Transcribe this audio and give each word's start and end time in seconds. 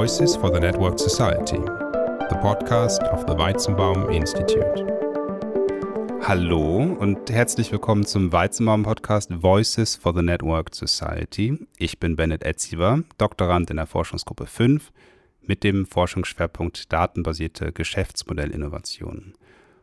Voices 0.00 0.34
for 0.34 0.50
the 0.50 0.58
Networked 0.58 0.98
Society, 0.98 1.58
the 1.58 2.38
podcast 2.40 3.02
of 3.12 3.26
the 3.28 3.36
Weizenbaum 3.36 4.08
Institute. 4.08 4.86
Hallo 6.22 6.96
und 6.98 7.30
herzlich 7.30 7.70
willkommen 7.70 8.06
zum 8.06 8.32
Weizenbaum 8.32 8.82
Podcast 8.82 9.30
Voices 9.30 9.96
for 9.96 10.14
the 10.14 10.22
Networked 10.22 10.74
Society. 10.74 11.58
Ich 11.76 12.00
bin 12.00 12.16
Bennett 12.16 12.44
Etziver, 12.44 13.02
Doktorand 13.18 13.68
in 13.68 13.76
der 13.76 13.84
Forschungsgruppe 13.84 14.46
5 14.46 14.90
mit 15.42 15.64
dem 15.64 15.84
Forschungsschwerpunkt 15.84 16.90
datenbasierte 16.90 17.70
Geschäftsmodellinnovationen. 17.70 19.34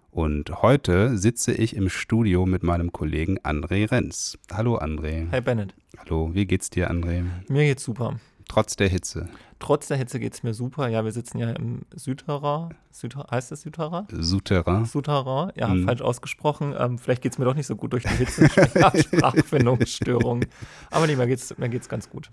Und 0.09 0.63
heute 0.63 1.15
sitze 1.20 1.54
ich 1.54 1.75
im 1.75 1.89
Studio 1.89 2.47
mit 2.47 2.63
meinem 2.63 2.91
Kollegen 2.91 3.38
André 3.41 3.91
Renz. 3.91 4.39
Hallo 4.52 4.79
André. 4.79 5.31
Hi 5.31 5.41
Bennett. 5.41 5.75
Hallo, 5.95 6.31
wie 6.34 6.47
geht's 6.47 6.71
dir, 6.71 6.89
André? 6.89 7.23
Mir 7.49 7.65
geht's 7.65 7.84
super. 7.84 8.20
Trotz 8.48 8.75
der 8.75 8.88
Hitze. 8.88 9.29
Trotz 9.59 9.88
der 9.88 9.98
Hitze 9.98 10.20
geht's 10.20 10.44
mir 10.44 10.53
super. 10.53 10.88
Ja, 10.88 11.03
wir 11.03 11.12
sitzen 11.12 11.40
ja 11.40 11.52
im 11.52 11.81
Südterrain. 11.94 12.73
Südterrain 12.91 13.27
heißt 13.31 13.52
das 13.52 13.62
Südterrain? 13.62 14.05
Souterrain. 14.09 14.85
Souterrain, 14.85 15.52
ja, 15.55 15.70
hm. 15.70 15.85
falsch 15.85 16.02
ausgesprochen. 16.02 16.73
Ähm, 16.77 16.98
vielleicht 16.98 17.23
geht's 17.23 17.38
mir 17.38 17.45
doch 17.45 17.55
nicht 17.55 17.67
so 17.67 17.75
gut 17.75 17.94
durch 17.94 18.03
die 18.03 18.09
Hitze. 18.09 18.48
Sprachfindungsstörung. 18.49 20.45
Aber 20.91 21.08
nee, 21.08 21.16
mir 21.16 21.27
geht's, 21.27 21.58
mir 21.58 21.70
geht's 21.70 21.89
ganz 21.89 22.09
gut. 22.09 22.30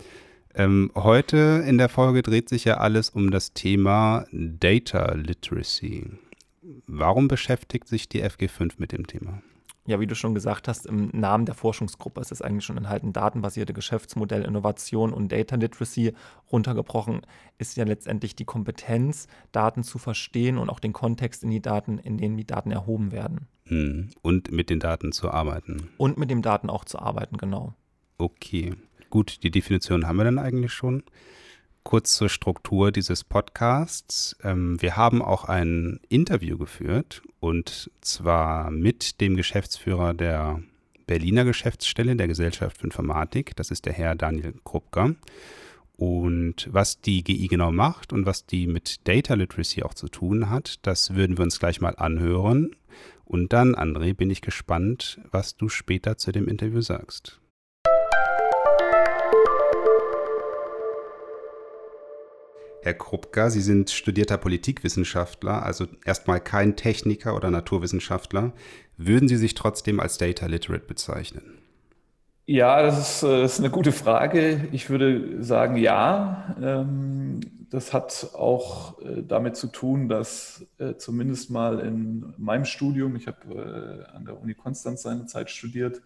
Ähm, 0.55 0.93
heute 0.95 1.65
in 1.67 1.79
der 1.79 1.89
Folge 1.89 2.23
dreht 2.23 2.49
sich 2.49 2.65
ja 2.65 2.77
alles 2.77 3.11
um 3.11 3.31
das 3.31 3.55
Thema 3.55 4.25
Data 4.31 5.15
Literacy. 5.15 6.11
Warum 6.87 7.29
beschäftigt 7.29 7.89
sich 7.89 8.09
die 8.09 8.23
FG5 8.23 8.75
mit 8.79 8.93
dem 8.93 9.07
Thema? 9.07 9.43
Ja, 9.87 10.01
wie 10.01 10.07
du 10.07 10.15
schon 10.15 10.35
gesagt 10.35 10.67
hast, 10.67 10.87
im 10.87 11.11
Namen 11.13 11.45
der 11.45 11.55
Forschungsgruppe 11.55 12.21
ist 12.21 12.33
es 12.33 12.41
eigentlich 12.41 12.65
schon 12.65 12.79
enthalten, 12.79 13.13
datenbasierte 13.13 13.75
Geschäftsmodellinnovation 13.75 15.13
und 15.13 15.31
Data 15.31 15.57
Literacy 15.57 16.15
runtergebrochen, 16.51 17.21
ist 17.59 17.77
ja 17.77 17.85
letztendlich 17.85 18.35
die 18.35 18.47
Kompetenz, 18.47 19.29
Daten 19.53 19.83
zu 19.83 19.99
verstehen 19.99 20.57
und 20.57 20.71
auch 20.71 20.81
den 20.81 20.95
Kontext 20.95 21.45
in 21.45 21.51
die 21.51 21.61
Daten, 21.61 21.99
in 21.99 22.17
denen 22.17 22.39
die 22.39 22.47
Daten 22.47 22.71
erhoben 22.71 23.13
werden. 23.13 23.47
Hm. 23.67 24.09
Und 24.23 24.51
mit 24.51 24.71
den 24.71 24.81
Daten 24.81 25.13
zu 25.13 25.31
arbeiten. 25.31 25.91
Und 25.99 26.17
mit 26.17 26.31
den 26.31 26.41
Daten 26.41 26.71
auch 26.71 26.87
zu 26.87 26.99
arbeiten, 26.99 27.37
genau. 27.37 27.75
Okay. 28.17 28.75
Gut, 29.11 29.43
die 29.43 29.51
Definition 29.51 30.07
haben 30.07 30.17
wir 30.17 30.25
dann 30.25 30.39
eigentlich 30.39 30.73
schon 30.73 31.03
kurz 31.85 32.15
zur 32.15 32.29
Struktur 32.29 32.91
dieses 32.91 33.23
Podcasts. 33.23 34.37
Ähm, 34.43 34.81
wir 34.83 34.97
haben 34.97 35.23
auch 35.23 35.45
ein 35.45 36.01
Interview 36.09 36.59
geführt 36.59 37.23
und 37.41 37.91
zwar 38.01 38.71
mit 38.71 39.21
dem 39.21 39.37
Geschäftsführer 39.37 40.15
der 40.15 40.63
Berliner 41.07 41.45
Geschäftsstelle 41.45 42.17
der 42.17 42.27
Gesellschaft 42.27 42.79
für 42.79 42.85
Informatik. 42.85 43.55
Das 43.57 43.71
ist 43.71 43.85
der 43.85 43.93
Herr 43.93 44.15
Daniel 44.15 44.55
Krupka. 44.65 45.15
Und 45.97 46.69
was 46.73 47.01
die 47.01 47.23
GI 47.23 47.47
genau 47.47 47.71
macht 47.71 48.13
und 48.13 48.27
was 48.27 48.47
die 48.47 48.67
mit 48.67 49.07
Data 49.07 49.35
Literacy 49.35 49.83
auch 49.85 49.95
zu 49.95 50.09
tun 50.09 50.51
hat, 50.51 50.79
das 50.83 51.15
würden 51.15 51.39
wir 51.39 51.45
uns 51.45 51.61
gleich 51.61 51.81
mal 51.81 51.95
anhören. 51.97 52.75
Und 53.25 53.53
dann, 53.53 53.75
André, 53.77 54.15
bin 54.15 54.31
ich 54.31 54.41
gespannt, 54.41 55.21
was 55.31 55.57
du 55.57 55.69
später 55.69 56.19
zu 56.19 56.33
dem 56.33 56.49
Interview 56.49 56.81
sagst. 56.81 57.41
Herr 62.85 62.93
Krupka, 62.93 63.49
Sie 63.49 63.63
sind 63.63 63.89
studierter 63.89 64.37
Politikwissenschaftler, 64.37 65.63
also 65.63 65.87
erstmal 66.05 66.39
kein 66.39 66.77
Techniker 66.77 67.35
oder 67.35 67.51
Naturwissenschaftler. 67.51 68.53
Würden 68.99 69.27
Sie 69.27 69.39
sich 69.39 69.55
trotzdem 69.55 70.01
als 70.01 70.19
Data 70.19 70.45
Literate 70.45 70.85
bezeichnen? 70.85 71.59
Ja, 72.45 72.83
das 72.83 72.99
ist, 72.99 73.23
das 73.23 73.31
äh, 73.31 73.45
ist 73.45 73.59
eine 73.61 73.71
gute 73.71 73.91
Frage. 73.91 74.69
Ich 74.73 74.91
würde 74.91 75.43
sagen, 75.43 75.79
ja. 75.79 76.57
Ähm, 76.61 77.41
das 77.71 77.95
hat 77.95 78.29
auch 78.35 79.01
äh, 79.01 79.23
damit 79.27 79.57
zu 79.57 79.69
tun, 79.69 80.11
dass 80.11 80.67
äh, 80.77 80.97
zumindest 80.97 81.51
mal 81.51 81.81
in 81.81 82.35
meinem 82.37 82.67
Studium, 82.67 83.17
ich 83.17 83.27
habe 83.27 84.07
an 84.13 84.27
der 84.27 84.39
Uni 84.39 84.53
Konstanz 84.53 85.01
seine 85.01 85.25
Zeit 85.25 85.49
studiert, 85.49 86.03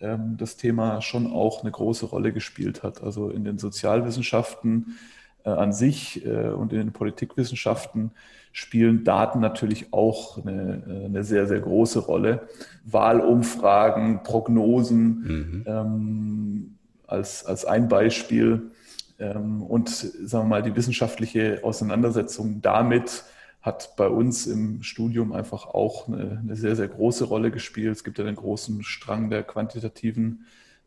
ähm, 0.00 0.36
das 0.38 0.56
Thema 0.56 1.02
schon 1.02 1.30
auch 1.30 1.62
eine 1.62 1.70
große 1.70 2.06
Rolle 2.06 2.32
gespielt 2.32 2.82
hat. 2.82 3.00
Also 3.00 3.30
in 3.30 3.44
den 3.44 3.58
Sozialwissenschaften 3.58 4.98
an 5.48 5.72
sich 5.72 6.24
äh, 6.26 6.48
und 6.50 6.72
in 6.72 6.78
den 6.78 6.92
Politikwissenschaften 6.92 8.12
spielen 8.52 9.04
Daten 9.04 9.40
natürlich 9.40 9.92
auch 9.92 10.38
eine, 10.44 10.82
äh, 10.86 11.04
eine 11.06 11.24
sehr, 11.24 11.46
sehr 11.46 11.60
große 11.60 12.00
Rolle. 12.00 12.48
Wahlumfragen, 12.84 14.22
Prognosen 14.22 15.06
mhm. 15.06 15.64
ähm, 15.66 16.74
als, 17.06 17.44
als 17.44 17.64
ein 17.64 17.88
Beispiel. 17.88 18.70
Ähm, 19.18 19.62
und 19.62 19.88
sagen 19.88 20.44
wir 20.44 20.48
mal, 20.48 20.62
die 20.62 20.74
wissenschaftliche 20.74 21.60
Auseinandersetzung 21.62 22.60
damit 22.60 23.24
hat 23.60 23.94
bei 23.96 24.08
uns 24.08 24.46
im 24.46 24.82
Studium 24.82 25.32
einfach 25.32 25.66
auch 25.66 26.08
eine, 26.08 26.40
eine 26.42 26.56
sehr, 26.56 26.76
sehr 26.76 26.88
große 26.88 27.24
Rolle 27.24 27.50
gespielt. 27.50 27.92
Es 27.92 28.04
gibt 28.04 28.18
ja 28.18 28.24
den 28.24 28.36
großen 28.36 28.82
Strang 28.82 29.28
der 29.28 29.42
quantitativen 29.42 30.46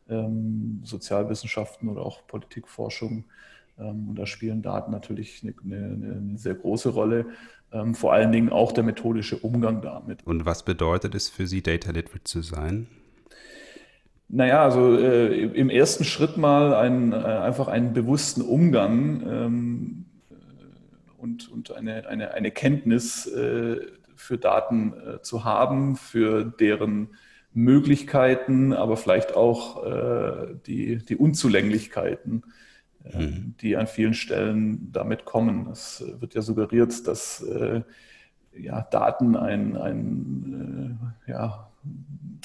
ähm, 0.09 0.81
Sozialwissenschaften 0.83 1.87
oder 1.87 2.01
auch 2.01 2.25
Politikforschung, 2.25 3.25
und 3.77 4.15
da 4.15 4.25
spielen 4.25 4.61
Daten 4.61 4.91
natürlich 4.91 5.43
eine, 5.43 5.53
eine, 5.63 6.15
eine 6.15 6.37
sehr 6.37 6.55
große 6.55 6.89
Rolle. 6.89 7.25
Ähm, 7.71 7.95
vor 7.95 8.13
allen 8.13 8.31
Dingen 8.31 8.49
auch 8.49 8.71
der 8.71 8.83
methodische 8.83 9.37
Umgang 9.37 9.81
damit. 9.81 10.25
Und 10.25 10.45
was 10.45 10.63
bedeutet 10.63 11.15
es 11.15 11.29
für 11.29 11.47
Sie, 11.47 11.63
Data 11.63 11.91
Literate 11.91 12.23
zu 12.23 12.41
sein? 12.41 12.87
Naja, 14.29 14.63
also 14.63 14.97
äh, 14.97 15.45
im 15.45 15.69
ersten 15.69 16.03
Schritt 16.03 16.37
mal 16.37 16.73
ein, 16.73 17.11
äh, 17.11 17.15
einfach 17.15 17.67
einen 17.67 17.93
bewussten 17.93 18.41
Umgang 18.41 19.23
ähm, 19.27 20.05
und, 21.17 21.51
und 21.51 21.71
eine, 21.71 22.07
eine, 22.07 22.33
eine 22.33 22.51
Kenntnis 22.51 23.27
äh, 23.27 23.77
für 24.15 24.37
Daten 24.37 24.93
äh, 24.93 25.21
zu 25.21 25.43
haben, 25.43 25.95
für 25.95 26.45
deren 26.45 27.09
Möglichkeiten, 27.53 28.73
aber 28.73 28.97
vielleicht 28.97 29.35
auch 29.35 29.85
äh, 29.85 30.55
die, 30.65 30.97
die 30.97 31.15
Unzulänglichkeiten 31.15 32.43
mhm. 33.03 33.55
die 33.61 33.75
an 33.77 33.87
vielen 33.87 34.13
Stellen 34.13 34.91
damit 34.91 35.25
kommen. 35.25 35.69
Es 35.71 36.03
wird 36.19 36.33
ja 36.35 36.41
suggeriert, 36.41 37.07
dass 37.07 37.41
äh, 37.41 37.81
ja, 38.57 38.81
Daten 38.81 39.35
ein, 39.35 39.77
ein 39.77 40.99
äh, 41.27 41.31
ja, 41.31 41.71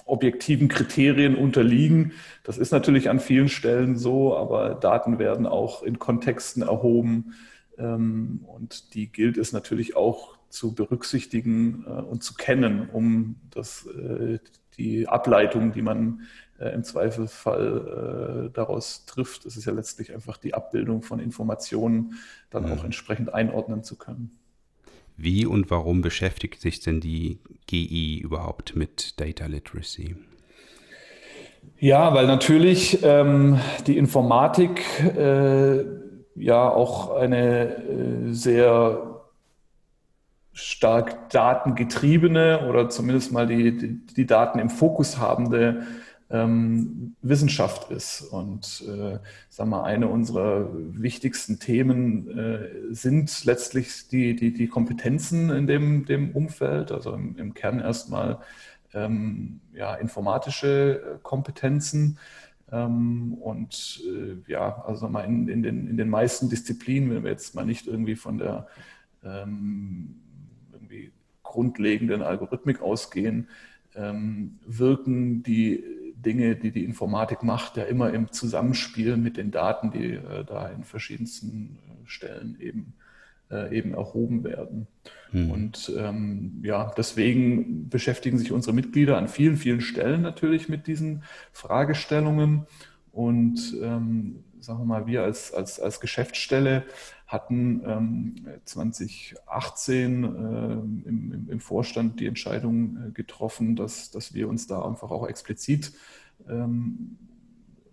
objektiven 0.05 0.69
Kriterien 0.69 1.37
unterliegen. 1.37 2.13
Das 2.45 2.59
ist 2.59 2.73
natürlich 2.73 3.11
an 3.11 3.21
vielen 3.21 3.49
Stellen 3.49 3.97
so, 3.97 4.37
aber 4.37 4.75
Daten 4.75 5.19
werden 5.19 5.47
auch 5.47 5.83
in 5.83 5.99
Kontexten 5.99 6.63
erhoben 6.63 7.35
ähm, 7.79 8.41
und 8.47 8.95
die 8.95 9.11
gilt 9.11 9.39
es 9.39 9.53
natürlich 9.53 9.97
auch 9.97 10.39
zu 10.49 10.75
berücksichtigen 10.75 11.85
äh, 11.87 11.91
und 11.91 12.23
zu 12.23 12.35
kennen, 12.35 12.89
um 12.91 13.37
das, 13.51 13.87
äh, 13.87 14.39
die 14.79 15.09
Ableitung, 15.09 15.73
die 15.73 15.83
man 15.83 16.23
äh, 16.59 16.71
im 16.71 16.85
Zweifelsfall 16.85 18.49
äh, 18.49 18.55
daraus 18.55 19.05
trifft. 19.07 19.45
Es 19.45 19.57
ist 19.57 19.65
ja 19.65 19.73
letztlich 19.73 20.13
einfach 20.13 20.37
die 20.37 20.55
Abbildung 20.55 21.03
von 21.03 21.21
Informationen 21.21 22.15
dann 22.51 22.67
mhm. 22.67 22.73
auch 22.73 22.85
entsprechend 22.85 23.33
einordnen 23.35 23.83
zu 23.83 23.97
können. 23.97 24.39
Wie 25.17 25.47
und 25.47 25.71
warum 25.71 26.01
beschäftigt 26.01 26.61
sich 26.61 26.81
denn 26.81 27.01
die 27.01 27.39
GI 27.67 28.19
überhaupt 28.19 28.77
mit 28.77 29.21
Data 29.21 29.47
Literacy? 29.47 30.15
Ja, 31.81 32.15
weil 32.15 32.27
natürlich 32.27 33.01
ähm, 33.03 33.59
die 33.87 33.99
Informatik 33.99 34.81
äh, 35.17 35.85
ja 36.37 36.71
auch 36.71 37.17
eine 37.17 37.77
äh, 37.77 38.33
sehr 38.33 39.18
stark 40.59 41.31
datengetriebene 41.31 42.69
oder 42.69 42.89
zumindest 42.89 43.33
mal 43.33 43.47
die, 43.47 43.77
die, 43.77 44.07
die 44.07 44.27
Daten 44.27 44.59
im 44.59 44.71
Fokus 44.71 45.19
habende 45.19 45.87
ähm, 46.31 47.15
Wissenschaft 47.23 47.91
ist. 47.91 48.23
Und 48.23 48.85
äh, 48.87 49.19
sagen 49.49 49.71
wir, 49.71 49.85
eine 49.85 50.09
unserer 50.09 50.69
wichtigsten 50.73 51.61
Themen 51.61 52.37
äh, 52.37 52.95
sind 52.95 53.45
letztlich 53.45 54.09
die, 54.09 54.35
die, 54.35 54.53
die 54.53 54.67
Kompetenzen 54.67 55.51
in 55.51 55.67
dem, 55.67 56.05
dem 56.07 56.33
Umfeld, 56.33 56.91
also 56.91 57.13
im, 57.13 57.37
im 57.39 57.55
Kern 57.55 57.79
erstmal 57.79 58.39
ähm, 58.95 59.61
ja, 59.73 59.95
informatische 59.95 61.01
äh, 61.01 61.19
Kompetenzen. 61.23 62.19
Ähm, 62.73 63.35
und 63.35 64.03
äh, 64.05 64.51
ja, 64.51 64.83
also 64.85 65.09
mal 65.09 65.23
in, 65.23 65.49
in, 65.49 65.63
den, 65.63 65.89
in 65.89 65.97
den 65.97 66.11
meisten 66.11 66.51
Disziplinen, 66.51 67.11
wenn 67.11 67.23
wir 67.23 67.31
jetzt 67.31 67.55
mal 67.55 67.65
nicht 67.65 67.87
irgendwie 67.87 68.17
von 68.17 68.39
der 68.39 68.67
ähm, 69.25 70.17
grundlegenden 71.49 72.23
Algorithmik 72.23 72.81
ausgehen, 72.81 73.49
ähm, 73.97 74.59
wirken 74.67 75.43
die 75.43 75.83
Dinge, 76.15 76.57
die 76.57 76.71
die 76.71 76.85
Informatik 76.85 77.43
macht, 77.43 77.77
ja 77.77 77.85
immer 77.85 78.13
im 78.13 78.31
Zusammenspiel 78.33 79.17
mit 79.17 79.37
den 79.37 79.51
Daten, 79.51 79.91
die 79.91 80.15
äh, 80.15 80.45
da 80.45 80.69
in 80.69 80.85
verschiedensten 80.85 81.79
äh, 81.89 82.09
Stellen 82.09 82.57
eben, 82.61 82.95
äh, 83.51 83.77
eben 83.77 83.95
erhoben 83.95 84.45
werden. 84.45 84.87
Hm. 85.31 85.51
Und 85.51 85.93
ähm, 85.97 86.61
ja, 86.63 86.93
deswegen 86.97 87.89
beschäftigen 87.89 88.39
sich 88.39 88.53
unsere 88.53 88.75
Mitglieder 88.75 89.17
an 89.17 89.29
vielen, 89.29 89.57
vielen 89.57 89.81
Stellen 89.81 90.23
natürlich 90.23 90.69
mit 90.69 90.87
diesen 90.87 91.23
Fragestellungen. 91.53 92.67
Und 93.13 93.75
ähm, 93.83 94.45
sagen 94.61 94.81
wir 94.81 94.85
mal, 94.85 95.07
wir 95.07 95.23
als, 95.23 95.53
als, 95.53 95.81
als 95.81 96.01
Geschäftsstelle 96.01 96.85
hatten 97.27 97.83
ähm, 97.87 98.35
2018 98.65 100.25
äh, 100.25 100.27
im, 100.27 101.03
im, 101.07 101.49
im, 101.51 101.61
Vorstand 101.61 102.21
die 102.21 102.27
Entscheidung 102.27 103.09
äh, 103.09 103.11
getroffen, 103.11 103.77
dass, 103.77 104.11
dass 104.11 104.35
wir 104.35 104.49
uns 104.49 104.67
da 104.67 104.83
einfach 104.83 105.11
auch 105.11 105.29
explizit 105.29 105.93
ähm, 106.49 107.19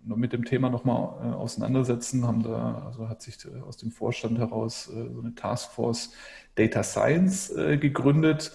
mit 0.04 0.32
dem 0.32 0.44
Thema 0.44 0.70
nochmal 0.70 1.32
äh, 1.32 1.34
auseinandersetzen, 1.34 2.26
haben 2.26 2.42
da, 2.42 2.84
also 2.86 3.08
hat 3.08 3.22
sich 3.22 3.36
äh, 3.44 3.60
aus 3.60 3.76
dem 3.76 3.90
Vorstand 3.90 4.38
heraus 4.38 4.88
äh, 4.88 5.12
so 5.12 5.20
eine 5.20 5.34
Taskforce 5.34 6.12
Data 6.54 6.82
Science 6.82 7.50
äh, 7.50 7.76
gegründet. 7.76 8.52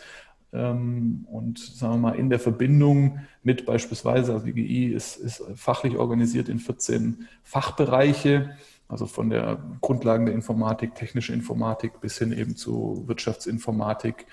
Ähm, 0.53 1.25
und 1.29 1.59
sagen 1.59 1.93
wir 1.93 1.97
mal, 1.97 2.15
in 2.15 2.29
der 2.29 2.39
Verbindung 2.39 3.19
mit 3.43 3.65
beispielsweise, 3.65 4.33
also 4.33 4.45
die 4.45 4.53
GI 4.53 4.87
ist, 4.87 5.17
ist 5.17 5.43
fachlich 5.55 5.97
organisiert 5.97 6.49
in 6.49 6.59
14 6.59 7.27
Fachbereiche, 7.43 8.51
also 8.87 9.05
von 9.05 9.29
der 9.29 9.63
Grundlagen 9.79 10.25
der 10.25 10.35
Informatik, 10.35 10.95
technische 10.95 11.31
Informatik 11.31 12.01
bis 12.01 12.17
hin 12.17 12.33
eben 12.33 12.57
zu 12.57 13.03
Wirtschaftsinformatik, 13.07 14.25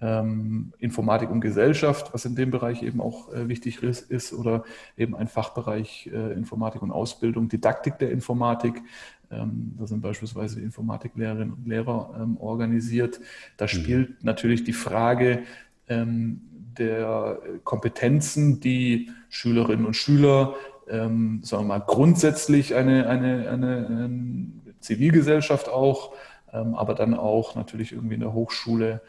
ähm, 0.00 0.72
Informatik 0.78 1.30
und 1.30 1.40
Gesellschaft, 1.40 2.12
was 2.12 2.24
in 2.24 2.34
dem 2.34 2.50
Bereich 2.50 2.82
eben 2.82 3.00
auch 3.00 3.32
äh, 3.32 3.48
wichtig 3.48 3.82
ist, 3.82 4.32
oder 4.32 4.64
eben 4.96 5.16
ein 5.16 5.28
Fachbereich 5.28 6.10
äh, 6.12 6.32
Informatik 6.32 6.82
und 6.82 6.90
Ausbildung, 6.90 7.48
Didaktik 7.48 7.98
der 7.98 8.10
Informatik. 8.10 8.82
Ähm, 9.30 9.74
da 9.78 9.86
sind 9.86 10.02
beispielsweise 10.02 10.60
Informatiklehrerinnen 10.60 11.54
und 11.54 11.66
Lehrer 11.66 12.14
ähm, 12.20 12.36
organisiert. 12.38 13.20
Da 13.56 13.64
mhm. 13.64 13.68
spielt 13.68 14.10
mhm. 14.10 14.16
natürlich 14.22 14.64
die 14.64 14.74
Frage 14.74 15.42
ähm, 15.88 16.42
der 16.78 17.38
Kompetenzen, 17.64 18.60
die 18.60 19.10
Schülerinnen 19.30 19.86
und 19.86 19.96
Schüler, 19.96 20.54
ähm, 20.88 21.40
sagen 21.42 21.64
wir 21.64 21.78
mal, 21.78 21.84
grundsätzlich 21.84 22.74
eine, 22.74 23.08
eine, 23.08 23.48
eine, 23.48 23.86
eine 23.86 24.46
Zivilgesellschaft 24.80 25.70
auch, 25.70 26.12
ähm, 26.52 26.74
aber 26.74 26.94
dann 26.94 27.14
auch 27.14 27.54
natürlich 27.54 27.92
irgendwie 27.92 28.14
in 28.14 28.20
der 28.20 28.34
Hochschule 28.34 28.92
ähm, 28.94 29.00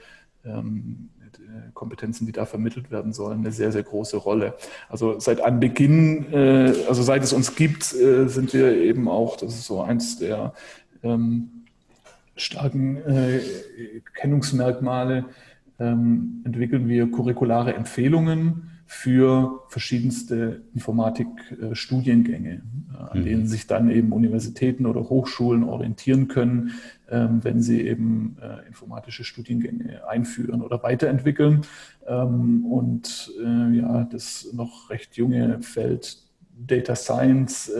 Kompetenzen, 1.74 2.26
die 2.26 2.32
da 2.32 2.46
vermittelt 2.46 2.92
werden 2.92 3.14
sollen, 3.14 3.40
eine 3.40 3.52
sehr, 3.52 3.72
sehr 3.72 3.84
große 3.84 4.18
Rolle. 4.18 4.56
Also 4.90 5.20
seit 5.20 5.42
Anbeginn, 5.42 6.32
äh, 6.34 6.74
also 6.88 7.04
seit 7.04 7.24
es 7.24 7.34
uns 7.34 7.56
gibt, 7.56 7.94
äh, 7.94 8.28
sind 8.28 8.54
wir 8.54 8.76
eben 8.76 9.08
auch, 9.08 9.38
das 9.38 9.54
ist 9.54 9.66
so 9.66 9.82
eins 9.82 10.18
der 10.18 10.54
ähm, 11.04 11.50
starken 12.36 13.02
Kennungsmerkmale, 14.14 15.26
ähm, 15.80 16.42
entwickeln 16.46 16.88
wir 16.88 17.10
curriculare 17.10 17.74
Empfehlungen 17.74 18.77
für 18.88 19.64
verschiedenste 19.68 20.62
Informatikstudiengänge, 20.74 22.54
äh, 22.54 22.98
an 22.98 23.20
mhm. 23.20 23.26
denen 23.26 23.48
sich 23.48 23.68
dann 23.68 23.92
eben 23.92 24.14
Universitäten 24.14 24.86
oder 24.86 25.02
Hochschulen 25.02 25.66
orientieren 25.66 26.30
können, 26.30 26.72
ähm, 27.10 27.44
wenn 27.44 27.62
sie 27.62 27.82
eben 27.82 28.38
äh, 28.42 28.66
informatische 28.66 29.26
Studiengänge 29.26 30.08
einführen 30.08 30.62
oder 30.62 30.82
weiterentwickeln. 30.84 31.62
Ähm, 32.08 32.66
und 32.66 33.30
äh, 33.44 33.78
ja, 33.78 34.08
das 34.10 34.48
noch 34.54 34.90
recht 34.90 35.18
junge 35.18 35.62
Feld 35.62 36.24
Data 36.60 36.96
Science, 36.96 37.72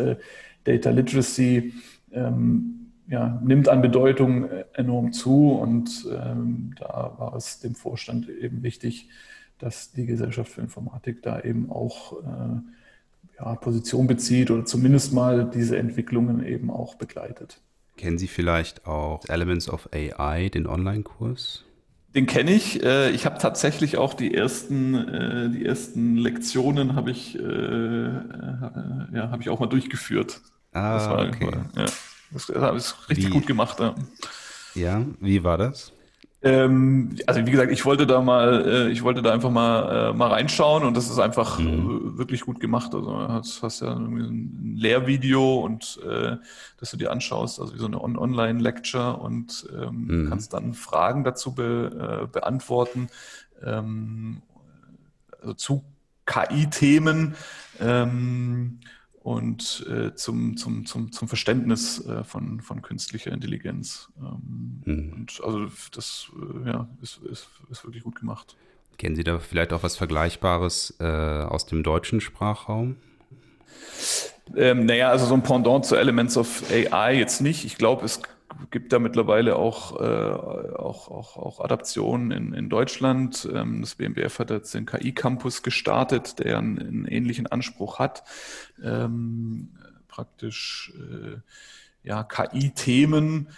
Data 0.64 0.90
Literacy 0.92 1.74
ähm, 2.12 2.92
ja, 3.08 3.42
nimmt 3.44 3.70
an 3.70 3.82
Bedeutung 3.82 4.48
enorm 4.74 5.14
zu 5.14 5.54
und 5.54 6.06
da 6.06 7.16
war 7.18 7.34
es 7.36 7.60
dem 7.60 7.74
Vorstand 7.74 8.30
eben 8.30 8.62
wichtig, 8.62 9.10
dass 9.60 9.92
die 9.92 10.06
Gesellschaft 10.06 10.52
für 10.52 10.62
Informatik 10.62 11.22
da 11.22 11.42
eben 11.42 11.72
auch 11.72 12.14
äh, 12.24 12.60
ja, 13.40 13.56
Position 13.56 14.08
bezieht 14.08 14.52
oder 14.52 14.66
zumindest 14.66 15.14
mal 15.14 15.50
diese 15.54 15.78
Entwicklungen 15.78 16.46
eben 16.46 16.70
auch 16.70 16.96
begleitet. 16.96 17.62
Kennen 17.98 18.18
Sie 18.18 18.28
vielleicht 18.28 18.86
auch 18.86 19.26
Elements 19.28 19.70
of 19.70 19.90
AI, 19.92 20.50
den 20.50 20.68
Online-Kurs? 20.68 21.66
Den 22.16 22.26
kenne 22.26 22.52
ich. 22.52 22.84
Äh, 22.84 23.12
ich 23.12 23.26
habe 23.26 23.38
tatsächlich 23.38 23.98
auch 23.98 24.14
die 24.14 24.34
ersten, 24.34 24.96
äh, 24.96 25.50
die 25.50 25.66
ersten 25.66 26.16
Lektionen 26.16 26.96
habe 26.96 27.12
ich, 27.12 27.38
äh, 27.38 27.42
ja, 27.44 29.30
habe 29.30 29.42
ich 29.42 29.50
auch 29.50 29.60
mal 29.60 29.68
durchgeführt. 29.68 30.42
Ah, 30.72 30.94
das 30.94 31.10
war, 31.10 31.28
okay. 31.28 31.52
Ja, 31.76 31.86
das, 32.32 32.48
das 32.48 32.50
habe 32.50 32.78
ich 32.78 33.10
richtig 33.10 33.28
wie, 33.28 33.32
gut 33.32 33.48
gemacht. 33.48 33.80
Ja. 33.80 33.96
ja, 34.76 35.06
wie 35.20 35.44
war 35.44 35.58
das? 35.58 35.92
Ähm, 36.44 37.16
also 37.26 37.46
wie 37.46 37.52
gesagt, 37.52 37.72
ich 37.72 37.84
wollte 37.84 38.06
da 38.06 38.22
mal, 38.22 38.66
äh, 38.68 38.92
ich 38.92 39.04
wollte 39.04 39.24
da 39.24 39.34
einfach 39.34 39.50
mal, 39.50 40.12
äh, 40.12 40.14
mal 40.14 40.30
reinschauen 40.30 40.84
und 40.84 40.96
das 40.96 41.10
ist 41.10 41.18
einfach 41.18 41.58
mhm. 41.58 42.14
äh, 42.16 42.18
wirklich 42.20 42.42
gut 42.42 42.60
gemacht. 42.60 42.94
Also 42.94 43.18
hast, 43.18 43.64
hast 43.64 43.82
ja 43.82 43.94
ein 43.94 44.76
Lehrvideo 44.76 45.60
und 45.60 46.00
äh, 46.08 46.36
dass 46.80 46.92
du 46.92 46.98
dir 46.98 47.12
anschaust, 47.12 47.60
also 47.60 47.74
wie 47.74 47.80
so 47.80 47.88
eine 47.88 48.02
On 48.02 48.18
Online-Lecture 48.18 49.18
und 49.18 49.68
ähm, 49.76 50.06
mhm. 50.08 50.30
kannst 50.30 50.54
dann 50.54 50.76
Fragen 50.76 51.24
dazu 51.24 51.56
be 51.56 52.24
äh, 52.24 52.28
beantworten. 52.28 53.10
Ähm, 53.64 54.44
also 55.42 55.54
zu 55.54 55.84
KI-Themen. 56.28 57.36
Und 59.28 59.86
äh, 59.90 60.16
zum, 60.16 60.56
zum, 60.56 60.86
zum, 60.86 61.12
zum 61.12 61.28
Verständnis 61.28 62.00
äh, 62.08 62.24
von, 62.24 62.62
von 62.62 62.82
künstlicher 62.82 63.34
Intelligenz. 63.34 64.10
Ähm, 64.22 64.82
hm. 64.86 65.14
Und 65.14 65.42
also 65.44 65.68
das 65.92 66.32
äh, 66.64 66.70
ja, 66.70 66.88
ist, 67.02 67.18
ist, 67.30 67.50
ist 67.70 67.84
wirklich 67.84 68.06
gut 68.06 68.16
gemacht. 68.16 68.56
Kennen 68.98 69.18
Sie 69.18 69.26
da 69.26 69.38
vielleicht 69.40 69.74
auch 69.74 69.84
was 69.84 69.98
Vergleichbares 69.98 70.96
äh, 71.02 71.04
aus 71.04 71.66
dem 71.66 71.84
deutschen 71.84 72.22
Sprachraum? 72.22 72.96
Ähm, 74.56 74.86
naja, 74.86 75.10
also 75.10 75.26
so 75.26 75.34
ein 75.34 75.44
Pendant 75.44 75.86
zu 75.86 75.98
Elements 75.98 76.38
of 76.38 76.64
AI 76.72 77.16
jetzt 77.16 77.42
nicht. 77.42 77.66
Ich 77.66 77.78
glaube, 77.78 78.06
es 78.06 78.22
gibt 78.72 78.94
da 78.94 79.00
mittlerweile 79.00 79.56
auch, 79.56 80.00
äh, 80.00 80.04
auch, 80.04 81.10
auch, 81.10 81.38
auch 81.38 81.60
Adaptionen 81.60 82.32
in, 82.32 82.54
in 82.54 82.70
Deutschland. 82.70 83.48
Ähm, 83.52 83.82
das 83.82 83.96
BMBF 83.96 84.40
hat 84.40 84.50
jetzt 84.50 84.74
den 84.74 84.86
KI-Campus 84.86 85.64
gestartet, 85.64 86.40
der 86.40 86.58
einen, 86.58 86.80
einen, 86.80 87.06
ähnlichen 87.06 87.48
Anspruch 87.48 88.00
hat. 88.00 88.24
Ähm, 88.84 89.70
praktisch 90.08 90.94
äh, 90.98 91.38
ja, 92.04 92.24
KI-Themen, 92.24 93.50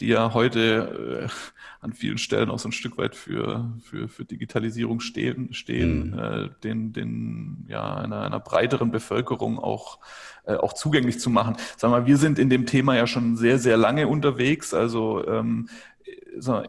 die 0.00 0.08
ja 0.08 0.34
heute 0.34 1.28
äh, 1.28 1.56
an 1.80 1.92
vielen 1.92 2.18
Stellen 2.18 2.50
auch 2.50 2.58
so 2.58 2.68
ein 2.68 2.72
Stück 2.72 2.98
weit 2.98 3.14
für, 3.14 3.72
für, 3.82 4.08
für 4.08 4.24
Digitalisierung 4.24 5.00
stehen, 5.00 5.54
stehen 5.54 6.10
mhm. 6.10 6.18
äh, 6.18 6.50
den, 6.64 6.92
den 6.92 7.66
ja, 7.68 7.96
einer, 7.96 8.22
einer 8.22 8.40
breiteren 8.40 8.90
Bevölkerung 8.90 9.58
auch, 9.58 9.98
äh, 10.44 10.54
auch 10.54 10.72
zugänglich 10.72 11.20
zu 11.20 11.30
machen. 11.30 11.56
Sag 11.76 11.90
mal, 11.90 12.06
wir 12.06 12.16
sind 12.16 12.38
in 12.38 12.50
dem 12.50 12.66
Thema 12.66 12.96
ja 12.96 13.06
schon 13.06 13.36
sehr, 13.36 13.58
sehr 13.58 13.76
lange 13.76 14.08
unterwegs, 14.08 14.74
also 14.74 15.26
ähm, 15.26 15.68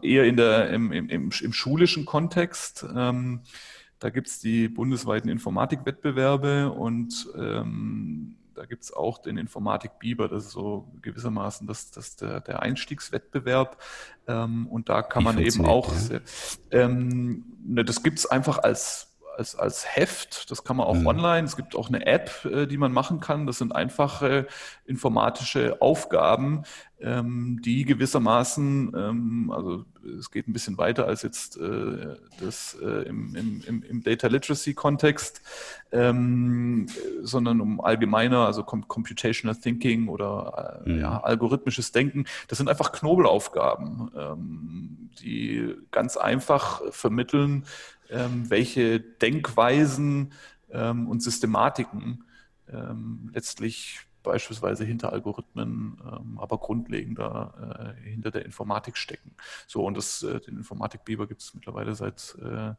eher 0.02 0.24
in 0.24 0.36
der, 0.36 0.70
im, 0.70 0.92
im, 0.92 1.08
im, 1.08 1.30
im 1.30 1.52
schulischen 1.52 2.04
Kontext. 2.04 2.86
Ähm, 2.94 3.42
da 3.98 4.10
gibt 4.10 4.28
es 4.28 4.38
die 4.38 4.68
bundesweiten 4.68 5.28
Informatikwettbewerbe 5.28 6.70
und 6.70 7.28
ähm, 7.36 8.36
da 8.58 8.66
gibt 8.66 8.82
es 8.82 8.92
auch 8.92 9.18
den 9.18 9.38
Informatik 9.38 9.98
Biber, 10.00 10.28
das 10.28 10.46
ist 10.46 10.50
so 10.50 10.92
gewissermaßen 11.00 11.66
das, 11.66 11.90
das 11.92 12.16
der, 12.16 12.40
der 12.40 12.60
Einstiegswettbewerb. 12.60 13.80
Ähm, 14.26 14.66
und 14.66 14.88
da 14.88 15.02
kann 15.02 15.22
Wie 15.22 15.24
man 15.26 15.38
eben 15.38 15.64
auch, 15.64 15.92
ja? 16.10 16.20
ähm, 16.72 17.44
ne, 17.64 17.84
das 17.84 18.02
gibt 18.02 18.18
es 18.18 18.26
einfach 18.26 18.58
als 18.58 19.07
als, 19.38 19.54
als 19.54 19.96
Heft, 19.96 20.50
das 20.50 20.64
kann 20.64 20.76
man 20.76 20.86
auch 20.86 20.96
mhm. 20.96 21.06
online, 21.06 21.46
es 21.46 21.56
gibt 21.56 21.76
auch 21.76 21.88
eine 21.88 22.04
App, 22.06 22.44
äh, 22.44 22.66
die 22.66 22.76
man 22.76 22.92
machen 22.92 23.20
kann. 23.20 23.46
Das 23.46 23.58
sind 23.58 23.74
einfache 23.74 24.48
informatische 24.84 25.80
Aufgaben, 25.80 26.64
ähm, 27.00 27.60
die 27.64 27.84
gewissermaßen, 27.84 28.92
ähm, 28.96 29.52
also 29.54 29.84
es 30.18 30.32
geht 30.32 30.48
ein 30.48 30.52
bisschen 30.52 30.76
weiter 30.76 31.06
als 31.06 31.22
jetzt 31.22 31.56
äh, 31.56 32.16
das 32.40 32.76
äh, 32.82 33.08
im, 33.08 33.62
im, 33.64 33.82
im 33.84 34.02
Data 34.02 34.26
Literacy 34.26 34.74
Kontext, 34.74 35.40
ähm, 35.92 36.86
sondern 37.22 37.60
um 37.60 37.80
allgemeiner, 37.80 38.44
also 38.46 38.64
Computational 38.64 39.54
Thinking 39.54 40.08
oder 40.08 40.82
mhm. 40.84 41.00
ja, 41.00 41.20
algorithmisches 41.20 41.92
Denken. 41.92 42.24
Das 42.48 42.58
sind 42.58 42.68
einfach 42.68 42.90
Knobelaufgaben, 42.90 44.10
ähm, 44.16 45.10
die 45.20 45.76
ganz 45.92 46.16
einfach 46.16 46.82
vermitteln, 46.90 47.64
welche 48.10 49.00
Denkweisen 49.00 50.32
ähm, 50.70 51.08
und 51.08 51.22
Systematiken 51.22 52.24
ähm, 52.72 53.30
letztlich 53.34 54.00
beispielsweise 54.22 54.84
hinter 54.84 55.12
Algorithmen, 55.12 55.98
ähm, 56.04 56.38
aber 56.38 56.58
grundlegender 56.58 57.94
äh, 57.96 58.08
hinter 58.10 58.30
der 58.30 58.44
Informatik 58.44 58.96
stecken. 58.96 59.32
So, 59.66 59.84
und 59.84 59.96
das, 59.96 60.22
äh, 60.22 60.40
den 60.40 60.56
Informatik-Biber 60.58 61.26
gibt 61.26 61.40
es 61.40 61.54
mittlerweile 61.54 61.94
seit 61.94 62.36
äh, 62.42 62.74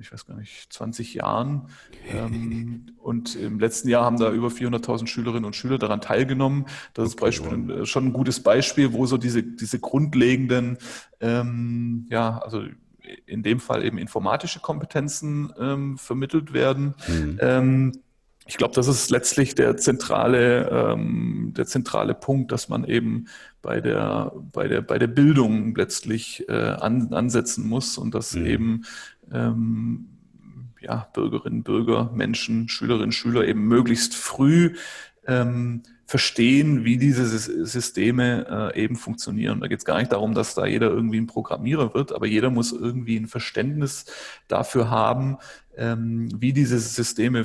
ich 0.00 0.12
weiß 0.12 0.26
gar 0.26 0.34
nicht, 0.36 0.72
20 0.72 1.14
Jahren. 1.14 1.68
Ähm, 2.08 2.86
und 2.98 3.36
im 3.36 3.60
letzten 3.60 3.88
Jahr 3.88 4.04
haben 4.04 4.18
da 4.18 4.32
über 4.32 4.48
400.000 4.48 5.06
Schülerinnen 5.06 5.44
und 5.44 5.54
Schüler 5.54 5.78
daran 5.78 6.00
teilgenommen. 6.00 6.66
Das 6.94 7.04
okay, 7.04 7.10
ist 7.10 7.20
Beispiel, 7.20 7.86
schon 7.86 8.06
ein 8.06 8.12
gutes 8.12 8.42
Beispiel, 8.42 8.92
wo 8.92 9.06
so 9.06 9.18
diese, 9.18 9.44
diese 9.44 9.78
grundlegenden, 9.78 10.78
ähm, 11.20 12.06
ja, 12.10 12.38
also 12.38 12.64
in 13.26 13.42
dem 13.42 13.60
Fall 13.60 13.84
eben 13.84 13.98
informatische 13.98 14.60
Kompetenzen 14.60 15.52
ähm, 15.58 15.98
vermittelt 15.98 16.52
werden. 16.52 16.94
Mhm. 17.08 17.38
Ähm, 17.40 17.92
ich 18.46 18.56
glaube, 18.56 18.74
das 18.74 18.88
ist 18.88 19.10
letztlich 19.10 19.54
der 19.54 19.76
zentrale, 19.76 20.70
ähm, 20.70 21.52
der 21.54 21.66
zentrale 21.66 22.14
Punkt, 22.14 22.50
dass 22.50 22.70
man 22.70 22.84
eben 22.84 23.26
bei 23.60 23.80
der, 23.82 24.32
bei 24.52 24.68
der, 24.68 24.80
bei 24.80 24.98
der 24.98 25.06
Bildung 25.06 25.74
letztlich 25.74 26.48
äh, 26.48 26.52
an, 26.52 27.12
ansetzen 27.12 27.68
muss 27.68 27.98
und 27.98 28.14
dass 28.14 28.34
mhm. 28.34 28.46
eben 28.46 28.84
ähm, 29.30 30.08
ja, 30.80 31.08
Bürgerinnen, 31.12 31.62
Bürger, 31.62 32.10
Menschen, 32.14 32.68
Schülerinnen, 32.68 33.12
Schüler 33.12 33.46
eben 33.46 33.66
möglichst 33.66 34.14
früh 34.14 34.74
ähm, 35.28 35.82
verstehen, 36.06 36.84
wie 36.84 36.96
diese 36.96 37.26
Systeme 37.28 38.72
äh, 38.74 38.82
eben 38.82 38.96
funktionieren. 38.96 39.60
Da 39.60 39.68
geht 39.68 39.80
es 39.80 39.84
gar 39.84 39.98
nicht 39.98 40.10
darum, 40.10 40.34
dass 40.34 40.54
da 40.54 40.64
jeder 40.64 40.88
irgendwie 40.88 41.20
ein 41.20 41.26
Programmierer 41.26 41.92
wird, 41.92 42.12
aber 42.12 42.26
jeder 42.26 42.48
muss 42.48 42.72
irgendwie 42.72 43.16
ein 43.16 43.26
Verständnis 43.26 44.06
dafür 44.48 44.90
haben, 44.90 45.36
ähm, 45.76 46.30
wie 46.40 46.54
diese 46.54 46.78
Systeme 46.78 47.44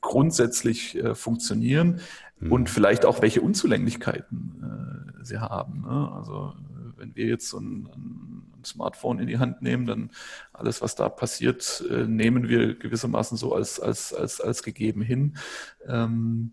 grundsätzlich 0.00 0.96
äh, 0.96 1.16
funktionieren 1.16 2.00
mhm. 2.38 2.52
und 2.52 2.70
vielleicht 2.70 3.04
auch 3.04 3.20
welche 3.20 3.40
Unzulänglichkeiten 3.40 5.10
äh, 5.20 5.24
sie 5.24 5.38
haben. 5.38 5.82
Ne? 5.82 6.12
Also 6.12 6.54
wenn 6.96 7.16
wir 7.16 7.26
jetzt 7.26 7.48
so 7.48 7.58
ein, 7.58 7.88
ein, 7.94 8.40
Smartphone 8.64 9.18
in 9.18 9.26
die 9.26 9.36
Hand 9.36 9.60
nehmen, 9.60 9.84
dann 9.84 10.10
alles, 10.54 10.80
was 10.80 10.94
da 10.94 11.10
passiert, 11.10 11.84
äh, 11.90 12.06
nehmen 12.06 12.48
wir 12.48 12.74
gewissermaßen 12.74 13.36
so 13.36 13.54
als, 13.54 13.78
als, 13.78 14.14
als, 14.14 14.40
als 14.40 14.62
gegeben 14.62 15.02
hin. 15.02 15.36
Ähm, 15.86 16.52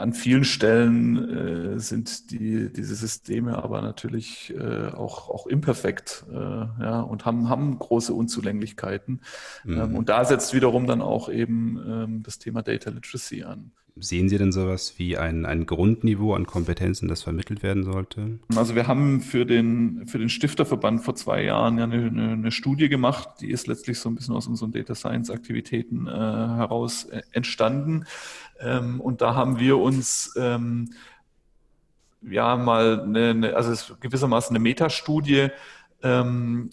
an 0.00 0.14
vielen 0.14 0.44
Stellen 0.44 1.74
äh, 1.76 1.78
sind 1.78 2.30
die, 2.30 2.72
diese 2.72 2.94
Systeme 2.94 3.62
aber 3.62 3.82
natürlich 3.82 4.52
äh, 4.56 4.88
auch, 4.88 5.28
auch 5.28 5.46
imperfekt 5.46 6.24
äh, 6.30 6.34
ja, 6.34 7.00
und 7.00 7.24
haben, 7.26 7.48
haben 7.48 7.78
große 7.78 8.12
Unzulänglichkeiten. 8.14 9.20
Mhm. 9.64 9.80
Ähm, 9.80 9.96
und 9.96 10.08
da 10.08 10.24
setzt 10.24 10.54
wiederum 10.54 10.86
dann 10.86 11.02
auch 11.02 11.28
eben 11.28 11.80
ähm, 11.86 12.22
das 12.22 12.38
Thema 12.38 12.62
Data 12.62 12.90
Literacy 12.90 13.42
an. 13.42 13.72
Sehen 13.96 14.28
Sie 14.28 14.38
denn 14.38 14.52
sowas 14.52 14.94
wie 14.96 15.18
ein, 15.18 15.44
ein 15.44 15.66
Grundniveau 15.66 16.34
an 16.34 16.46
Kompetenzen, 16.46 17.08
das 17.08 17.22
vermittelt 17.22 17.62
werden 17.62 17.84
sollte? 17.84 18.38
Also 18.56 18.74
wir 18.74 18.86
haben 18.86 19.20
für 19.20 19.44
den, 19.44 20.06
für 20.06 20.18
den 20.18 20.28
Stifterverband 20.28 21.02
vor 21.02 21.16
zwei 21.16 21.42
Jahren 21.42 21.76
ja 21.76 21.84
eine, 21.84 22.06
eine, 22.06 22.32
eine 22.32 22.52
Studie 22.52 22.88
gemacht, 22.88 23.28
die 23.40 23.50
ist 23.50 23.66
letztlich 23.66 23.98
so 23.98 24.08
ein 24.08 24.14
bisschen 24.14 24.34
aus 24.34 24.46
unseren 24.46 24.72
Data 24.72 24.94
Science 24.94 25.30
Aktivitäten 25.30 26.06
äh, 26.06 26.10
heraus 26.10 27.04
äh, 27.04 27.22
entstanden. 27.32 28.06
Ähm, 28.60 29.00
und 29.00 29.20
da 29.20 29.34
haben 29.34 29.58
wir 29.58 29.78
uns 29.78 30.34
ähm, 30.36 30.92
ja 32.22 32.56
mal 32.56 33.00
eine, 33.02 33.30
eine 33.30 33.56
also 33.56 33.94
gewissermaßen 33.98 34.54
eine 34.54 34.62
Metastudie 34.62 35.48
ähm, 36.02 36.70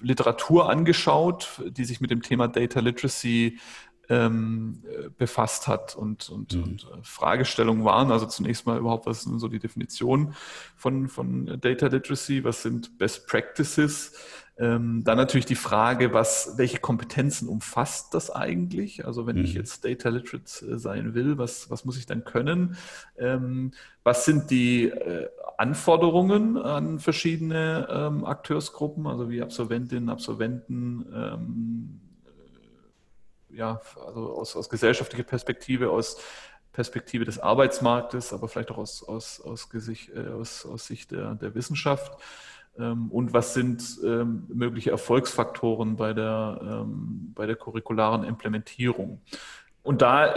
Literatur 0.00 0.70
angeschaut, 0.70 1.62
die 1.66 1.84
sich 1.84 2.00
mit 2.00 2.10
dem 2.10 2.22
Thema 2.22 2.48
Data 2.48 2.80
Literacy 2.80 3.58
ähm, 4.08 4.82
befasst 5.16 5.66
hat 5.66 5.96
und, 5.96 6.28
und, 6.28 6.54
mhm. 6.54 6.62
und, 6.62 6.82
äh, 6.84 7.02
Fragestellungen 7.02 7.84
waren. 7.84 8.12
Also 8.12 8.26
zunächst 8.26 8.66
mal 8.66 8.78
überhaupt, 8.78 9.06
was 9.06 9.18
ist 9.18 9.26
denn 9.26 9.38
so 9.38 9.48
die 9.48 9.58
Definition 9.58 10.34
von, 10.76 11.08
von 11.08 11.58
Data 11.60 11.86
Literacy? 11.86 12.44
Was 12.44 12.62
sind 12.62 12.98
Best 12.98 13.26
Practices? 13.26 14.12
Ähm, 14.56 15.02
dann 15.02 15.16
natürlich 15.16 15.46
die 15.46 15.56
Frage, 15.56 16.12
was, 16.12 16.54
welche 16.58 16.78
Kompetenzen 16.78 17.48
umfasst 17.48 18.14
das 18.14 18.30
eigentlich? 18.30 19.04
Also 19.04 19.26
wenn 19.26 19.36
mhm. 19.36 19.44
ich 19.44 19.54
jetzt 19.54 19.84
Data 19.84 20.10
Literate 20.10 20.66
äh, 20.66 20.78
sein 20.78 21.14
will, 21.14 21.38
was, 21.38 21.70
was 21.70 21.84
muss 21.84 21.98
ich 21.98 22.06
dann 22.06 22.24
können? 22.24 22.76
Ähm, 23.18 23.72
was 24.04 24.24
sind 24.24 24.50
die 24.50 24.86
äh, 24.90 25.28
Anforderungen 25.58 26.56
an 26.56 27.00
verschiedene 27.00 27.88
ähm, 27.90 28.24
Akteursgruppen, 28.24 29.08
also 29.08 29.28
wie 29.28 29.42
Absolventinnen, 29.42 30.08
Absolventen, 30.08 31.06
ähm, 31.12 32.00
ja, 33.50 33.80
also 34.06 34.34
aus, 34.36 34.54
aus 34.54 34.68
gesellschaftlicher 34.68 35.24
Perspektive, 35.24 35.90
aus 35.90 36.18
Perspektive 36.72 37.24
des 37.24 37.38
Arbeitsmarktes, 37.38 38.32
aber 38.32 38.48
vielleicht 38.48 38.70
auch 38.70 38.78
aus, 38.78 39.02
aus, 39.02 39.40
aus, 39.40 39.68
Gesicht, 39.68 40.10
äh, 40.10 40.28
aus, 40.28 40.66
aus 40.66 40.86
Sicht 40.86 41.10
der, 41.10 41.34
der 41.34 41.54
Wissenschaft. 41.54 42.20
Ähm, 42.78 43.10
und 43.10 43.32
was 43.32 43.54
sind 43.54 43.98
ähm, 44.04 44.44
mögliche 44.48 44.90
Erfolgsfaktoren 44.90 45.96
bei 45.96 46.12
der, 46.12 46.60
ähm, 46.62 47.32
bei 47.34 47.46
der 47.46 47.56
curricularen 47.56 48.24
Implementierung? 48.24 49.20
Und 49.82 50.00
da 50.00 50.34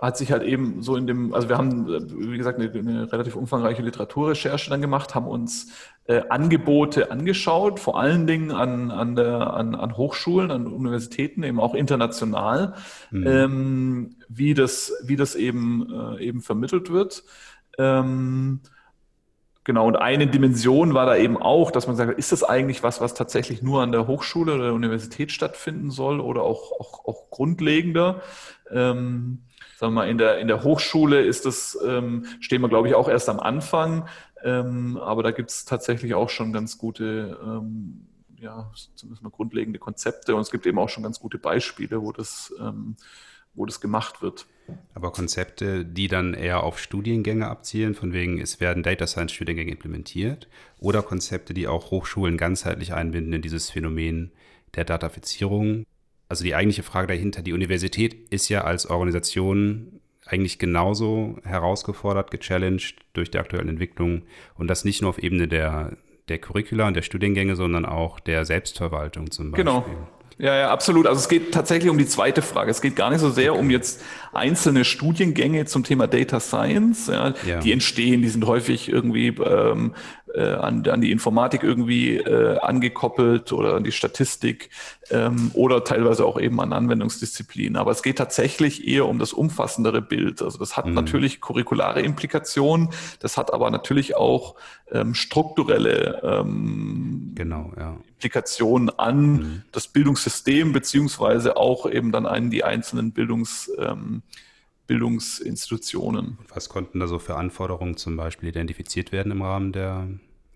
hat 0.00 0.16
sich 0.16 0.32
halt 0.32 0.42
eben 0.42 0.82
so 0.82 0.96
in 0.96 1.06
dem, 1.06 1.34
also 1.34 1.48
wir 1.48 1.56
haben, 1.56 1.86
wie 1.86 2.36
gesagt, 2.36 2.58
eine, 2.58 2.70
eine 2.70 3.12
relativ 3.12 3.36
umfangreiche 3.36 3.82
Literaturrecherche 3.82 4.70
dann 4.70 4.80
gemacht, 4.80 5.14
haben 5.14 5.26
uns 5.26 5.72
äh, 6.06 6.22
Angebote 6.28 7.10
angeschaut, 7.10 7.80
vor 7.80 7.98
allen 7.98 8.26
Dingen 8.26 8.50
an, 8.50 8.90
an, 8.90 9.16
der, 9.16 9.54
an, 9.54 9.74
an 9.74 9.96
Hochschulen, 9.96 10.50
an 10.50 10.66
Universitäten, 10.66 11.42
eben 11.42 11.60
auch 11.60 11.74
international, 11.74 12.74
mhm. 13.10 13.26
ähm, 13.26 14.16
wie, 14.28 14.54
das, 14.54 14.92
wie 15.04 15.16
das 15.16 15.34
eben, 15.34 15.90
äh, 15.90 16.22
eben 16.24 16.40
vermittelt 16.40 16.90
wird. 16.90 17.24
Ähm, 17.78 18.60
Genau, 19.64 19.86
und 19.86 19.96
eine 19.96 20.26
Dimension 20.26 20.92
war 20.92 21.06
da 21.06 21.16
eben 21.16 21.38
auch, 21.38 21.70
dass 21.70 21.86
man 21.86 21.96
sagt, 21.96 22.18
ist 22.18 22.32
das 22.32 22.44
eigentlich 22.44 22.82
was, 22.82 23.00
was 23.00 23.14
tatsächlich 23.14 23.62
nur 23.62 23.82
an 23.82 23.92
der 23.92 24.06
Hochschule 24.06 24.54
oder 24.54 24.64
der 24.64 24.74
Universität 24.74 25.32
stattfinden 25.32 25.90
soll 25.90 26.20
oder 26.20 26.42
auch, 26.42 26.72
auch, 26.78 27.06
auch 27.06 27.30
grundlegender? 27.30 28.20
Ähm, 28.70 29.44
sagen 29.78 29.94
wir 29.94 30.02
mal, 30.02 30.08
in 30.08 30.18
der, 30.18 30.38
in 30.38 30.48
der 30.48 30.64
Hochschule 30.64 31.22
ist 31.22 31.46
das, 31.46 31.78
ähm, 31.82 32.26
stehen 32.40 32.60
wir, 32.60 32.68
glaube 32.68 32.88
ich, 32.88 32.94
auch 32.94 33.08
erst 33.08 33.30
am 33.30 33.40
Anfang. 33.40 34.06
Ähm, 34.44 34.98
aber 34.98 35.22
da 35.22 35.30
gibt 35.30 35.48
es 35.48 35.64
tatsächlich 35.64 36.14
auch 36.14 36.28
schon 36.28 36.52
ganz 36.52 36.76
gute, 36.76 37.38
ähm, 37.42 38.06
ja, 38.38 38.70
zumindest 38.94 39.22
mal 39.22 39.30
grundlegende 39.30 39.78
Konzepte 39.78 40.34
und 40.34 40.42
es 40.42 40.50
gibt 40.50 40.66
eben 40.66 40.78
auch 40.78 40.90
schon 40.90 41.02
ganz 41.02 41.18
gute 41.18 41.38
Beispiele, 41.38 42.02
wo 42.02 42.12
das, 42.12 42.52
ähm, 42.60 42.96
wo 43.54 43.66
das 43.66 43.80
gemacht 43.80 44.22
wird. 44.22 44.46
Aber 44.94 45.12
Konzepte, 45.12 45.84
die 45.84 46.08
dann 46.08 46.34
eher 46.34 46.62
auf 46.62 46.78
Studiengänge 46.78 47.46
abzielen, 47.48 47.94
von 47.94 48.12
wegen, 48.12 48.40
es 48.40 48.60
werden 48.60 48.82
Data 48.82 49.06
Science 49.06 49.32
Studiengänge 49.32 49.70
implementiert, 49.70 50.48
oder 50.78 51.02
Konzepte, 51.02 51.52
die 51.52 51.68
auch 51.68 51.90
Hochschulen 51.90 52.36
ganzheitlich 52.36 52.94
einbinden 52.94 53.34
in 53.34 53.42
dieses 53.42 53.70
Phänomen 53.70 54.32
der 54.74 54.84
Datafizierung, 54.84 55.84
also 56.28 56.44
die 56.44 56.54
eigentliche 56.54 56.82
Frage 56.82 57.08
dahinter, 57.08 57.42
die 57.42 57.52
Universität 57.52 58.14
ist 58.30 58.48
ja 58.48 58.62
als 58.62 58.88
Organisation 58.88 60.00
eigentlich 60.26 60.58
genauso 60.58 61.38
herausgefordert, 61.44 62.30
gechallenged 62.30 62.96
durch 63.12 63.30
die 63.30 63.38
aktuellen 63.38 63.68
Entwicklungen 63.68 64.22
und 64.54 64.68
das 64.68 64.84
nicht 64.84 65.02
nur 65.02 65.10
auf 65.10 65.18
Ebene 65.18 65.48
der, 65.48 65.96
der 66.28 66.38
Curricula 66.38 66.88
und 66.88 66.94
der 66.94 67.02
Studiengänge, 67.02 67.56
sondern 67.56 67.84
auch 67.84 68.20
der 68.20 68.44
Selbstverwaltung 68.46 69.30
zum 69.30 69.52
genau. 69.52 69.80
Beispiel. 69.80 69.94
Genau. 69.94 70.08
Ja, 70.38 70.54
ja, 70.56 70.70
absolut. 70.70 71.06
Also 71.06 71.20
es 71.20 71.28
geht 71.28 71.52
tatsächlich 71.52 71.90
um 71.90 71.98
die 71.98 72.06
zweite 72.06 72.42
Frage. 72.42 72.70
Es 72.70 72.80
geht 72.80 72.96
gar 72.96 73.10
nicht 73.10 73.20
so 73.20 73.30
sehr 73.30 73.56
um 73.56 73.70
jetzt 73.70 74.02
einzelne 74.32 74.84
Studiengänge 74.84 75.64
zum 75.66 75.84
Thema 75.84 76.06
Data 76.06 76.40
Science. 76.40 77.06
Ja, 77.06 77.34
ja. 77.46 77.60
Die 77.60 77.72
entstehen, 77.72 78.22
die 78.22 78.28
sind 78.28 78.46
häufig 78.46 78.88
irgendwie 78.88 79.28
ähm, 79.28 79.94
äh, 80.23 80.23
an, 80.42 80.86
an 80.86 81.00
die 81.00 81.12
Informatik 81.12 81.62
irgendwie 81.62 82.16
äh, 82.16 82.58
angekoppelt 82.58 83.52
oder 83.52 83.74
an 83.74 83.84
die 83.84 83.92
Statistik 83.92 84.70
ähm, 85.10 85.50
oder 85.54 85.84
teilweise 85.84 86.24
auch 86.24 86.40
eben 86.40 86.60
an 86.60 86.72
Anwendungsdisziplinen. 86.72 87.76
Aber 87.76 87.90
es 87.90 88.02
geht 88.02 88.18
tatsächlich 88.18 88.86
eher 88.86 89.06
um 89.06 89.18
das 89.18 89.32
umfassendere 89.32 90.02
Bild. 90.02 90.42
Also 90.42 90.58
das 90.58 90.76
hat 90.76 90.86
mhm. 90.86 90.94
natürlich 90.94 91.40
curriculare 91.40 92.02
Implikationen, 92.02 92.90
das 93.20 93.36
hat 93.36 93.52
aber 93.52 93.70
natürlich 93.70 94.16
auch 94.16 94.56
ähm, 94.90 95.14
strukturelle 95.14 96.20
ähm, 96.22 97.32
genau, 97.34 97.72
ja. 97.78 97.96
Implikationen 98.14 98.90
an 98.98 99.32
mhm. 99.32 99.62
das 99.72 99.88
Bildungssystem 99.88 100.72
beziehungsweise 100.72 101.56
auch 101.56 101.90
eben 101.90 102.12
dann 102.12 102.26
an 102.26 102.50
die 102.50 102.64
einzelnen 102.64 103.12
Bildungs 103.12 103.70
ähm, 103.78 104.22
Bildungsinstitutionen. 104.86 106.38
Was 106.52 106.68
konnten 106.68 107.00
da 107.00 107.06
so 107.06 107.18
für 107.18 107.36
Anforderungen 107.36 107.96
zum 107.96 108.16
Beispiel 108.16 108.50
identifiziert 108.50 109.12
werden 109.12 109.32
im 109.32 109.42
Rahmen 109.42 109.72
der, 109.72 110.08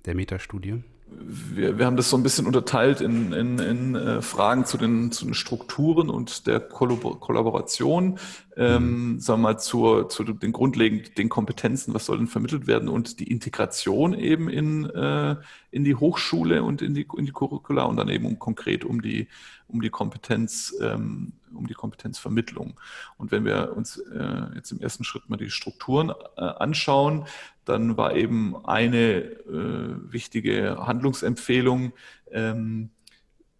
der 0.09 0.17
Metastudie? 0.17 0.83
wir, 1.11 1.79
wir 1.79 1.87
haben 1.87 1.97
das 1.97 2.11
so 2.11 2.17
ein 2.17 2.23
bisschen 2.23 2.47
unterteilt 2.47 3.01
in, 3.01 3.33
in, 3.33 3.59
in 3.59 3.95
äh, 3.95 4.23
Fragen 4.23 4.65
zu 4.65 4.77
den, 4.79 5.13
zu 5.13 5.25
den 5.25 5.35
Strukturen 5.35 6.11
und 6.11 6.47
der 6.47 6.61
Kollabor 6.61 7.21
Kollaboration, 7.21 8.19
ähm, 8.57 9.13
mhm. 9.13 9.21
sagen 9.21 9.41
wir 9.41 9.49
mal, 9.49 9.59
zur, 9.59 10.09
zu 10.09 10.25
den 10.25 10.53
grundlegenden 10.53 11.15
den 11.17 11.29
Kompetenzen, 11.29 11.95
was 11.95 12.07
soll 12.07 12.19
denn 12.19 12.27
vermittelt 12.27 12.67
werden 12.67 12.89
und 12.89 13.21
die 13.21 13.31
Integration 13.31 14.15
eben 14.15 14.49
in, 14.49 14.87
äh, 14.91 15.37
in 15.71 15.85
die 15.85 15.95
Hochschule 15.95 16.63
und 16.63 16.83
in 16.83 16.95
die, 16.95 17.07
in 17.17 17.27
die 17.27 17.33
Curricula 17.33 17.85
und 17.85 17.97
dann 17.97 18.09
eben 18.09 18.27
um, 18.27 18.39
konkret 18.39 18.85
um 18.85 19.03
die, 19.03 19.29
um 19.69 19.81
die 19.81 19.91
Kompetenz, 19.91 20.75
ähm, 20.81 21.33
um 21.55 21.67
die 21.67 21.75
Kompetenzvermittlung. 21.75 22.79
Und 23.17 23.33
wenn 23.33 23.45
wir 23.45 23.75
uns 23.77 23.99
äh, 23.99 24.55
jetzt 24.55 24.73
im 24.73 24.81
ersten 24.81 25.05
Schritt 25.05 25.29
mal 25.29 25.37
die 25.37 25.51
Strukturen 25.51 26.13
äh, 26.37 26.41
anschauen, 26.41 27.27
dann 27.69 27.97
war 27.97 28.15
eben 28.15 28.65
eine 28.65 29.23
äh, 29.23 30.13
wichtige 30.13 30.87
Handlungsempfehlung, 30.87 31.93
ähm, 32.31 32.91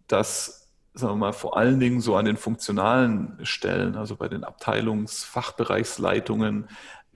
dass 0.07 0.59
sagen 0.93 1.13
wir 1.13 1.17
mal, 1.17 1.33
vor 1.33 1.57
allen 1.57 1.79
Dingen 1.79 2.01
so 2.01 2.15
an 2.15 2.25
den 2.25 2.37
funktionalen 2.37 3.37
Stellen, 3.43 3.95
also 3.95 4.15
bei 4.15 4.27
den 4.27 4.43
Abteilungsfachbereichsleitungen, 4.43 6.55
mhm. 6.55 6.67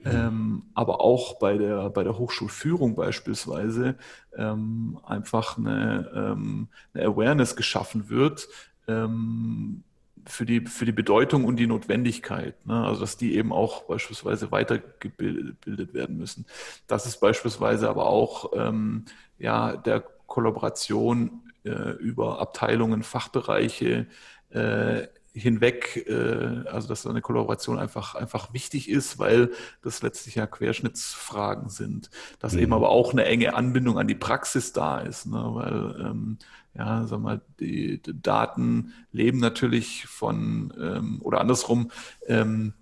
ähm, 0.06 0.64
aber 0.74 1.02
auch 1.02 1.38
bei 1.40 1.58
der, 1.58 1.90
bei 1.90 2.04
der 2.04 2.18
Hochschulführung 2.18 2.96
beispielsweise, 2.96 3.96
ähm, 4.36 5.00
einfach 5.06 5.58
eine, 5.58 6.12
ähm, 6.16 6.70
eine 6.94 7.06
Awareness 7.06 7.56
geschaffen 7.56 8.10
wird, 8.10 8.48
ähm, 8.88 9.84
für 10.28 10.46
die, 10.46 10.62
für 10.62 10.86
die 10.86 10.92
Bedeutung 10.92 11.46
und 11.46 11.58
die 11.58 11.68
Notwendigkeit. 11.68 12.66
Ne? 12.66 12.86
Also 12.86 13.02
dass 13.02 13.18
die 13.18 13.36
eben 13.36 13.52
auch 13.52 13.84
beispielsweise 13.84 14.52
weitergebildet 14.52 15.94
werden 15.94 16.18
müssen. 16.18 16.46
Das 16.88 17.06
ist 17.06 17.20
beispielsweise 17.20 17.90
aber 17.90 18.08
auch 18.08 18.52
ähm, 18.56 19.06
ja, 19.38 19.76
der 19.76 20.02
Kollaboration 20.28 21.42
äh, 21.64 21.92
über 21.98 22.40
Abteilungen, 22.40 23.04
Fachbereiche 23.04 24.08
äh, 24.50 25.08
hinweg, 25.34 26.06
äh, 26.08 26.68
also 26.70 26.88
dass 26.88 27.08
eine 27.08 27.22
Kollaboration 27.22 27.80
einfach, 27.80 28.16
einfach 28.16 28.54
wichtig 28.54 28.90
ist, 28.90 29.18
weil 29.18 29.52
das 29.82 30.02
letztlich 30.02 30.36
ja 30.36 30.46
Querschnittsfragen 30.46 31.70
sind. 31.70 32.10
Dass 32.40 32.54
mhm. 32.54 32.60
eben 32.60 32.74
aber 32.74 32.90
auch 32.90 33.12
eine 33.14 33.26
enge 33.26 33.56
Anbindung 33.56 33.98
an 33.98 34.08
die 34.08 34.16
Praxis 34.16 34.74
da 34.74 35.00
ist, 35.00 35.26
ne? 35.26 35.44
weil 35.54 36.08
ähm, 36.08 36.38
ja, 36.76 37.06
sag 37.06 37.20
mal, 37.20 37.42
die, 37.60 38.02
die 38.02 38.22
Daten 38.22 38.94
leben 39.12 39.40
natürlich 39.40 40.06
von, 40.06 40.74
ähm, 40.80 41.20
oder 41.22 41.40
andersrum, 41.40 41.92
ähm, 42.28 42.74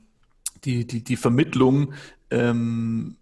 die, 0.63 0.85
die, 0.85 1.03
die 1.03 1.17
Vermittlung 1.17 1.93
ähm, 2.29 3.17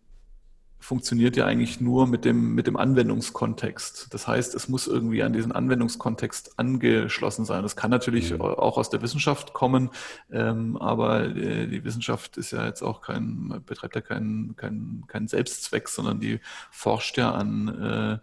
funktioniert 0.82 1.36
ja 1.36 1.46
eigentlich 1.46 1.82
nur 1.82 2.08
mit 2.08 2.24
dem, 2.24 2.56
mit 2.56 2.66
dem 2.66 2.78
Anwendungskontext. 2.78 4.14
Das 4.14 4.28
heißt, 4.28 4.56
es 4.56 4.70
muss 4.70 4.88
irgendwie 4.88 5.22
an 5.24 5.34
diesen 5.34 5.52
Anwendungskontext 5.52 6.58
angeschlossen 6.58 7.46
sein. 7.46 7.64
Das 7.64 7.76
kann 7.76 7.92
natürlich 7.92 8.32
mhm. 8.32 8.42
auch 8.42 8.78
aus 8.78 8.90
der 8.90 9.02
Wissenschaft 9.02 9.54
kommen, 9.54 9.90
ähm, 10.32 10.78
aber 10.78 11.26
äh, 11.26 11.68
die 11.68 11.84
Wissenschaft 11.84 12.38
ist 12.38 12.52
ja 12.52 12.66
jetzt 12.66 12.82
auch 12.82 13.02
kein, 13.02 13.62
betreibt 13.66 13.96
ja 13.96 14.02
keinen 14.02 14.56
kein, 14.56 15.04
kein 15.08 15.28
Selbstzweck, 15.28 15.90
sondern 15.90 16.20
die 16.20 16.40
forscht 16.72 17.18
ja 17.18 17.34
an, 17.34 17.68
äh, 17.68 18.18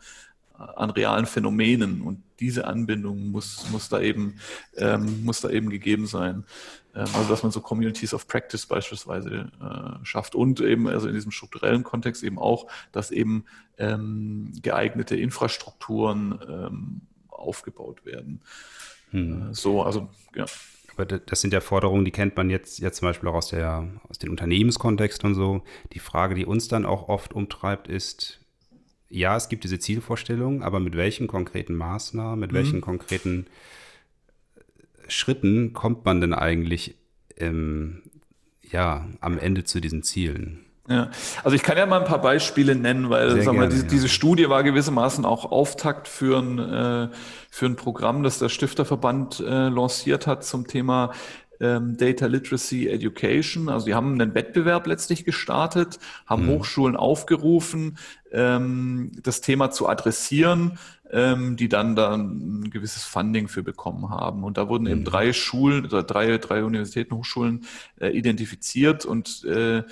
an 0.59 0.91
realen 0.91 1.27
Phänomenen 1.27 2.03
und 2.03 2.23
diese 2.41 2.67
Anbindung 2.67 3.31
muss, 3.31 3.69
muss, 3.71 3.89
da 3.89 4.01
eben, 4.01 4.39
ähm, 4.77 5.25
muss 5.25 5.41
da 5.41 5.51
eben 5.51 5.71
gegeben 5.71 6.07
sein. 6.07 6.45
Ähm, 6.95 7.07
also 7.15 7.29
dass 7.29 7.43
man 7.43 7.53
so 7.53 7.61
Communities 7.61 8.15
of 8.15 8.27
Practice 8.27 8.67
beispielsweise 8.67 9.51
äh, 9.61 10.05
schafft 10.05 10.35
und 10.35 10.61
eben 10.61 10.89
also 10.89 11.09
in 11.09 11.15
diesem 11.15 11.31
strukturellen 11.31 11.83
Kontext 11.83 12.23
eben 12.23 12.39
auch, 12.39 12.67
dass 12.93 13.11
eben 13.11 13.45
ähm, 13.79 14.53
geeignete 14.63 15.17
Infrastrukturen 15.17 16.39
ähm, 16.49 17.01
aufgebaut 17.29 18.05
werden. 18.05 18.41
Hm. 19.11 19.51
Äh, 19.51 19.55
so, 19.55 19.83
also 19.83 20.09
ja. 20.35 20.47
Aber 20.97 21.05
das 21.05 21.43
sind 21.43 21.53
ja 21.53 21.61
Forderungen, 21.61 22.07
die 22.07 22.11
kennt 22.11 22.37
man 22.39 22.49
jetzt, 22.49 22.79
jetzt 22.79 22.99
zum 22.99 23.09
Beispiel 23.09 23.29
auch 23.29 23.35
aus, 23.35 23.49
der, 23.49 23.87
aus 24.09 24.19
dem 24.19 24.31
Unternehmenskontext 24.31 25.25
und 25.25 25.35
so. 25.35 25.63
Die 25.93 25.99
Frage, 25.99 26.35
die 26.35 26.47
uns 26.47 26.69
dann 26.69 26.87
auch 26.87 27.11
oft 27.11 27.35
umtreibt, 27.35 27.87
ist, 27.87 28.41
ja, 29.09 29.37
es 29.37 29.49
gibt 29.49 29.65
diese 29.65 29.79
Zielvorstellung, 29.79 30.63
aber 30.63 30.81
mit 30.81 30.97
welchen 30.97 31.27
konkreten 31.27 31.75
Maßnahmen, 31.75 32.39
mit 32.39 32.53
mhm. 32.53 32.57
welchen 32.57 32.81
konkreten 32.81 33.47
Schritten 35.09 35.73
kommt 35.73 36.05
man 36.05 36.21
denn 36.21 36.35
eigentlich 36.35 36.97
ähm, 37.37 38.03
ja, 38.63 39.07
am 39.21 39.39
Ende 39.39 39.65
zu 39.65 39.81
diesen 39.81 40.03
Zielen? 40.03 40.67
Ja, 40.89 41.11
also 41.43 41.57
ich 41.57 41.65
kann 41.65 41.77
ja 41.77 41.85
mal 41.85 42.01
ein 42.01 42.07
paar 42.07 42.21
Beispiele 42.21 42.77
nennen, 42.77 43.11
weil 43.11 43.31
Sehr 43.33 43.43
sagen 43.43 43.59
wir, 43.59 43.67
diese, 43.67 43.83
ja. 43.83 43.89
diese 43.89 44.09
Studie 44.09 44.49
war 44.49 44.63
gewissermaßen 44.63 45.25
auch 45.25 45.51
Auftakt 45.51 46.07
für 46.07 46.39
ein, 46.39 46.59
äh, 46.59 47.09
für 47.51 47.67
ein 47.67 47.75
Programm, 47.75 48.23
das 48.23 48.39
der 48.39 48.49
Stifterverband 48.49 49.41
äh, 49.41 49.69
lanciert 49.69 50.29
hat 50.29 50.45
zum 50.45 50.69
Thema 50.69 51.13
ähm, 51.61 51.97
Data 51.97 52.27
Literacy 52.27 52.89
Education. 52.89 53.69
Also 53.69 53.87
die 53.87 53.95
haben 53.95 54.21
einen 54.21 54.35
Wettbewerb 54.35 54.87
letztlich 54.87 55.25
gestartet, 55.25 55.99
haben 56.27 56.47
mhm. 56.47 56.59
Hochschulen 56.59 56.97
aufgerufen, 56.97 57.99
ähm, 58.33 59.13
das 59.23 59.41
Thema 59.41 59.71
zu 59.71 59.89
adressieren 59.89 60.79
ähm, 61.11 61.57
die 61.57 61.69
dann 61.69 61.97
da 61.97 62.15
ein 62.15 62.71
gewisses 62.71 63.05
Funding 63.05 63.49
für 63.49 63.63
bekommen 63.63 64.11
haben. 64.11 64.45
Und 64.45 64.59
da 64.59 64.69
wurden 64.69 64.85
mhm. 64.85 64.91
eben 64.91 65.05
drei 65.05 65.33
Schulen 65.33 65.85
oder 65.85 66.03
drei, 66.03 66.39
drei 66.39 66.65
Universitäten, 66.65 67.15
Hochschulen 67.15 67.65
äh, 68.01 68.09
identifiziert 68.09 69.05
und 69.05 69.45
äh, 69.45 69.83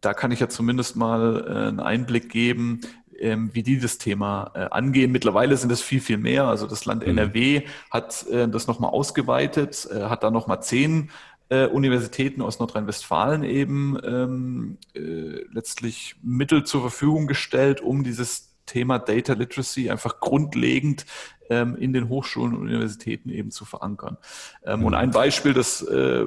da 0.00 0.14
kann 0.14 0.32
ich 0.32 0.40
ja 0.40 0.48
zumindest 0.48 0.96
mal 0.96 1.44
äh, 1.46 1.68
einen 1.68 1.80
Einblick 1.80 2.28
geben, 2.28 2.80
ähm, 3.22 3.50
wie 3.52 3.62
die 3.62 3.78
das 3.78 3.98
Thema 3.98 4.50
äh, 4.54 4.58
angehen. 4.70 5.12
Mittlerweile 5.12 5.56
sind 5.56 5.70
es 5.72 5.80
viel, 5.80 6.00
viel 6.00 6.18
mehr. 6.18 6.44
Also 6.44 6.66
das 6.66 6.84
Land 6.84 7.02
mhm. 7.02 7.18
NRW 7.18 7.62
hat 7.90 8.26
äh, 8.28 8.48
das 8.48 8.66
nochmal 8.66 8.90
ausgeweitet, 8.90 9.88
äh, 9.90 10.04
hat 10.04 10.22
da 10.22 10.30
nochmal 10.30 10.62
zehn 10.62 11.10
äh, 11.48 11.66
Universitäten 11.66 12.42
aus 12.42 12.58
Nordrhein-Westfalen 12.58 13.44
eben 13.44 13.98
ähm, 14.04 14.78
äh, 14.94 15.44
letztlich 15.52 16.16
Mittel 16.22 16.64
zur 16.64 16.80
Verfügung 16.80 17.26
gestellt, 17.26 17.80
um 17.80 18.04
dieses 18.04 18.54
Thema 18.66 18.98
Data 18.98 19.34
Literacy 19.34 19.90
einfach 19.90 20.20
grundlegend 20.20 21.04
ähm, 21.50 21.76
in 21.76 21.92
den 21.92 22.08
Hochschulen 22.08 22.54
und 22.54 22.62
Universitäten 22.62 23.28
eben 23.28 23.50
zu 23.50 23.64
verankern. 23.64 24.16
Ähm, 24.64 24.80
mhm. 24.80 24.86
Und 24.86 24.94
ein 24.94 25.10
Beispiel, 25.10 25.52
das 25.52 25.82
äh, 25.82 26.26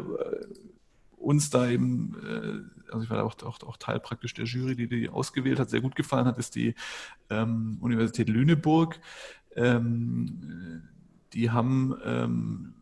uns 1.26 1.50
da 1.50 1.68
eben, 1.68 2.16
äh, 2.24 2.92
also 2.92 3.04
ich 3.04 3.10
war 3.10 3.24
auch, 3.24 3.36
auch, 3.44 3.62
auch, 3.64 3.78
Teil 3.78 4.00
praktisch 4.00 4.34
der 4.36 4.46
Jury, 4.46 4.76
die 4.76 4.88
die 4.88 5.10
ausgewählt 5.10 5.60
hat, 5.60 5.70
sehr 5.70 5.82
gut 5.82 5.96
gefallen 5.96 6.26
hat, 6.26 6.38
ist 6.38 6.56
die 6.56 6.76
ähm, 7.30 7.78
Universität 7.82 8.30
Lüneburg. 8.30 9.00
Ähm, 9.56 10.84
die 11.34 11.50
haben 11.50 11.96
ähm, 12.06 12.74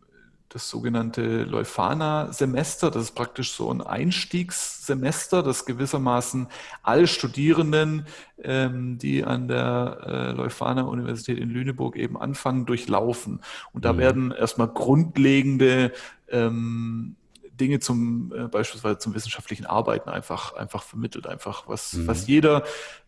das 0.50 0.68
sogenannte 0.68 1.44
Leuphana-Semester. 1.44 2.90
Das 2.90 3.04
ist 3.04 3.14
praktisch 3.14 3.52
so 3.52 3.72
ein 3.72 3.80
Einstiegssemester, 3.80 5.42
das 5.42 5.64
gewissermaßen 5.64 6.46
alle 6.82 7.08
Studierenden, 7.08 8.06
ähm, 8.42 8.98
die 8.98 9.24
an 9.24 9.48
der 9.48 9.98
äh, 10.06 10.32
Leuphana-Universität 10.32 11.38
in 11.38 11.50
Lüneburg 11.50 11.96
eben 11.96 12.16
anfangen, 12.16 12.66
durchlaufen. 12.66 13.40
Und 13.72 13.84
da 13.84 13.94
mhm. 13.94 13.98
werden 13.98 14.30
erstmal 14.30 14.68
grundlegende 14.68 15.92
ähm, 16.28 17.16
Dinge 17.60 17.80
zum 17.80 18.32
äh, 18.34 18.48
beispielsweise 18.48 18.98
zum 18.98 19.14
wissenschaftlichen 19.14 19.66
Arbeiten 19.66 20.08
einfach 20.08 20.54
einfach 20.54 20.82
vermittelt, 20.82 21.26
einfach 21.26 21.68
was 21.68 21.94
mhm. 21.94 22.06
was 22.06 22.26
jeder 22.26 22.64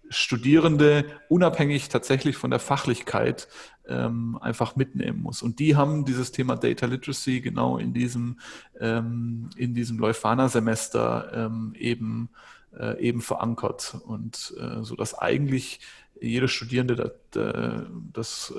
Studierende 0.08 1.04
unabhängig 1.28 1.88
tatsächlich 1.88 2.36
von 2.36 2.50
der 2.50 2.60
Fachlichkeit 2.60 3.48
ähm, 3.88 4.38
einfach 4.40 4.76
mitnehmen 4.76 5.22
muss. 5.22 5.42
Und 5.42 5.58
die 5.58 5.76
haben 5.76 6.04
dieses 6.04 6.32
Thema 6.32 6.56
Data 6.56 6.86
Literacy 6.86 7.40
genau 7.40 7.78
in 7.78 7.92
diesem, 7.92 8.38
ähm, 8.80 9.50
in 9.56 9.74
diesem 9.74 9.98
Leuphana-Semester 9.98 11.32
ähm, 11.34 11.74
eben, 11.78 12.30
äh, 12.78 13.00
eben 13.00 13.20
verankert. 13.20 13.96
Und 14.06 14.54
äh, 14.60 14.82
so 14.82 14.94
dass 14.96 15.14
eigentlich 15.14 15.80
jeder 16.20 16.48
Studierende 16.48 16.96
das, 16.96 17.42
äh, 17.42 17.84
das, 18.12 18.54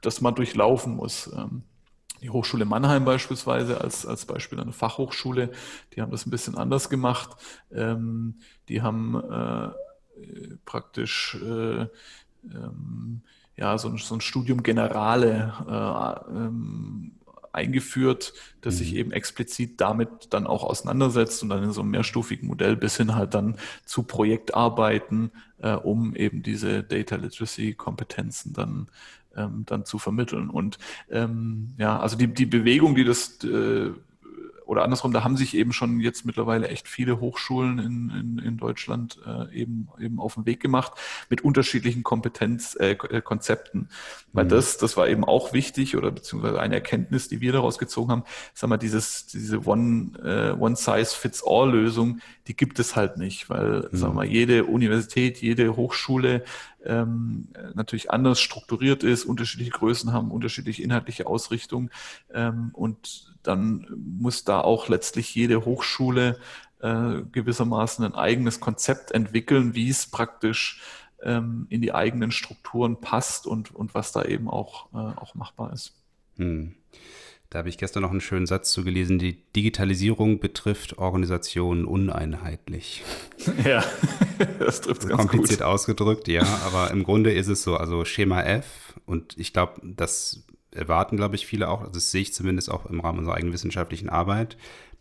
das 0.00 0.20
mal 0.20 0.32
durchlaufen 0.32 0.96
muss. 0.96 1.30
Die 2.24 2.30
Hochschule 2.30 2.64
Mannheim 2.64 3.04
beispielsweise 3.04 3.82
als, 3.82 4.06
als 4.06 4.24
Beispiel 4.24 4.58
eine 4.58 4.72
Fachhochschule, 4.72 5.50
die 5.92 6.00
haben 6.00 6.10
das 6.10 6.24
ein 6.24 6.30
bisschen 6.30 6.56
anders 6.56 6.88
gemacht. 6.88 7.36
Ähm, 7.70 8.36
die 8.70 8.80
haben 8.80 9.14
äh, 9.14 9.68
praktisch 10.64 11.36
äh, 11.42 11.86
ähm, 12.50 13.20
ja, 13.58 13.76
so 13.76 13.90
ein, 13.90 13.98
so 13.98 14.14
ein 14.14 14.22
Studium 14.22 14.62
Generale 14.62 15.52
äh, 15.68 16.30
ähm, 16.34 17.12
eingeführt, 17.52 18.32
das 18.62 18.76
mhm. 18.76 18.78
sich 18.78 18.94
eben 18.94 19.12
explizit 19.12 19.82
damit 19.82 20.28
dann 20.30 20.46
auch 20.46 20.64
auseinandersetzt 20.64 21.42
und 21.42 21.50
dann 21.50 21.62
in 21.62 21.72
so 21.72 21.82
einem 21.82 21.90
mehrstufigen 21.90 22.48
Modell 22.48 22.74
bis 22.74 22.96
hin 22.96 23.14
halt 23.14 23.34
dann 23.34 23.58
zu 23.84 24.02
Projektarbeiten, 24.02 25.30
äh, 25.58 25.74
um 25.74 26.16
eben 26.16 26.42
diese 26.42 26.82
Data 26.84 27.16
Literacy 27.16 27.74
Kompetenzen 27.74 28.54
dann 28.54 28.88
ähm, 29.36 29.64
dann 29.66 29.84
zu 29.84 29.98
vermitteln. 29.98 30.50
Und 30.50 30.78
ähm, 31.10 31.74
ja, 31.78 31.98
also 31.98 32.16
die, 32.16 32.28
die 32.28 32.46
Bewegung, 32.46 32.94
die 32.94 33.04
das 33.04 33.42
äh, 33.44 33.90
oder 34.66 34.82
andersrum, 34.82 35.12
da 35.12 35.24
haben 35.24 35.36
sich 35.36 35.54
eben 35.56 35.72
schon 35.72 36.00
jetzt 36.00 36.24
mittlerweile 36.24 36.68
echt 36.68 36.88
viele 36.88 37.20
Hochschulen 37.20 37.78
in, 37.78 38.10
in, 38.10 38.38
in 38.38 38.56
Deutschland 38.56 39.18
äh, 39.26 39.54
eben, 39.54 39.88
eben 40.00 40.20
auf 40.20 40.34
den 40.34 40.46
Weg 40.46 40.60
gemacht 40.60 40.92
mit 41.28 41.42
unterschiedlichen 41.42 42.02
Kompetenzkonzepten. 42.02 43.80
Äh, 43.82 43.84
äh 43.84 43.88
Weil 44.32 44.44
mhm. 44.44 44.48
das, 44.48 44.78
das 44.78 44.96
war 44.96 45.08
eben 45.08 45.24
auch 45.24 45.52
wichtig 45.52 45.96
oder 45.96 46.10
beziehungsweise 46.10 46.60
eine 46.60 46.74
Erkenntnis, 46.74 47.28
die 47.28 47.40
wir 47.40 47.52
daraus 47.52 47.78
gezogen 47.78 48.10
haben, 48.10 48.24
sag 48.54 48.70
mal, 48.70 48.78
dieses, 48.78 49.26
diese 49.26 49.66
One, 49.66 50.12
äh, 50.24 50.58
One-Size-Fits-All-Lösung, 50.58 52.20
die 52.46 52.56
gibt 52.56 52.78
es 52.78 52.96
halt 52.96 53.18
nicht, 53.18 53.50
weil, 53.50 53.88
mhm. 53.90 54.00
wir 54.00 54.08
mal, 54.10 54.26
jede 54.26 54.64
Universität, 54.64 55.42
jede 55.42 55.76
Hochschule 55.76 56.42
ähm, 56.84 57.48
natürlich 57.74 58.10
anders 58.10 58.40
strukturiert 58.40 59.02
ist, 59.02 59.24
unterschiedliche 59.24 59.72
Größen 59.72 60.12
haben, 60.12 60.30
unterschiedliche 60.30 60.82
inhaltliche 60.82 61.26
Ausrichtung 61.26 61.90
ähm, 62.32 62.70
und 62.72 63.34
dann 63.42 63.86
muss 64.18 64.44
da 64.44 64.60
auch 64.60 64.88
letztlich 64.88 65.34
jede 65.34 65.64
Hochschule 65.64 66.38
äh, 66.80 67.22
gewissermaßen 67.32 68.04
ein 68.04 68.14
eigenes 68.14 68.60
Konzept 68.60 69.12
entwickeln, 69.12 69.74
wie 69.74 69.88
es 69.88 70.06
praktisch 70.06 70.82
ähm, 71.22 71.66
in 71.70 71.80
die 71.80 71.94
eigenen 71.94 72.30
Strukturen 72.30 73.00
passt 73.00 73.46
und, 73.46 73.74
und 73.74 73.94
was 73.94 74.12
da 74.12 74.24
eben 74.24 74.48
auch, 74.48 74.92
äh, 74.92 74.98
auch 74.98 75.34
machbar 75.34 75.72
ist. 75.72 75.94
Hm. 76.36 76.74
Da 77.54 77.58
habe 77.58 77.68
ich 77.68 77.78
gestern 77.78 78.02
noch 78.02 78.10
einen 78.10 78.20
schönen 78.20 78.46
Satz 78.46 78.72
zu 78.72 78.82
gelesen, 78.82 79.20
die 79.20 79.36
Digitalisierung 79.54 80.40
betrifft 80.40 80.98
Organisationen 80.98 81.84
uneinheitlich. 81.84 83.04
Ja, 83.64 83.84
das 84.58 84.80
trifft 84.80 85.06
ganz 85.06 85.20
Kompliziert 85.20 85.60
gut. 85.60 85.68
ausgedrückt, 85.68 86.26
ja, 86.26 86.42
aber 86.66 86.90
im 86.90 87.04
Grunde 87.04 87.32
ist 87.32 87.46
es 87.46 87.62
so, 87.62 87.76
also 87.76 88.04
Schema 88.04 88.42
F 88.42 88.94
und 89.06 89.38
ich 89.38 89.52
glaube, 89.52 89.80
das 89.84 90.44
erwarten, 90.72 91.16
glaube 91.16 91.36
ich, 91.36 91.46
viele 91.46 91.68
auch. 91.68 91.82
Also 91.82 91.92
das 91.92 92.10
sehe 92.10 92.22
ich 92.22 92.34
zumindest 92.34 92.72
auch 92.72 92.86
im 92.86 92.98
Rahmen 92.98 93.20
unserer 93.20 93.36
eigenen 93.36 93.52
wissenschaftlichen 93.52 94.08
Arbeit. 94.08 94.56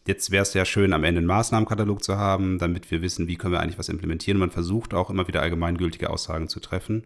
Jetzt 0.05 0.29
wäre 0.29 0.43
es 0.43 0.53
ja 0.53 0.63
schön, 0.65 0.93
am 0.93 1.03
Ende 1.03 1.19
einen 1.19 1.27
Maßnahmenkatalog 1.27 2.03
zu 2.03 2.17
haben, 2.17 2.59
damit 2.59 2.91
wir 2.91 3.01
wissen, 3.01 3.27
wie 3.27 3.35
können 3.35 3.53
wir 3.53 3.61
eigentlich 3.61 3.79
was 3.79 3.89
implementieren. 3.89 4.37
Man 4.37 4.51
versucht 4.51 4.93
auch 4.93 5.09
immer 5.09 5.27
wieder 5.27 5.41
allgemeingültige 5.41 6.11
Aussagen 6.11 6.49
zu 6.49 6.59
treffen. 6.59 7.05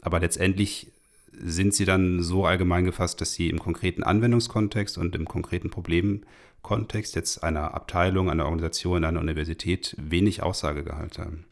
Aber 0.00 0.20
letztendlich 0.20 0.92
sind 1.38 1.74
sie 1.74 1.84
dann 1.84 2.22
so 2.22 2.46
allgemein 2.46 2.84
gefasst, 2.84 3.20
dass 3.20 3.34
sie 3.34 3.48
im 3.48 3.58
konkreten 3.58 4.02
Anwendungskontext 4.02 4.98
und 4.98 5.14
im 5.14 5.26
konkreten 5.26 5.70
Problemkontext 5.70 7.14
jetzt 7.14 7.42
einer 7.42 7.74
Abteilung, 7.74 8.30
einer 8.30 8.46
Organisation, 8.46 9.04
einer 9.04 9.20
Universität 9.20 9.94
wenig 9.98 10.42
Aussagegehalt 10.42 11.18
haben. 11.18 11.44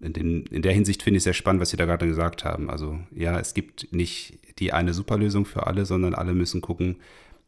In, 0.00 0.12
den, 0.12 0.46
in 0.46 0.62
der 0.62 0.72
Hinsicht 0.72 1.02
finde 1.02 1.16
ich 1.16 1.20
es 1.20 1.24
sehr 1.24 1.32
spannend, 1.32 1.62
was 1.62 1.70
Sie 1.70 1.76
da 1.76 1.86
gerade 1.86 2.06
gesagt 2.06 2.44
haben. 2.44 2.68
Also 2.68 2.98
ja, 3.14 3.38
es 3.38 3.54
gibt 3.54 3.92
nicht 3.92 4.38
die 4.58 4.72
eine 4.72 4.92
Superlösung 4.92 5.46
für 5.46 5.66
alle, 5.66 5.86
sondern 5.86 6.14
alle 6.14 6.34
müssen 6.34 6.60
gucken, 6.60 6.96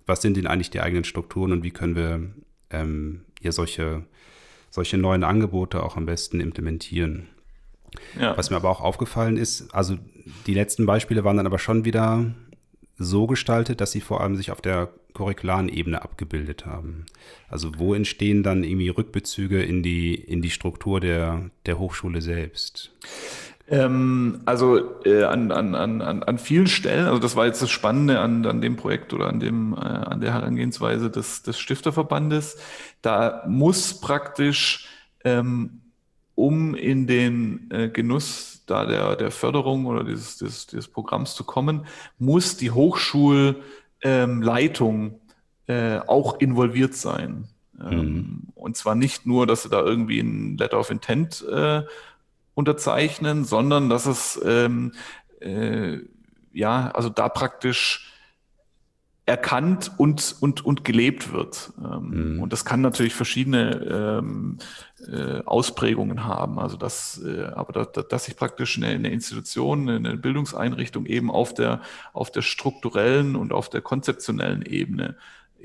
was 0.06 0.22
sind 0.22 0.36
denn 0.36 0.46
eigentlich 0.46 0.70
die 0.70 0.80
eigenen 0.80 1.04
Strukturen 1.04 1.52
und 1.52 1.64
wie 1.64 1.70
können 1.70 1.96
wir 1.96 2.20
ähm, 2.70 3.22
ja 3.42 3.52
solche, 3.52 4.04
solche 4.70 4.96
neuen 4.96 5.24
Angebote 5.24 5.82
auch 5.82 5.96
am 5.96 6.06
besten 6.06 6.40
implementieren. 6.40 7.28
Ja. 8.18 8.36
Was 8.36 8.50
mir 8.50 8.56
aber 8.56 8.70
auch 8.70 8.80
aufgefallen 8.80 9.36
ist, 9.36 9.74
also 9.74 9.98
die 10.46 10.54
letzten 10.54 10.86
Beispiele 10.86 11.24
waren 11.24 11.36
dann 11.36 11.46
aber 11.46 11.58
schon 11.58 11.84
wieder 11.84 12.24
so 12.98 13.26
gestaltet, 13.26 13.80
dass 13.80 13.92
sie 13.92 14.00
vor 14.00 14.20
allem 14.20 14.36
sich 14.36 14.50
auf 14.50 14.60
der 14.60 14.88
curricularen 15.14 15.68
Ebene 15.68 16.02
abgebildet 16.02 16.66
haben. 16.66 17.06
Also 17.48 17.72
wo 17.78 17.94
entstehen 17.94 18.42
dann 18.42 18.64
irgendwie 18.64 18.88
Rückbezüge 18.88 19.62
in 19.62 19.82
die, 19.82 20.14
in 20.14 20.42
die 20.42 20.50
Struktur 20.50 21.00
der, 21.00 21.50
der 21.64 21.78
Hochschule 21.78 22.20
selbst? 22.20 22.92
Ähm, 23.68 24.42
also 24.44 25.02
äh, 25.04 25.24
an, 25.24 25.50
an, 25.52 25.74
an, 25.74 26.22
an 26.22 26.38
vielen 26.38 26.66
Stellen, 26.66 27.06
also 27.06 27.18
das 27.18 27.34
war 27.34 27.46
jetzt 27.46 27.62
das 27.62 27.70
Spannende 27.70 28.20
an, 28.20 28.46
an 28.46 28.60
dem 28.60 28.76
Projekt 28.76 29.12
oder 29.12 29.28
an, 29.28 29.40
dem, 29.40 29.72
äh, 29.72 29.78
an 29.78 30.20
der 30.20 30.34
Herangehensweise 30.34 31.10
des, 31.10 31.42
des 31.42 31.58
Stifterverbandes, 31.58 32.58
da 33.02 33.42
muss 33.46 34.00
praktisch 34.00 34.88
um 36.36 36.76
in 36.76 37.08
den 37.08 37.68
äh, 37.72 37.88
Genuss 37.88 38.55
da 38.66 38.84
der, 38.84 39.16
der 39.16 39.30
Förderung 39.30 39.86
oder 39.86 40.04
dieses, 40.04 40.38
dieses, 40.38 40.66
dieses 40.66 40.88
Programms 40.88 41.34
zu 41.34 41.44
kommen, 41.44 41.86
muss 42.18 42.56
die 42.56 42.70
Hochschulleitung 42.70 45.20
ähm, 45.68 46.02
auch 46.06 46.40
involviert 46.40 46.94
sein. 46.94 47.48
Ähm, 47.80 47.98
mhm. 47.98 48.42
Und 48.54 48.76
zwar 48.76 48.94
nicht 48.94 49.26
nur, 49.26 49.46
dass 49.46 49.62
sie 49.62 49.68
da 49.68 49.80
irgendwie 49.80 50.20
ein 50.20 50.56
Letter 50.56 50.78
of 50.78 50.90
Intent 50.90 51.44
äh, 51.48 51.82
unterzeichnen, 52.54 53.44
sondern 53.44 53.88
dass 53.88 54.06
es 54.06 54.40
ähm, 54.44 54.92
äh, 55.40 55.98
ja, 56.52 56.90
also 56.92 57.10
da 57.10 57.28
praktisch 57.28 58.12
erkannt 59.26 59.90
und, 59.96 60.36
und, 60.40 60.64
und 60.64 60.84
gelebt 60.84 61.32
wird. 61.32 61.72
Ähm, 61.78 62.34
mhm. 62.36 62.42
Und 62.42 62.52
das 62.52 62.64
kann 62.64 62.80
natürlich 62.80 63.12
verschiedene 63.12 64.20
ähm, 64.22 64.58
äh, 65.12 65.42
Ausprägungen 65.44 66.24
haben. 66.24 66.60
Also 66.60 66.76
dass, 66.76 67.20
äh, 67.24 67.42
aber 67.46 67.72
da, 67.72 68.02
dass 68.02 68.26
sich 68.26 68.36
praktisch 68.36 68.76
eine, 68.76 68.86
eine 68.86 69.10
Institution, 69.10 69.88
eine 69.88 70.16
Bildungseinrichtung 70.16 71.06
eben 71.06 71.32
auf 71.32 71.54
der, 71.54 71.80
auf 72.12 72.30
der 72.30 72.42
strukturellen 72.42 73.34
und 73.34 73.52
auf 73.52 73.68
der 73.68 73.80
konzeptionellen 73.80 74.62
Ebene 74.62 75.16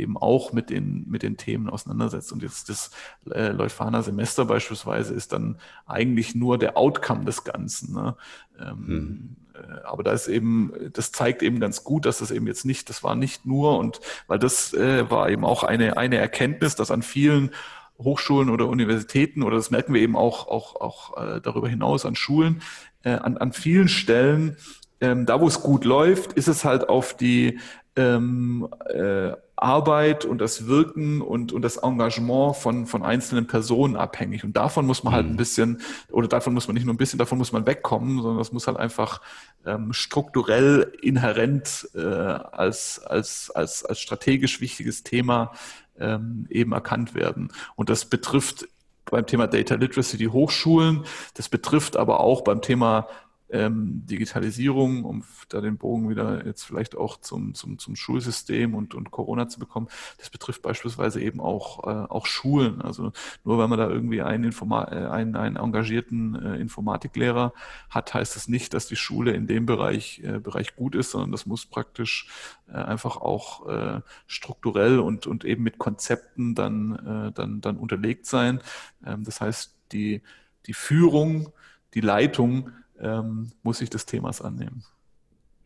eben 0.02 0.18
auch 0.18 0.54
mit 0.54 0.70
den, 0.70 1.06
mit 1.08 1.24
den 1.24 1.38
Themen 1.38 1.70
auseinandersetzt. 1.70 2.32
Und 2.32 2.44
jetzt 2.44 2.70
das 2.70 2.92
äh, 3.32 3.50
Leuphana 3.50 4.02
Semester 4.02 4.46
beispielsweise 4.46 5.14
ist 5.14 5.34
dann 5.34 5.58
eigentlich 5.86 6.36
nur 6.36 6.58
der 6.58 6.78
Outcome 6.78 7.26
des 7.26 7.44
Ganzen. 7.44 7.94
Ne? 7.94 8.16
Ähm, 8.60 8.88
hm. 8.88 9.36
äh, 9.54 9.82
aber 9.84 10.04
da 10.04 10.12
ist 10.12 10.28
eben, 10.28 10.74
das 10.94 11.12
zeigt 11.12 11.44
eben 11.44 11.60
ganz 11.60 11.84
gut, 11.84 12.06
dass 12.06 12.20
das 12.20 12.32
eben 12.32 12.48
jetzt 12.48 12.66
nicht, 12.66 12.90
das 12.90 13.04
war 13.04 13.16
nicht 13.16 13.46
nur 13.46 13.78
und 13.78 14.02
weil 14.28 14.40
das 14.40 14.74
äh, 14.74 15.10
war 15.10 15.30
eben 15.30 15.46
auch 15.46 15.64
eine, 15.64 15.98
eine 15.98 16.18
Erkenntnis, 16.18 16.76
dass 16.76 16.92
an 16.92 17.02
vielen 17.02 17.52
Hochschulen 17.98 18.50
oder 18.50 18.68
Universitäten 18.68 19.44
oder 19.44 19.58
das 19.58 19.72
merken 19.72 19.94
wir 19.94 20.02
eben 20.02 20.16
auch, 20.16 20.48
auch, 20.48 20.76
auch 20.82 21.18
äh, 21.18 21.42
darüber 21.42 21.70
hinaus 21.70 22.06
an 22.06 22.16
Schulen, 22.16 22.62
äh, 23.04 23.12
an, 23.12 23.38
an 23.38 23.54
vielen 23.54 23.88
Stellen, 23.88 24.58
ähm, 25.02 25.26
da 25.26 25.42
wo 25.42 25.48
es 25.48 25.62
gut 25.62 25.84
läuft, 25.84 26.34
ist 26.34 26.48
es 26.48 26.64
halt 26.64 26.88
auf 26.88 27.16
die 27.16 27.60
ähm, 27.96 28.68
äh, 28.90 29.34
Arbeit 29.62 30.26
und 30.26 30.40
das 30.40 30.66
Wirken 30.66 31.22
und, 31.22 31.52
und 31.52 31.62
das 31.62 31.78
Engagement 31.78 32.56
von, 32.56 32.88
von 32.88 33.04
einzelnen 33.04 33.46
Personen 33.46 33.96
abhängig. 33.96 34.44
Und 34.44 34.58
davon 34.58 34.88
muss 34.88 35.04
man 35.04 35.14
halt 35.14 35.28
ein 35.28 35.34
mhm. 35.34 35.38
bisschen, 35.38 35.82
oder 36.10 36.28
davon 36.28 36.56
muss 36.56 36.68
man 36.68 36.74
nicht 36.74 36.86
nur 36.86 36.96
ein 36.96 36.98
bisschen, 36.98 37.20
davon 37.20 37.38
muss 37.38 37.52
man 37.52 37.68
wegkommen, 37.68 38.22
sondern 38.22 38.40
das 38.40 38.52
muss 38.52 38.66
halt 38.66 38.78
einfach 38.78 39.22
ähm, 39.66 39.94
strukturell 39.94 40.92
inhärent 41.02 41.90
äh, 41.94 42.00
als, 42.00 43.00
als, 43.06 43.52
als, 43.52 43.86
als 43.86 44.00
strategisch 44.00 44.62
wichtiges 44.62 45.04
Thema 45.04 45.52
ähm, 46.00 46.48
eben 46.50 46.72
erkannt 46.72 47.14
werden. 47.14 47.52
Und 47.76 47.90
das 47.90 48.06
betrifft 48.06 48.68
beim 49.06 49.28
Thema 49.28 49.46
Data 49.46 49.76
Literacy 49.76 50.18
die 50.18 50.30
Hochschulen, 50.30 51.04
das 51.36 51.50
betrifft 51.50 51.98
aber 51.98 52.22
auch 52.22 52.44
beim 52.44 52.62
Thema 52.62 53.08
ähm, 53.52 54.06
Digitalisierung, 54.06 55.04
um 55.04 55.24
da 55.50 55.62
den 55.62 55.78
Bogen 55.78 56.10
wieder 56.10 56.46
jetzt 56.46 56.64
vielleicht 56.64 56.96
auch 56.96 57.18
zum, 57.18 57.54
zum, 57.54 57.78
zum 57.78 57.96
Schulsystem 57.96 58.74
und, 58.74 58.96
und 58.96 59.12
Corona 59.12 59.48
zu 59.48 59.60
bekommen, 59.60 59.88
das 60.18 60.30
betrifft 60.30 60.62
beispielsweise 60.62 61.22
eben 61.22 61.42
auch, 61.42 61.84
äh, 61.86 62.08
auch 62.10 62.26
Schulen. 62.26 62.82
Also 62.82 63.12
nur 63.44 63.58
weil 63.58 63.68
man 63.68 63.78
da 63.78 63.90
irgendwie 63.90 64.22
einen, 64.22 64.46
Informa 64.46 64.86
äh, 64.86 65.08
einen, 65.08 65.36
einen 65.36 65.58
engagierten 65.58 66.36
äh, 66.36 66.56
Informatiklehrer 66.58 67.54
hat, 67.90 68.14
heißt 68.14 68.36
das 68.36 68.48
nicht, 68.48 68.74
dass 68.74 68.88
die 68.88 68.96
Schule 68.96 69.32
in 69.32 69.48
dem 69.48 69.66
Bereich, 69.66 70.22
äh, 70.24 70.40
Bereich 70.40 70.76
gut 70.76 70.96
ist, 70.96 71.12
sondern 71.12 71.32
das 71.32 71.46
muss 71.46 71.66
praktisch 71.66 72.28
äh, 72.70 72.74
einfach 72.74 73.18
auch 73.18 73.68
äh, 73.68 74.02
strukturell 74.28 75.00
und, 75.00 75.28
und 75.28 75.44
eben 75.44 75.64
mit 75.64 75.78
Konzepten 75.78 76.56
dann, 76.56 76.96
äh, 77.30 77.32
dann, 77.34 77.62
dann 77.62 77.78
unterlegt 77.78 78.26
sein. 78.26 78.62
Ähm, 79.06 79.24
das 79.24 79.42
heißt, 79.42 79.76
die, 79.92 80.22
die 80.68 80.74
Führung, 80.74 81.52
die 81.94 82.02
Leitung 82.02 82.72
ähm, 83.02 83.52
muss 83.64 83.80
sich 83.80 83.90
des 83.90 84.06
Themas 84.06 84.42
annehmen. 84.42 84.84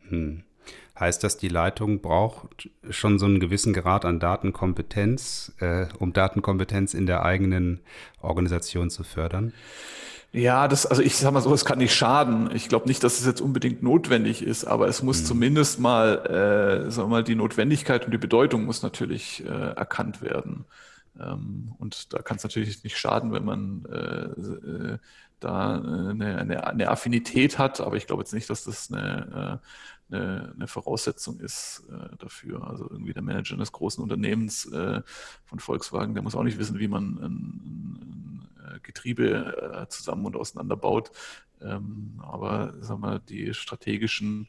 Hm. 0.10 0.44
Heißt 1.00 1.24
das, 1.24 1.38
die 1.38 1.50
Leitung 1.50 2.02
braucht 2.02 2.70
schon 2.90 3.20
so 3.20 3.26
einen 3.26 3.40
gewissen 3.40 3.74
Grad 3.74 4.06
an 4.06 4.20
Datenkompetenz, 4.20 5.54
äh, 5.60 5.88
um 6.00 6.14
Datenkompetenz 6.14 6.94
in 6.94 7.06
der 7.06 7.24
eigenen 7.24 7.82
Organisation 8.22 8.90
zu 8.90 9.04
fördern? 9.04 9.52
Ja, 10.32 10.68
das, 10.68 10.86
also 10.86 11.02
ich 11.02 11.16
sag 11.16 11.32
mal 11.32 11.42
so, 11.42 11.54
es 11.54 11.64
kann 11.64 11.78
nicht 11.78 11.94
schaden. 11.94 12.50
Ich 12.54 12.68
glaube 12.68 12.88
nicht, 12.88 13.04
dass 13.04 13.20
es 13.20 13.26
jetzt 13.26 13.42
unbedingt 13.42 13.84
notwendig 13.84 14.42
ist, 14.42 14.66
aber 14.66 14.88
es 14.88 15.04
muss 15.04 15.22
mhm. 15.22 15.26
zumindest 15.26 15.80
mal, 15.80 16.26
äh, 16.26 16.92
sagen 16.92 17.10
wir 17.10 17.12
mal, 17.12 17.24
die 17.24 17.36
Notwendigkeit 17.36 18.06
und 18.06 18.12
die 18.12 18.18
Bedeutung 18.18 18.66
muss 18.66 18.82
natürlich 18.82 19.46
äh, 19.46 19.48
erkannt 19.48 20.22
werden. 20.22 20.66
Ähm, 21.20 21.74
und 21.78 22.14
da 22.14 22.22
kann 22.22 22.38
es 22.38 22.44
natürlich 22.44 22.84
nicht 22.84 22.98
schaden, 22.98 23.32
wenn 23.32 23.46
man 23.46 23.86
äh, 23.86 24.94
äh 24.94 24.98
da 25.46 25.78
äh, 25.78 26.10
eine, 26.10 26.38
eine, 26.40 26.68
eine, 26.68 26.90
Affinität 26.90 27.60
hat, 27.60 27.80
aber 27.80 27.98
ich 27.98 28.08
glaube 28.08 28.24
jetzt 28.24 28.34
nicht, 28.34 28.50
dass 28.50 28.64
das 28.64 28.92
eine, 28.92 29.62
äh, 30.10 30.16
eine, 30.16 30.54
eine 30.56 30.68
Voraussetzung 30.68 31.40
ist 31.40 31.84
äh, 31.90 32.16
dafür. 32.18 32.68
Also 32.68 32.90
irgendwie 32.90 33.14
der 33.14 33.22
Manager 33.22 33.54
eines 33.54 33.72
großen 33.72 34.04
Unternehmens 34.04 34.70
von 35.46 35.60
Volkswagen, 35.60 36.14
der 36.14 36.24
muss 36.24 36.36
auch 36.36 36.44
nicht 36.44 36.58
wissen, 36.58 36.80
wie 36.80 36.88
man 36.88 37.18
ein, 37.18 38.48
ein 38.74 38.80
Getriebe 38.82 39.88
zusammen 39.90 40.26
und 40.26 40.36
auseinanderbaut. 40.36 41.12
Ähm, 41.62 42.20
aber 42.22 42.74
sagen 42.82 43.02
wir, 43.02 43.20
die 43.20 43.54
strategischen 43.54 44.48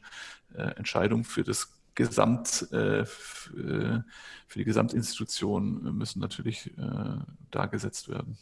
Entscheidungen 0.53 1.23
für 1.23 1.43
das 1.43 1.73
Gesamt, 1.95 2.67
für 2.69 4.03
die 4.55 4.63
Gesamtinstitution 4.63 5.97
müssen 5.97 6.19
natürlich 6.19 6.71
dargesetzt 7.51 8.09
werden. 8.09 8.37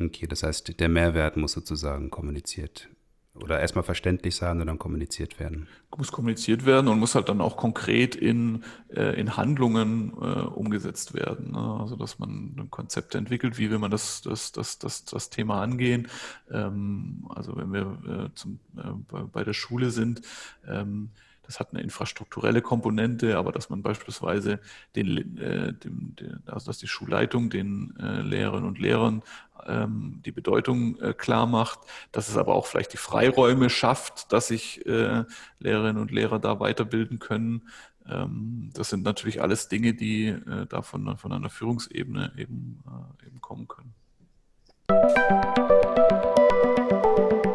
Okay, 0.00 0.26
das 0.26 0.42
heißt, 0.42 0.80
der 0.80 0.88
Mehrwert 0.88 1.36
muss 1.36 1.52
sozusagen 1.52 2.10
kommuniziert 2.10 2.88
oder 3.34 3.58
erstmal 3.60 3.82
verständlich 3.82 4.36
sein 4.36 4.60
und 4.60 4.68
dann 4.68 4.78
kommuniziert 4.78 5.40
werden. 5.40 5.66
Muss 5.96 6.12
kommuniziert 6.12 6.66
werden 6.66 6.86
und 6.88 7.00
muss 7.00 7.14
halt 7.16 7.28
dann 7.28 7.40
auch 7.40 7.56
konkret 7.56 8.14
in, 8.14 8.62
äh, 8.88 9.18
in 9.20 9.36
Handlungen 9.36 10.12
äh, 10.12 10.42
umgesetzt 10.42 11.14
werden. 11.14 11.50
Ne? 11.52 11.78
Also 11.80 11.96
dass 11.96 12.18
man 12.18 12.54
ein 12.56 12.68
Konzept 12.70 13.14
entwickelt, 13.14 13.58
wie 13.58 13.70
will 13.70 13.78
man 13.78 13.90
das, 13.90 14.22
das, 14.22 14.52
das, 14.52 14.78
das, 14.78 15.04
das 15.04 15.30
Thema 15.30 15.60
angehen. 15.62 16.08
Ähm, 16.50 17.26
also 17.28 17.56
wenn 17.56 17.72
wir 17.72 17.98
äh, 18.08 18.34
zum, 18.34 18.60
äh, 18.76 18.82
bei, 19.08 19.22
bei, 19.22 19.44
der 19.44 19.54
Schule 19.54 19.90
sind, 19.90 20.22
ähm, 20.68 21.10
das 21.46 21.60
hat 21.60 21.72
eine 21.72 21.82
infrastrukturelle 21.82 22.62
Komponente, 22.62 23.36
aber 23.36 23.52
dass 23.52 23.70
man 23.70 23.82
beispielsweise 23.82 24.60
den, 24.96 25.38
äh, 25.38 25.72
dem, 25.72 26.16
den, 26.16 26.42
also 26.46 26.66
dass 26.66 26.78
die 26.78 26.88
Schulleitung 26.88 27.50
den 27.50 27.94
äh, 27.98 28.22
Lehrerinnen 28.22 28.66
und 28.66 28.78
Lehrern 28.78 29.22
ähm, 29.66 30.20
die 30.24 30.32
Bedeutung 30.32 30.98
äh, 31.00 31.12
klar 31.12 31.46
macht, 31.46 31.80
dass 32.12 32.28
es 32.28 32.36
aber 32.36 32.54
auch 32.54 32.66
vielleicht 32.66 32.92
die 32.92 32.98
Freiräume 32.98 33.70
schafft, 33.70 34.32
dass 34.32 34.48
sich 34.48 34.84
äh, 34.86 35.24
Lehrerinnen 35.58 36.00
und 36.00 36.10
Lehrer 36.10 36.38
da 36.38 36.60
weiterbilden 36.60 37.18
können. 37.18 37.68
Ähm, 38.06 38.70
das 38.74 38.90
sind 38.90 39.02
natürlich 39.02 39.40
alles 39.40 39.68
Dinge, 39.68 39.94
die 39.94 40.28
äh, 40.28 40.66
da 40.68 40.82
von, 40.82 41.16
von 41.16 41.32
einer 41.32 41.50
Führungsebene 41.50 42.32
eben, 42.36 42.82
äh, 42.86 43.26
eben 43.26 43.40
kommen 43.40 43.68
können. 43.68 43.94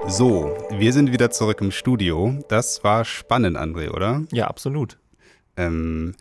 So, 0.10 0.58
wir 0.72 0.92
sind 0.92 1.12
wieder 1.14 1.30
zurück 1.30 1.62
im 1.62 1.70
Studio. 1.70 2.44
Das 2.48 2.84
war 2.84 3.06
spannend, 3.06 3.56
André, 3.56 3.92
oder? 3.92 4.24
Ja, 4.32 4.48
absolut. 4.48 4.98
Ähm, 5.56 6.16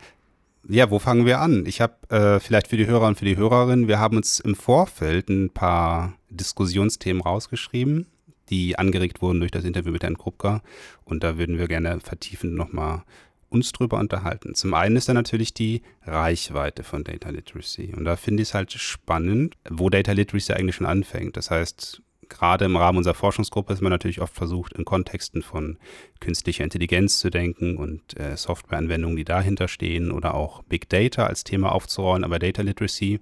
ja, 0.67 0.91
wo 0.91 0.99
fangen 0.99 1.25
wir 1.25 1.39
an? 1.39 1.65
Ich 1.65 1.81
habe 1.81 1.95
äh, 2.09 2.39
vielleicht 2.39 2.67
für 2.67 2.77
die 2.77 2.85
Hörer 2.85 3.07
und 3.07 3.17
für 3.17 3.25
die 3.25 3.35
Hörerinnen, 3.35 3.87
wir 3.87 3.97
haben 3.97 4.15
uns 4.15 4.39
im 4.39 4.53
Vorfeld 4.53 5.29
ein 5.29 5.49
paar 5.49 6.13
Diskussionsthemen 6.29 7.23
rausgeschrieben, 7.23 8.05
die 8.49 8.77
angeregt 8.77 9.23
wurden 9.23 9.39
durch 9.39 9.51
das 9.51 9.65
Interview 9.65 9.91
mit 9.91 10.03
Herrn 10.03 10.19
Krupka. 10.19 10.61
Und 11.03 11.23
da 11.23 11.39
würden 11.39 11.57
wir 11.57 11.67
gerne 11.67 11.99
vertiefend 11.99 12.53
nochmal 12.53 13.03
uns 13.49 13.71
drüber 13.71 13.97
unterhalten. 13.97 14.53
Zum 14.53 14.75
einen 14.75 14.97
ist 14.97 15.09
da 15.09 15.15
natürlich 15.15 15.55
die 15.55 15.81
Reichweite 16.05 16.83
von 16.83 17.03
Data 17.03 17.29
Literacy. 17.31 17.95
Und 17.97 18.05
da 18.05 18.15
finde 18.15 18.43
ich 18.43 18.49
es 18.49 18.53
halt 18.53 18.71
spannend, 18.71 19.55
wo 19.67 19.89
Data 19.89 20.11
Literacy 20.11 20.53
eigentlich 20.53 20.75
schon 20.75 20.85
anfängt. 20.85 21.35
Das 21.35 21.49
heißt, 21.49 22.03
gerade 22.29 22.65
im 22.65 22.75
Rahmen 22.75 22.97
unserer 22.97 23.13
Forschungsgruppe 23.13 23.73
ist 23.73 23.81
man 23.81 23.91
natürlich 23.91 24.21
oft 24.21 24.33
versucht, 24.33 24.73
in 24.73 24.85
Kontexten 24.85 25.41
von 25.41 25.77
künstlicher 26.19 26.63
Intelligenz 26.63 27.19
zu 27.19 27.29
denken 27.29 27.77
und 27.77 28.19
äh, 28.19 28.37
Softwareanwendungen, 28.37 29.17
die 29.17 29.25
dahinter 29.25 29.67
stehen 29.67 30.11
oder 30.11 30.35
auch 30.35 30.63
Big 30.63 30.89
Data 30.89 31.25
als 31.25 31.43
Thema 31.43 31.71
aufzurollen. 31.71 32.23
Aber 32.23 32.39
Data 32.39 32.61
Literacy 32.61 33.19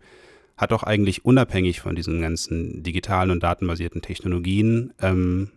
hat 0.58 0.74
auch 0.74 0.84
eigentlich 0.84 1.26
unabhängig 1.26 1.80
von 1.80 1.96
diesen 1.96 2.22
ganzen 2.22 2.84
digitalen 2.84 3.32
und 3.32 3.44
datenbasierten 3.44 4.02
Technologien 4.02 4.94
ähm, 5.02 5.52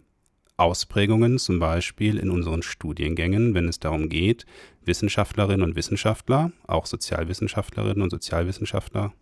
Ausprägungen, 0.56 1.38
zum 1.38 1.58
Beispiel 1.58 2.18
in 2.18 2.28
unseren 2.28 2.62
Studiengängen, 2.62 3.54
wenn 3.54 3.66
es 3.66 3.80
darum 3.80 4.10
geht, 4.10 4.44
Wissenschaftlerinnen 4.84 5.62
und 5.62 5.74
Wissenschaftler, 5.74 6.52
auch 6.66 6.84
Sozialwissenschaftlerinnen 6.84 8.02
und 8.02 8.10
Sozialwissenschaftler, 8.10 9.14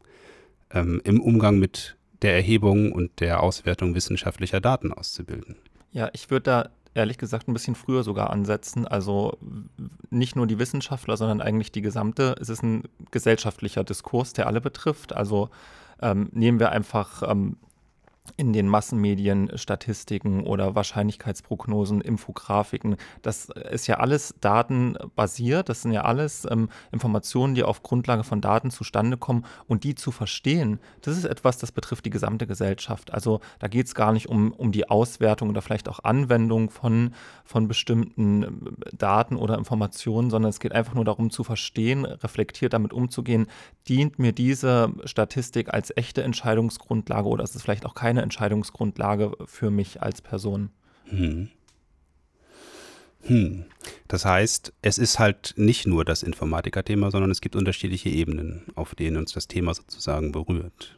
ähm, 0.72 1.00
im 1.04 1.20
Umgang 1.20 1.60
mit 1.60 1.97
der 2.22 2.34
Erhebung 2.34 2.92
und 2.92 3.20
der 3.20 3.42
Auswertung 3.42 3.94
wissenschaftlicher 3.94 4.60
Daten 4.60 4.92
auszubilden. 4.92 5.56
Ja, 5.92 6.10
ich 6.12 6.30
würde 6.30 6.42
da 6.42 6.68
ehrlich 6.94 7.18
gesagt 7.18 7.48
ein 7.48 7.54
bisschen 7.54 7.74
früher 7.74 8.02
sogar 8.02 8.30
ansetzen. 8.30 8.86
Also 8.86 9.38
nicht 10.10 10.36
nur 10.36 10.46
die 10.46 10.58
Wissenschaftler, 10.58 11.16
sondern 11.16 11.40
eigentlich 11.40 11.72
die 11.72 11.82
gesamte. 11.82 12.34
Es 12.40 12.48
ist 12.48 12.62
ein 12.62 12.84
gesellschaftlicher 13.10 13.84
Diskurs, 13.84 14.32
der 14.32 14.46
alle 14.46 14.60
betrifft. 14.60 15.14
Also 15.14 15.50
ähm, 16.02 16.28
nehmen 16.32 16.58
wir 16.58 16.72
einfach 16.72 17.22
ähm, 17.30 17.56
in 18.36 18.52
den 18.52 18.68
Massenmedien 18.68 19.50
Statistiken 19.56 20.44
oder 20.44 20.74
Wahrscheinlichkeitsprognosen, 20.74 22.00
Infografiken. 22.00 22.96
Das 23.22 23.48
ist 23.70 23.86
ja 23.86 23.96
alles 23.96 24.34
datenbasiert. 24.40 25.68
Das 25.68 25.82
sind 25.82 25.92
ja 25.92 26.02
alles 26.02 26.46
ähm, 26.50 26.68
Informationen, 26.92 27.54
die 27.54 27.62
auf 27.62 27.82
Grundlage 27.82 28.24
von 28.24 28.40
Daten 28.40 28.70
zustande 28.70 29.16
kommen. 29.16 29.44
Und 29.66 29.84
die 29.84 29.94
zu 29.94 30.10
verstehen, 30.10 30.80
das 31.02 31.16
ist 31.16 31.24
etwas, 31.24 31.58
das 31.58 31.72
betrifft 31.72 32.04
die 32.04 32.10
gesamte 32.10 32.46
Gesellschaft. 32.46 33.12
Also 33.12 33.40
da 33.58 33.68
geht 33.68 33.86
es 33.86 33.94
gar 33.94 34.12
nicht 34.12 34.28
um, 34.28 34.52
um 34.52 34.72
die 34.72 34.88
Auswertung 34.88 35.50
oder 35.50 35.62
vielleicht 35.62 35.88
auch 35.88 36.00
Anwendung 36.04 36.70
von, 36.70 37.14
von 37.44 37.68
bestimmten 37.68 38.42
äh, 38.42 38.48
Daten 38.96 39.36
oder 39.36 39.58
Informationen, 39.58 40.30
sondern 40.30 40.50
es 40.50 40.60
geht 40.60 40.72
einfach 40.72 40.94
nur 40.94 41.04
darum 41.04 41.30
zu 41.30 41.44
verstehen, 41.44 42.04
reflektiert 42.04 42.72
damit 42.72 42.92
umzugehen, 42.92 43.46
dient 43.88 44.18
mir 44.18 44.32
diese 44.32 44.92
Statistik 45.04 45.72
als 45.72 45.92
echte 45.96 46.22
Entscheidungsgrundlage 46.22 47.28
oder 47.28 47.44
ist 47.44 47.56
es 47.56 47.62
vielleicht 47.62 47.86
auch 47.86 47.94
keine 47.94 48.17
keine 48.18 48.22
Entscheidungsgrundlage 48.22 49.32
für 49.46 49.70
mich 49.70 50.02
als 50.02 50.20
Person. 50.20 50.70
Hm. 51.04 51.48
Hm. 53.22 53.64
Das 54.08 54.24
heißt, 54.24 54.72
es 54.82 54.98
ist 54.98 55.18
halt 55.18 55.54
nicht 55.56 55.86
nur 55.86 56.04
das 56.04 56.22
Informatiker-Thema, 56.22 57.10
sondern 57.10 57.30
es 57.30 57.40
gibt 57.40 57.56
unterschiedliche 57.56 58.08
Ebenen, 58.08 58.62
auf 58.74 58.94
denen 58.94 59.16
uns 59.18 59.32
das 59.32 59.48
Thema 59.48 59.74
sozusagen 59.74 60.32
berührt. 60.32 60.96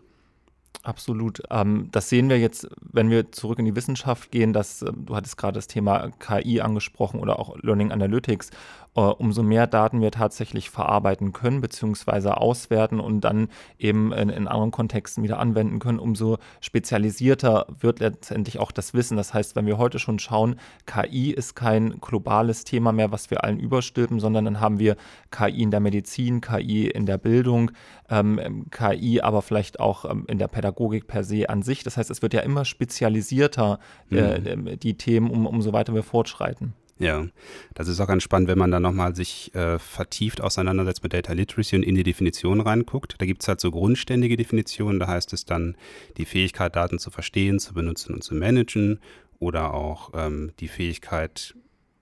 Absolut. 0.83 1.43
Ähm, 1.51 1.89
das 1.93 2.09
sehen 2.09 2.31
wir 2.31 2.39
jetzt, 2.39 2.67
wenn 2.81 3.11
wir 3.11 3.33
zurück 3.33 3.59
in 3.59 3.67
die 3.67 3.77
Wissenschaft 3.77 4.31
gehen, 4.31 4.55
dass 4.55 4.81
äh, 4.81 4.91
du 4.95 5.15
hattest 5.15 5.37
gerade 5.37 5.57
das 5.57 5.67
Thema 5.67 6.11
KI 6.19 6.61
angesprochen 6.63 7.21
oder 7.21 7.39
auch 7.39 7.59
Learning 7.59 7.93
Analytics. 7.93 8.51
Äh, 8.97 9.03
umso 9.03 9.45
mehr 9.45 9.69
Daten 9.69 10.01
wir 10.01 10.11
tatsächlich 10.11 10.69
verarbeiten 10.69 11.33
können, 11.33 11.61
beziehungsweise 11.61 12.39
auswerten 12.39 12.99
und 12.99 13.21
dann 13.21 13.49
eben 13.79 14.13
in, 14.13 14.31
in, 14.31 14.49
anderen 14.49 14.73
Kontexten 14.73 15.23
wieder 15.23 15.39
anwenden 15.39 15.79
können, 15.79 16.01
umso 16.01 16.39
spezialisierter 16.61 17.67
wird 17.79 18.01
letztendlich 18.01 18.59
auch 18.59 18.73
das 18.73 18.93
Wissen. 18.93 19.17
Das 19.17 19.33
heißt, 19.33 19.55
wenn 19.55 19.67
wir 19.67 19.79
heute 19.79 20.01
schon 20.01 20.19
schauen, 20.19 20.57
KI 20.87 21.31
ist 21.31 21.55
kein 21.55 22.01
globales 22.01 22.65
Thema 22.65 22.91
mehr, 22.91 23.13
was 23.13 23.31
wir 23.31 23.45
allen 23.45 23.61
überstülpen, 23.61 24.19
sondern 24.19 24.45
dann 24.45 24.61
haben 24.61 24.81
wir 24.81 24.97
KI 25.31 25.63
in 25.63 25.71
der 25.71 25.81
Medizin, 25.81 26.41
KI 26.41 26.89
in 26.89 27.07
der 27.07 27.19
Bildung, 27.19 27.71
ähm, 28.09 28.67
KI 28.73 29.21
aber 29.21 29.43
vielleicht 29.43 29.79
auch 29.79 30.05
ähm, 30.05 30.25
in 30.27 30.39
der 30.39 30.49
Pädagogik 30.49 31.07
per 31.07 31.23
se 31.23 31.49
an 31.49 31.63
sich. 31.63 31.85
Das 31.85 31.97
heißt, 31.97 32.11
es 32.11 32.23
wird 32.23 32.35
ja 32.35 32.41
immer 32.41 32.65
spezialisierter, 32.65 33.79
äh, 34.11 34.57
mhm. 34.57 34.81
die 34.81 34.97
Themen, 34.97 35.31
um, 35.31 35.47
umso 35.47 35.73
weiter 35.73 35.95
wir 35.95 36.03
fortschreiten. 36.03 36.75
Ja, 37.01 37.27
das 37.73 37.89
ist 37.89 37.99
auch 37.99 38.07
ganz 38.07 38.23
spannend, 38.23 38.49
wenn 38.49 38.59
man 38.59 38.71
dann 38.71 38.83
nochmal 38.83 39.17
sich 39.17 39.55
äh, 39.55 39.79
vertieft 39.79 40.43
auseinandersetzt 40.43 41.03
mit 41.03 41.15
Data 41.15 41.33
Literacy 41.33 41.77
und 41.77 41.83
in 41.83 41.95
die 41.95 42.03
Definition 42.03 42.61
reinguckt. 42.61 43.15
Da 43.17 43.25
gibt 43.25 43.41
es 43.41 43.49
halt 43.49 43.59
so 43.59 43.71
grundständige 43.71 44.37
Definitionen, 44.37 45.01
da 45.01 45.09
heißt 45.09 45.33
es 45.33 45.47
dann 45.47 45.79
die 46.19 46.27
Fähigkeit, 46.27 46.77
Daten 46.77 46.99
zu 46.99 47.11
verstehen, 47.11 47.59
zu 47.59 47.73
benutzen 47.73 48.15
und 48.15 48.23
zu 48.23 48.35
managen 48.35 49.01
oder 49.39 49.73
auch 49.73 50.11
ähm, 50.13 50.53
die 50.61 50.69
Fähigkeit, 50.69 51.55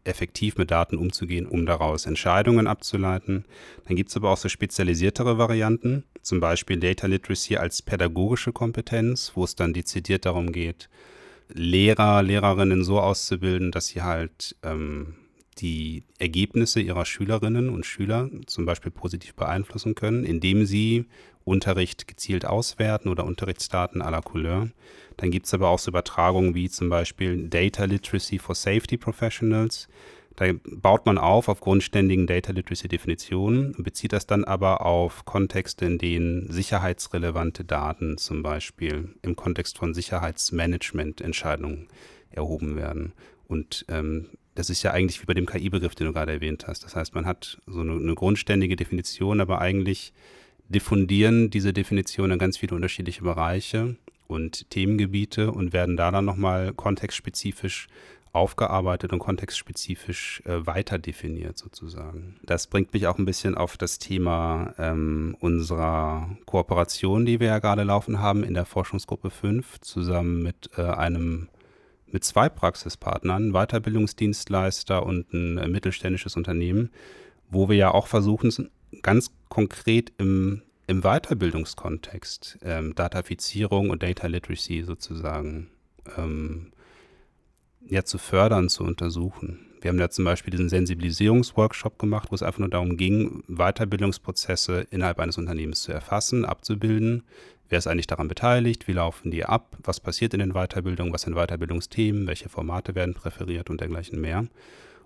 effektiv 0.02 0.56
mit 0.56 0.70
Daten 0.70 0.96
umzugehen, 0.96 1.46
um 1.46 1.66
daraus 1.66 2.06
Entscheidungen 2.06 2.66
abzuleiten. 2.66 3.44
Dann 3.86 3.94
gibt 3.94 4.08
es 4.08 4.16
aber 4.16 4.30
auch 4.30 4.36
so 4.36 4.48
spezialisiertere 4.48 5.38
Varianten, 5.38 6.04
zum 6.22 6.40
Beispiel 6.40 6.80
Data 6.80 7.06
Literacy 7.06 7.56
als 7.56 7.82
pädagogische 7.82 8.52
Kompetenz, 8.52 9.32
wo 9.34 9.44
es 9.44 9.54
dann 9.54 9.74
dezidiert 9.74 10.24
darum 10.24 10.50
geht, 10.50 10.88
Lehrer, 11.52 12.22
Lehrerinnen 12.22 12.84
so 12.84 13.00
auszubilden, 13.00 13.70
dass 13.70 13.88
sie 13.88 14.02
halt 14.02 14.56
ähm, 14.62 15.14
die 15.58 16.04
Ergebnisse 16.18 16.80
ihrer 16.80 17.04
Schülerinnen 17.04 17.70
und 17.70 17.86
Schüler 17.86 18.30
zum 18.46 18.66
Beispiel 18.66 18.92
positiv 18.92 19.34
beeinflussen 19.34 19.94
können, 19.94 20.24
indem 20.24 20.66
sie 20.66 21.06
Unterricht 21.44 22.06
gezielt 22.06 22.44
auswerten 22.44 23.08
oder 23.08 23.24
Unterrichtsdaten 23.24 24.02
à 24.02 24.10
la 24.10 24.20
Couleur. 24.20 24.68
Dann 25.16 25.30
gibt 25.30 25.46
es 25.46 25.54
aber 25.54 25.70
auch 25.70 25.78
so 25.78 25.90
Übertragungen 25.90 26.54
wie 26.54 26.68
zum 26.68 26.90
Beispiel 26.90 27.48
Data 27.48 27.84
Literacy 27.84 28.38
for 28.38 28.54
Safety 28.54 28.96
Professionals. 28.96 29.88
Da 30.38 30.52
baut 30.64 31.04
man 31.04 31.18
auf 31.18 31.48
auf 31.48 31.60
grundständigen 31.60 32.28
Data 32.28 32.52
Literacy 32.52 32.86
Definitionen 32.86 33.74
und 33.74 33.82
bezieht 33.82 34.12
das 34.12 34.24
dann 34.24 34.44
aber 34.44 34.86
auf 34.86 35.24
Kontexte, 35.24 35.84
in 35.84 35.98
denen 35.98 36.48
sicherheitsrelevante 36.48 37.64
Daten 37.64 38.18
zum 38.18 38.44
Beispiel 38.44 39.16
im 39.22 39.34
Kontext 39.34 39.78
von 39.78 39.94
Sicherheitsmanagement-Entscheidungen 39.94 41.88
erhoben 42.30 42.76
werden. 42.76 43.14
Und 43.48 43.84
ähm, 43.88 44.26
das 44.54 44.70
ist 44.70 44.84
ja 44.84 44.92
eigentlich 44.92 45.20
wie 45.20 45.26
bei 45.26 45.34
dem 45.34 45.46
KI-Begriff, 45.46 45.96
den 45.96 46.06
du 46.06 46.12
gerade 46.12 46.34
erwähnt 46.34 46.68
hast. 46.68 46.84
Das 46.84 46.94
heißt, 46.94 47.16
man 47.16 47.26
hat 47.26 47.60
so 47.66 47.80
eine, 47.80 47.94
eine 47.94 48.14
grundständige 48.14 48.76
Definition, 48.76 49.40
aber 49.40 49.60
eigentlich 49.60 50.12
diffundieren 50.68 51.50
diese 51.50 51.72
Definitionen 51.72 52.34
in 52.34 52.38
ganz 52.38 52.58
viele 52.58 52.76
unterschiedliche 52.76 53.22
Bereiche 53.22 53.96
und 54.28 54.70
Themengebiete 54.70 55.50
und 55.50 55.72
werden 55.72 55.96
da 55.96 56.12
dann 56.12 56.26
nochmal 56.26 56.74
kontextspezifisch 56.74 57.88
aufgearbeitet 58.32 59.12
und 59.12 59.18
kontextspezifisch 59.18 60.42
äh, 60.44 60.66
weiter 60.66 60.98
definiert 60.98 61.58
sozusagen. 61.58 62.36
Das 62.42 62.66
bringt 62.66 62.92
mich 62.92 63.06
auch 63.06 63.18
ein 63.18 63.24
bisschen 63.24 63.56
auf 63.56 63.76
das 63.76 63.98
Thema 63.98 64.74
ähm, 64.78 65.36
unserer 65.40 66.36
Kooperation, 66.46 67.26
die 67.26 67.40
wir 67.40 67.48
ja 67.48 67.58
gerade 67.58 67.84
laufen 67.84 68.20
haben 68.20 68.44
in 68.44 68.54
der 68.54 68.64
Forschungsgruppe 68.64 69.30
5, 69.30 69.80
zusammen 69.80 70.42
mit 70.42 70.70
äh, 70.76 70.82
einem 70.82 71.48
mit 72.10 72.24
zwei 72.24 72.48
Praxispartnern, 72.48 73.52
Weiterbildungsdienstleister 73.52 75.04
und 75.04 75.32
ein 75.32 75.58
äh, 75.58 75.68
mittelständisches 75.68 76.36
Unternehmen, 76.36 76.90
wo 77.50 77.68
wir 77.68 77.76
ja 77.76 77.90
auch 77.92 78.06
versuchen, 78.06 78.70
ganz 79.02 79.30
konkret 79.48 80.12
im, 80.18 80.62
im 80.86 81.02
Weiterbildungskontext 81.02 82.58
ähm, 82.62 82.94
Datafizierung 82.94 83.90
und 83.90 84.02
Data 84.02 84.26
Literacy 84.26 84.82
sozusagen 84.82 85.68
ähm, 86.16 86.72
ja, 87.88 88.04
zu 88.04 88.18
fördern, 88.18 88.68
zu 88.68 88.84
untersuchen. 88.84 89.60
Wir 89.80 89.90
haben 89.90 89.98
ja 89.98 90.10
zum 90.10 90.24
Beispiel 90.24 90.50
diesen 90.50 90.68
Sensibilisierungsworkshop 90.68 91.98
gemacht, 91.98 92.30
wo 92.30 92.34
es 92.34 92.42
einfach 92.42 92.58
nur 92.58 92.68
darum 92.68 92.96
ging, 92.96 93.44
Weiterbildungsprozesse 93.46 94.86
innerhalb 94.90 95.20
eines 95.20 95.38
Unternehmens 95.38 95.82
zu 95.82 95.92
erfassen, 95.92 96.44
abzubilden. 96.44 97.22
Wer 97.68 97.78
ist 97.78 97.86
eigentlich 97.86 98.06
daran 98.06 98.28
beteiligt? 98.28 98.88
Wie 98.88 98.92
laufen 98.92 99.30
die 99.30 99.44
ab? 99.44 99.76
Was 99.84 100.00
passiert 100.00 100.34
in 100.34 100.40
den 100.40 100.52
Weiterbildungen? 100.52 101.12
Was 101.12 101.22
sind 101.22 101.34
Weiterbildungsthemen? 101.34 102.26
Welche 102.26 102.48
Formate 102.48 102.94
werden 102.94 103.14
präferiert 103.14 103.70
und 103.70 103.80
dergleichen 103.80 104.20
mehr? 104.20 104.46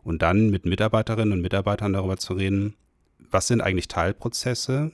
Und 0.05 0.23
dann 0.23 0.51
mit 0.51 0.65
Mitarbeiterinnen 0.65 1.33
und 1.33 1.43
Mitarbeitern 1.43 1.93
darüber 1.93 2.17
zu 2.17 2.35
reden, 2.35 2.75
was 3.31 3.49
sind 3.49 3.61
eigentlich 3.61 3.89
Teilprozesse 3.89 4.93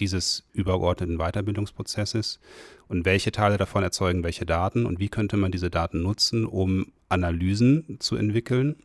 dieses 0.00 0.44
übergeordneten 0.52 1.18
Weiterbildungsprozesses 1.18 2.40
und 2.88 3.04
welche 3.04 3.32
Teile 3.32 3.56
davon 3.56 3.82
erzeugen 3.82 4.24
welche 4.24 4.46
Daten 4.46 4.86
und 4.86 4.98
wie 4.98 5.08
könnte 5.08 5.36
man 5.36 5.52
diese 5.52 5.70
Daten 5.70 6.02
nutzen, 6.02 6.46
um 6.46 6.92
Analysen 7.08 7.98
zu 8.00 8.16
entwickeln 8.16 8.76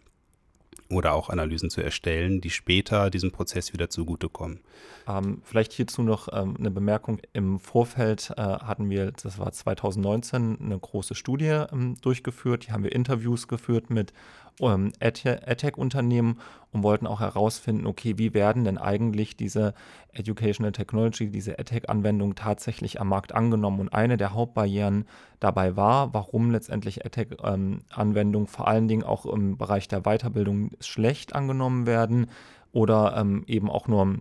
oder 0.89 1.13
auch 1.13 1.30
Analysen 1.30 1.69
zu 1.69 1.82
erstellen, 1.82 2.41
die 2.41 2.49
später 2.49 3.10
diesem 3.10 3.32
Prozess 3.32 3.73
wieder 3.73 3.89
zugutekommen. 3.89 4.60
Ähm, 5.08 5.41
vielleicht 5.43 5.73
hierzu 5.73 6.04
noch 6.04 6.28
ähm, 6.32 6.56
eine 6.60 6.69
Bemerkung. 6.69 7.19
Im 7.34 7.60
Vorfeld 7.60 8.32
äh, 8.38 8.41
hatten 8.41 8.89
wir, 8.89 9.12
das 9.12 9.39
war 9.39 9.51
2019, 9.51 10.60
eine 10.62 10.78
große 10.78 11.15
Studie 11.15 11.63
ähm, 11.71 11.95
durchgeführt. 12.01 12.67
Die 12.67 12.71
haben 12.71 12.84
wir 12.84 12.91
Interviews 12.91 13.47
geführt 13.47 13.89
mit 13.89 14.13
ähm, 14.61 14.91
EdTech-Unternehmen 14.99 16.39
und 16.71 16.83
wollten 16.83 17.07
auch 17.07 17.19
herausfinden, 17.19 17.87
okay, 17.87 18.17
wie 18.17 18.33
werden 18.33 18.63
denn 18.63 18.77
eigentlich 18.77 19.35
diese 19.35 19.73
Educational 20.13 20.71
Technology, 20.71 21.29
diese 21.29 21.57
EdTech-Anwendungen 21.57 22.35
tatsächlich 22.35 22.99
am 22.99 23.09
Markt 23.09 23.33
angenommen? 23.33 23.79
Und 23.79 23.93
eine 23.93 24.17
der 24.17 24.33
Hauptbarrieren 24.33 25.05
dabei 25.39 25.75
war, 25.75 26.13
warum 26.13 26.51
letztendlich 26.51 27.05
EdTech-Anwendungen 27.05 28.47
ähm, 28.47 28.51
vor 28.51 28.67
allen 28.67 28.87
Dingen 28.87 29.03
auch 29.03 29.25
im 29.25 29.57
Bereich 29.57 29.87
der 29.87 30.01
Weiterbildung 30.01 30.71
schlecht 30.79 31.35
angenommen 31.35 31.85
werden 31.85 32.27
oder 32.71 33.15
ähm, 33.17 33.43
eben 33.47 33.69
auch 33.69 33.87
nur 33.87 34.19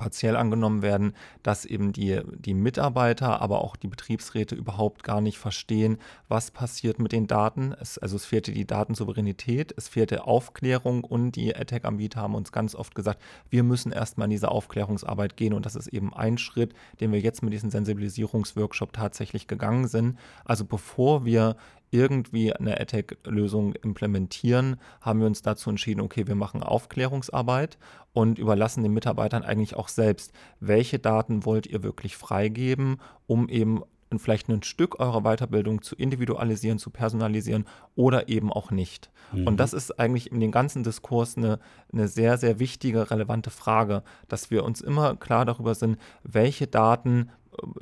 partiell 0.00 0.34
angenommen 0.34 0.80
werden, 0.80 1.12
dass 1.42 1.66
eben 1.66 1.92
die, 1.92 2.22
die 2.32 2.54
Mitarbeiter, 2.54 3.42
aber 3.42 3.62
auch 3.62 3.76
die 3.76 3.86
Betriebsräte 3.86 4.54
überhaupt 4.54 5.04
gar 5.04 5.20
nicht 5.20 5.36
verstehen, 5.36 5.98
was 6.26 6.50
passiert 6.50 6.98
mit 6.98 7.12
den 7.12 7.26
Daten. 7.26 7.74
Es, 7.78 7.98
also 7.98 8.16
es 8.16 8.24
fehlte 8.24 8.52
die 8.52 8.66
Datensouveränität, 8.66 9.74
es 9.76 9.88
fehlte 9.88 10.24
Aufklärung 10.24 11.04
und 11.04 11.32
die 11.32 11.54
AdTech-Anbieter 11.54 12.18
haben 12.18 12.34
uns 12.34 12.50
ganz 12.50 12.74
oft 12.74 12.94
gesagt, 12.94 13.20
wir 13.50 13.62
müssen 13.62 13.92
erstmal 13.92 14.24
in 14.24 14.30
diese 14.30 14.50
Aufklärungsarbeit 14.50 15.36
gehen 15.36 15.52
und 15.52 15.66
das 15.66 15.76
ist 15.76 15.88
eben 15.88 16.14
ein 16.14 16.38
Schritt, 16.38 16.72
den 17.00 17.12
wir 17.12 17.20
jetzt 17.20 17.42
mit 17.42 17.52
diesem 17.52 17.68
Sensibilisierungsworkshop 17.68 18.94
tatsächlich 18.94 19.48
gegangen 19.48 19.86
sind. 19.86 20.18
Also 20.46 20.64
bevor 20.64 21.26
wir 21.26 21.56
irgendwie 21.90 22.52
eine 22.52 22.80
AdTech-Lösung 22.80 23.74
implementieren, 23.74 24.76
haben 25.00 25.20
wir 25.20 25.26
uns 25.26 25.42
dazu 25.42 25.70
entschieden, 25.70 26.00
okay, 26.00 26.26
wir 26.26 26.34
machen 26.34 26.62
Aufklärungsarbeit 26.62 27.78
und 28.12 28.38
überlassen 28.38 28.82
den 28.82 28.94
Mitarbeitern 28.94 29.42
eigentlich 29.42 29.74
auch 29.76 29.88
selbst, 29.88 30.32
welche 30.60 30.98
Daten 30.98 31.44
wollt 31.44 31.66
ihr 31.66 31.82
wirklich 31.82 32.16
freigeben, 32.16 33.00
um 33.26 33.48
eben 33.48 33.82
vielleicht 34.18 34.48
ein 34.48 34.62
Stück 34.62 34.98
eurer 34.98 35.22
Weiterbildung 35.22 35.82
zu 35.82 35.94
individualisieren, 35.94 36.78
zu 36.78 36.90
personalisieren 36.90 37.66
oder 37.94 38.28
eben 38.28 38.52
auch 38.52 38.70
nicht. 38.70 39.10
Mhm. 39.32 39.46
Und 39.46 39.60
das 39.60 39.72
ist 39.72 40.00
eigentlich 40.00 40.32
in 40.32 40.40
dem 40.40 40.50
ganzen 40.50 40.82
Diskurs 40.82 41.36
eine, 41.36 41.60
eine 41.92 42.08
sehr, 42.08 42.36
sehr 42.36 42.58
wichtige, 42.58 43.10
relevante 43.10 43.50
Frage, 43.50 44.02
dass 44.28 44.50
wir 44.50 44.64
uns 44.64 44.80
immer 44.80 45.16
klar 45.16 45.44
darüber 45.44 45.74
sind, 45.74 45.98
welche 46.24 46.66
Daten 46.66 47.30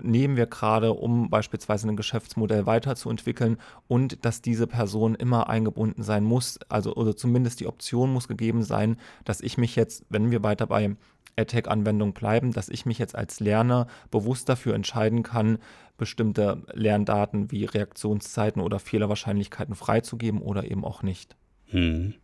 nehmen 0.02 0.36
wir 0.36 0.46
gerade, 0.46 0.92
um 0.92 1.30
beispielsweise 1.30 1.88
ein 1.88 1.96
Geschäftsmodell 1.96 2.66
weiterzuentwickeln 2.66 3.58
und 3.86 4.24
dass 4.24 4.42
diese 4.42 4.66
Person 4.66 5.14
immer 5.14 5.48
eingebunden 5.48 6.02
sein 6.02 6.24
muss, 6.24 6.58
also 6.68 6.94
oder 6.94 7.16
zumindest 7.16 7.60
die 7.60 7.66
Option 7.66 8.12
muss 8.12 8.28
gegeben 8.28 8.62
sein, 8.62 8.96
dass 9.24 9.40
ich 9.40 9.58
mich 9.58 9.76
jetzt, 9.76 10.04
wenn 10.08 10.30
wir 10.30 10.42
weiter 10.42 10.66
bei 10.66 10.96
AdTech-Anwendungen 11.36 12.14
bleiben, 12.14 12.52
dass 12.52 12.68
ich 12.68 12.84
mich 12.84 12.98
jetzt 12.98 13.14
als 13.14 13.40
Lerner 13.40 13.86
bewusst 14.10 14.48
dafür 14.48 14.74
entscheiden 14.74 15.22
kann, 15.22 15.58
bestimmte 15.96 16.62
Lerndaten 16.72 17.50
wie 17.50 17.64
Reaktionszeiten 17.64 18.62
oder 18.62 18.78
Fehlerwahrscheinlichkeiten 18.78 19.74
freizugeben 19.74 20.40
oder 20.40 20.70
eben 20.70 20.84
auch 20.84 21.02
nicht. 21.02 21.36
Hm. 21.66 22.14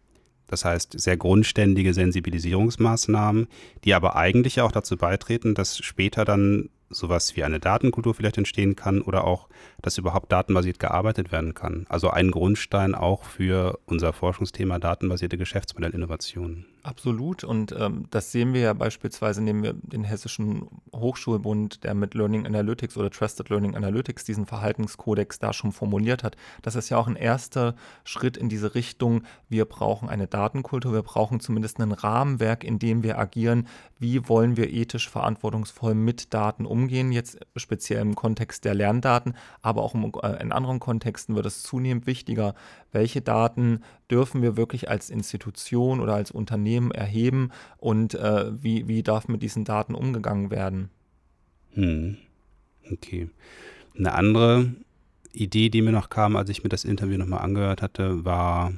Das 0.47 0.65
heißt, 0.65 1.01
sehr 1.01 1.17
grundständige 1.17 1.95
Sensibilisierungsmaßnahmen, 1.95 3.47
die 3.85 3.95
aber 3.95 4.17
eigentlich 4.17 4.61
auch 4.61 4.73
dazu 4.73 4.97
beitreten, 4.97 5.55
dass 5.55 5.79
später 5.79 6.25
dann 6.25 6.69
sowas 6.91 7.37
wie 7.37 7.45
eine 7.45 7.61
Datenkultur 7.61 8.15
vielleicht 8.15 8.39
entstehen 8.39 8.77
kann 8.77 9.01
oder 9.01 9.25
auch, 9.25 9.49
dass 9.83 9.99
überhaupt 9.99 10.33
datenbasiert 10.33 10.79
gearbeitet 10.79 11.33
werden 11.33 11.55
kann. 11.55 11.87
Also 11.89 12.11
ein 12.11 12.31
Grundstein 12.31 12.95
auch 12.95 13.25
für 13.25 13.79
unser 13.87 14.13
Forschungsthema 14.13 14.79
datenbasierte 14.79 15.37
Geschäftsmodellinnovationen. 15.37 16.67
Absolut. 16.83 17.45
Und 17.45 17.75
ähm, 17.79 18.05
das 18.11 18.31
sehen 18.31 18.53
wir 18.53 18.61
ja 18.61 18.73
beispielsweise, 18.75 19.43
nehmen 19.43 19.63
wir 19.63 19.73
den 19.73 20.05
Hessischen 20.05 20.69
Hochschulbund, 20.95 21.83
der 21.83 21.95
mit 21.95 22.13
Learning 22.13 22.45
Analytics 22.47 22.99
oder 22.99 23.11
Trusted 23.11 23.49
Learning 23.49 23.75
Analytics 23.75 24.25
diesen 24.25 24.45
Verhaltenskodex 24.45 25.39
da 25.39 25.55
schon 25.55 25.73
formuliert 25.73 26.23
hat. 26.23 26.37
Das 26.61 26.75
ist 26.75 26.91
ja 26.91 26.99
auch 26.99 27.07
ein 27.07 27.17
erster 27.17 27.75
Schritt 28.05 28.37
in 28.37 28.51
diese 28.51 28.75
Richtung. 28.75 29.23
Wir 29.49 29.65
brauchen 29.65 30.11
eine 30.11 30.27
Datenkultur, 30.27 30.93
wir 30.93 31.03
brauchen 31.03 31.41
zumindest 31.41 31.81
ein 31.81 31.93
Rahmenwerk, 31.93 32.65
in 32.65 32.79
dem 32.79 33.03
wir 33.03 33.19
agieren. 33.19 33.67
Wie 33.99 34.29
wollen 34.29 34.59
wir 34.59 34.71
ethisch 34.71 35.09
verantwortungsvoll 35.09 35.95
mit 35.95 36.35
Daten 36.35 36.67
umgehen? 36.67 36.74
Jetzt 37.13 37.39
speziell 37.57 38.01
im 38.01 38.15
Kontext 38.15 38.65
der 38.65 38.75
Lerndaten, 38.75 39.35
aber 39.63 39.83
auch 39.83 39.95
äh, 39.95 40.43
in 40.43 40.53
anderen 40.53 40.81
Kontexten 40.81 41.35
wird 41.35 41.47
es 41.47 41.63
zunehmend 41.63 42.07
wichtiger, 42.07 42.55
welche 42.93 43.21
Daten 43.21 43.83
dürfen 44.11 44.43
wir 44.43 44.57
wirklich 44.57 44.89
als 44.89 45.11
Institution 45.11 46.01
oder 46.01 46.15
als 46.15 46.31
Unternehmen 46.31 46.91
erheben 46.91 47.51
und 47.79 48.15
äh, 48.15 48.51
wie, 48.63 48.89
wie 48.89 49.03
darf 49.03 49.29
mit 49.29 49.43
diesen 49.43 49.65
Daten 49.65 49.95
umgegangen 49.95 50.51
werden? 50.51 50.91
Hm. 51.73 52.17
Okay. 52.93 53.31
Eine 53.97 54.13
andere 54.13 54.75
Idee, 55.33 55.69
die 55.69 55.83
mir 55.83 55.93
noch 55.93 56.11
kam, 56.11 56.37
als 56.37 56.51
ich 56.51 56.63
mir 56.63 56.69
das 56.69 56.85
Interview 56.85 57.19
nochmal 57.19 57.41
angehört 57.41 57.83
hatte, 57.83 58.25
war, 58.25 58.73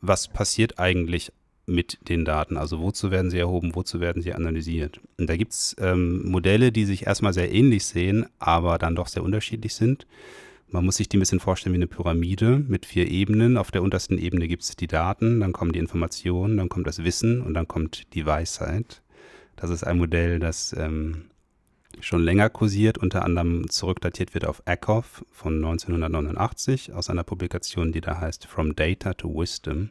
was 0.00 0.28
passiert 0.28 0.78
eigentlich 0.78 1.32
mit 1.70 1.98
den 2.08 2.24
Daten? 2.24 2.56
Also 2.56 2.80
wozu 2.80 3.10
werden 3.10 3.30
sie 3.30 3.38
erhoben, 3.38 3.74
wozu 3.74 4.00
werden 4.00 4.22
sie 4.22 4.34
analysiert? 4.34 5.00
Und 5.18 5.28
da 5.28 5.36
gibt 5.36 5.52
es 5.52 5.76
ähm, 5.80 6.28
Modelle, 6.28 6.72
die 6.72 6.84
sich 6.84 7.06
erstmal 7.06 7.32
sehr 7.32 7.52
ähnlich 7.52 7.84
sehen, 7.84 8.26
aber 8.38 8.78
dann 8.78 8.96
doch 8.96 9.06
sehr 9.06 9.22
unterschiedlich 9.22 9.74
sind. 9.74 10.06
Man 10.72 10.84
muss 10.84 10.96
sich 10.96 11.08
die 11.08 11.16
ein 11.16 11.20
bisschen 11.20 11.40
vorstellen 11.40 11.72
wie 11.72 11.78
eine 11.78 11.88
Pyramide 11.88 12.62
mit 12.68 12.86
vier 12.86 13.10
Ebenen. 13.10 13.56
Auf 13.56 13.72
der 13.72 13.82
untersten 13.82 14.18
Ebene 14.18 14.46
gibt 14.46 14.62
es 14.62 14.76
die 14.76 14.86
Daten, 14.86 15.40
dann 15.40 15.52
kommen 15.52 15.72
die 15.72 15.80
Informationen, 15.80 16.56
dann 16.58 16.68
kommt 16.68 16.86
das 16.86 17.02
Wissen 17.02 17.40
und 17.40 17.54
dann 17.54 17.66
kommt 17.66 18.14
die 18.14 18.24
Weisheit. 18.24 19.02
Das 19.56 19.70
ist 19.70 19.82
ein 19.82 19.98
Modell, 19.98 20.38
das 20.38 20.74
ähm, 20.78 21.24
schon 21.98 22.22
länger 22.22 22.50
kursiert, 22.50 22.98
unter 22.98 23.24
anderem 23.24 23.68
zurückdatiert 23.68 24.32
wird 24.34 24.46
auf 24.46 24.62
Eckhoff 24.64 25.24
von 25.32 25.56
1989 25.56 26.92
aus 26.92 27.10
einer 27.10 27.24
Publikation, 27.24 27.90
die 27.90 28.00
da 28.00 28.20
heißt 28.20 28.46
From 28.46 28.76
Data 28.76 29.14
to 29.14 29.28
Wisdom. 29.28 29.90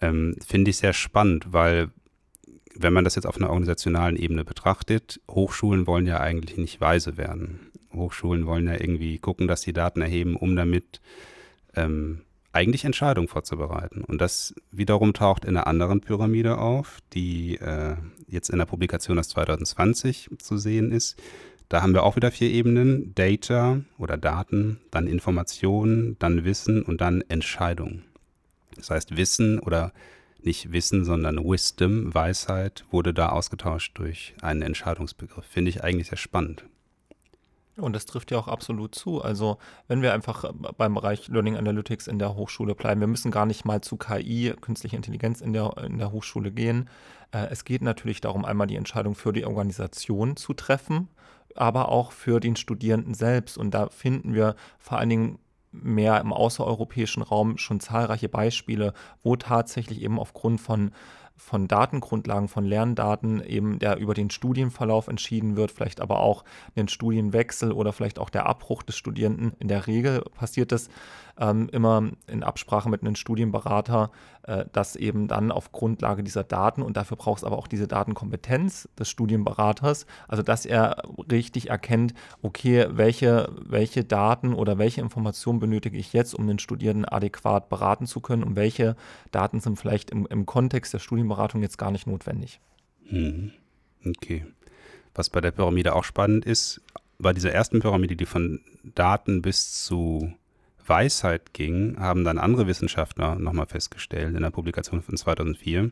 Ähm, 0.00 0.36
Finde 0.46 0.70
ich 0.70 0.78
sehr 0.78 0.92
spannend, 0.92 1.52
weil 1.52 1.90
wenn 2.74 2.92
man 2.92 3.04
das 3.04 3.14
jetzt 3.14 3.26
auf 3.26 3.36
einer 3.36 3.48
organisationalen 3.50 4.16
Ebene 4.16 4.44
betrachtet, 4.44 5.20
Hochschulen 5.30 5.86
wollen 5.86 6.06
ja 6.06 6.20
eigentlich 6.20 6.56
nicht 6.56 6.80
weise 6.80 7.16
werden. 7.16 7.70
Hochschulen 7.92 8.46
wollen 8.46 8.66
ja 8.66 8.74
irgendwie 8.74 9.18
gucken, 9.18 9.48
dass 9.48 9.62
sie 9.62 9.72
Daten 9.72 10.00
erheben, 10.00 10.36
um 10.36 10.56
damit 10.56 11.00
ähm, 11.74 12.22
eigentlich 12.52 12.84
Entscheidungen 12.84 13.28
vorzubereiten. 13.28 14.02
Und 14.02 14.20
das 14.20 14.54
wiederum 14.70 15.12
taucht 15.12 15.44
in 15.44 15.56
einer 15.56 15.66
anderen 15.66 16.00
Pyramide 16.00 16.58
auf, 16.58 16.98
die 17.12 17.56
äh, 17.56 17.96
jetzt 18.26 18.50
in 18.50 18.58
der 18.58 18.66
Publikation 18.66 19.18
aus 19.18 19.28
2020 19.28 20.30
zu 20.38 20.56
sehen 20.56 20.90
ist. 20.92 21.20
Da 21.68 21.82
haben 21.82 21.94
wir 21.94 22.02
auch 22.02 22.16
wieder 22.16 22.32
vier 22.32 22.50
Ebenen, 22.50 23.14
Data 23.14 23.80
oder 23.98 24.16
Daten, 24.16 24.80
dann 24.90 25.06
Informationen, 25.06 26.16
dann 26.18 26.44
Wissen 26.44 26.82
und 26.82 27.00
dann 27.00 27.22
Entscheidung. 27.28 28.02
Das 28.80 28.90
heißt, 28.90 29.16
Wissen 29.16 29.58
oder 29.58 29.92
nicht 30.42 30.72
Wissen, 30.72 31.04
sondern 31.04 31.38
Wisdom, 31.38 32.14
Weisheit, 32.14 32.84
wurde 32.90 33.14
da 33.14 33.30
ausgetauscht 33.30 33.98
durch 33.98 34.34
einen 34.42 34.62
Entscheidungsbegriff. 34.62 35.44
Finde 35.44 35.70
ich 35.70 35.84
eigentlich 35.84 36.08
sehr 36.08 36.18
spannend. 36.18 36.64
Und 37.76 37.94
das 37.94 38.04
trifft 38.04 38.30
ja 38.30 38.38
auch 38.38 38.48
absolut 38.48 38.94
zu. 38.94 39.22
Also 39.22 39.58
wenn 39.88 40.02
wir 40.02 40.12
einfach 40.12 40.52
beim 40.76 40.94
Bereich 40.94 41.28
Learning 41.28 41.56
Analytics 41.56 42.08
in 42.08 42.18
der 42.18 42.34
Hochschule 42.34 42.74
bleiben, 42.74 43.00
wir 43.00 43.08
müssen 43.08 43.30
gar 43.30 43.46
nicht 43.46 43.64
mal 43.64 43.80
zu 43.80 43.96
KI, 43.96 44.54
künstliche 44.60 44.96
Intelligenz 44.96 45.40
in 45.40 45.52
der, 45.52 45.76
in 45.78 45.98
der 45.98 46.12
Hochschule 46.12 46.50
gehen. 46.52 46.88
Äh, 47.32 47.46
es 47.50 47.64
geht 47.64 47.82
natürlich 47.82 48.20
darum, 48.20 48.44
einmal 48.44 48.66
die 48.66 48.76
Entscheidung 48.76 49.14
für 49.14 49.32
die 49.32 49.44
Organisation 49.44 50.36
zu 50.36 50.52
treffen, 50.52 51.08
aber 51.56 51.88
auch 51.88 52.12
für 52.12 52.40
den 52.40 52.56
Studierenden 52.56 53.14
selbst. 53.14 53.56
Und 53.56 53.72
da 53.72 53.88
finden 53.88 54.34
wir 54.34 54.56
vor 54.78 54.98
allen 54.98 55.08
Dingen 55.08 55.38
mehr 55.72 56.20
im 56.20 56.32
außereuropäischen 56.32 57.22
Raum 57.22 57.58
schon 57.58 57.80
zahlreiche 57.80 58.28
Beispiele, 58.28 58.92
wo 59.22 59.36
tatsächlich 59.36 60.02
eben 60.02 60.18
aufgrund 60.18 60.60
von 60.60 60.90
von 61.40 61.66
Datengrundlagen, 61.66 62.48
von 62.48 62.64
Lerndaten 62.64 63.42
eben, 63.42 63.78
der 63.78 63.96
über 63.96 64.14
den 64.14 64.30
Studienverlauf 64.30 65.08
entschieden 65.08 65.56
wird, 65.56 65.72
vielleicht 65.72 66.00
aber 66.00 66.20
auch 66.20 66.44
den 66.76 66.86
Studienwechsel 66.86 67.72
oder 67.72 67.92
vielleicht 67.92 68.18
auch 68.18 68.30
der 68.30 68.46
Abbruch 68.46 68.82
des 68.82 68.96
Studierenden. 68.96 69.54
In 69.58 69.66
der 69.66 69.86
Regel 69.86 70.22
passiert 70.36 70.70
das 70.70 70.90
ähm, 71.38 71.68
immer 71.72 72.10
in 72.26 72.42
Absprache 72.42 72.90
mit 72.90 73.00
einem 73.00 73.16
Studienberater, 73.16 74.10
äh, 74.42 74.66
dass 74.72 74.96
eben 74.96 75.28
dann 75.28 75.50
auf 75.50 75.72
Grundlage 75.72 76.22
dieser 76.22 76.44
Daten 76.44 76.82
und 76.82 76.96
dafür 76.96 77.16
braucht 77.16 77.38
es 77.38 77.44
aber 77.44 77.58
auch 77.58 77.66
diese 77.66 77.88
Datenkompetenz 77.88 78.88
des 78.98 79.08
Studienberaters, 79.08 80.06
also 80.28 80.42
dass 80.42 80.66
er 80.66 81.02
richtig 81.30 81.70
erkennt, 81.70 82.14
okay, 82.42 82.86
welche, 82.90 83.50
welche 83.60 84.04
Daten 84.04 84.52
oder 84.52 84.78
welche 84.78 85.00
Informationen 85.00 85.58
benötige 85.58 85.96
ich 85.96 86.12
jetzt, 86.12 86.34
um 86.34 86.46
den 86.46 86.58
Studierenden 86.58 87.06
adäquat 87.06 87.70
beraten 87.70 88.06
zu 88.06 88.20
können 88.20 88.44
und 88.44 88.56
welche 88.56 88.94
Daten 89.30 89.60
sind 89.60 89.78
vielleicht 89.78 90.10
im, 90.10 90.26
im 90.26 90.44
Kontext 90.44 90.92
der 90.92 90.98
Studienberatung 90.98 91.29
jetzt 91.62 91.78
gar 91.78 91.90
nicht 91.90 92.06
notwendig. 92.06 92.60
Mhm. 93.10 93.52
Okay. 94.06 94.46
Was 95.14 95.30
bei 95.30 95.40
der 95.40 95.50
Pyramide 95.50 95.94
auch 95.94 96.04
spannend 96.04 96.44
ist, 96.44 96.80
bei 97.18 97.32
dieser 97.32 97.52
ersten 97.52 97.80
Pyramide, 97.80 98.16
die 98.16 98.26
von 98.26 98.60
Daten 98.82 99.42
bis 99.42 99.84
zu 99.84 100.32
Weisheit 100.86 101.52
ging, 101.52 101.96
haben 101.98 102.24
dann 102.24 102.38
andere 102.38 102.66
Wissenschaftler 102.66 103.36
nochmal 103.36 103.66
festgestellt 103.66 104.34
in 104.34 104.42
der 104.42 104.50
Publikation 104.50 105.02
von 105.02 105.16
2004. 105.16 105.90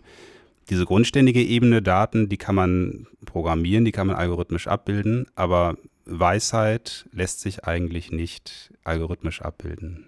Diese 0.70 0.84
grundständige 0.84 1.42
Ebene 1.42 1.82
Daten, 1.82 2.28
die 2.28 2.36
kann 2.36 2.54
man 2.54 3.06
programmieren, 3.24 3.84
die 3.84 3.92
kann 3.92 4.06
man 4.06 4.16
algorithmisch 4.16 4.66
abbilden, 4.66 5.26
aber 5.34 5.76
Weisheit 6.04 7.06
lässt 7.12 7.40
sich 7.40 7.64
eigentlich 7.64 8.10
nicht 8.10 8.72
algorithmisch 8.84 9.42
abbilden. 9.42 10.06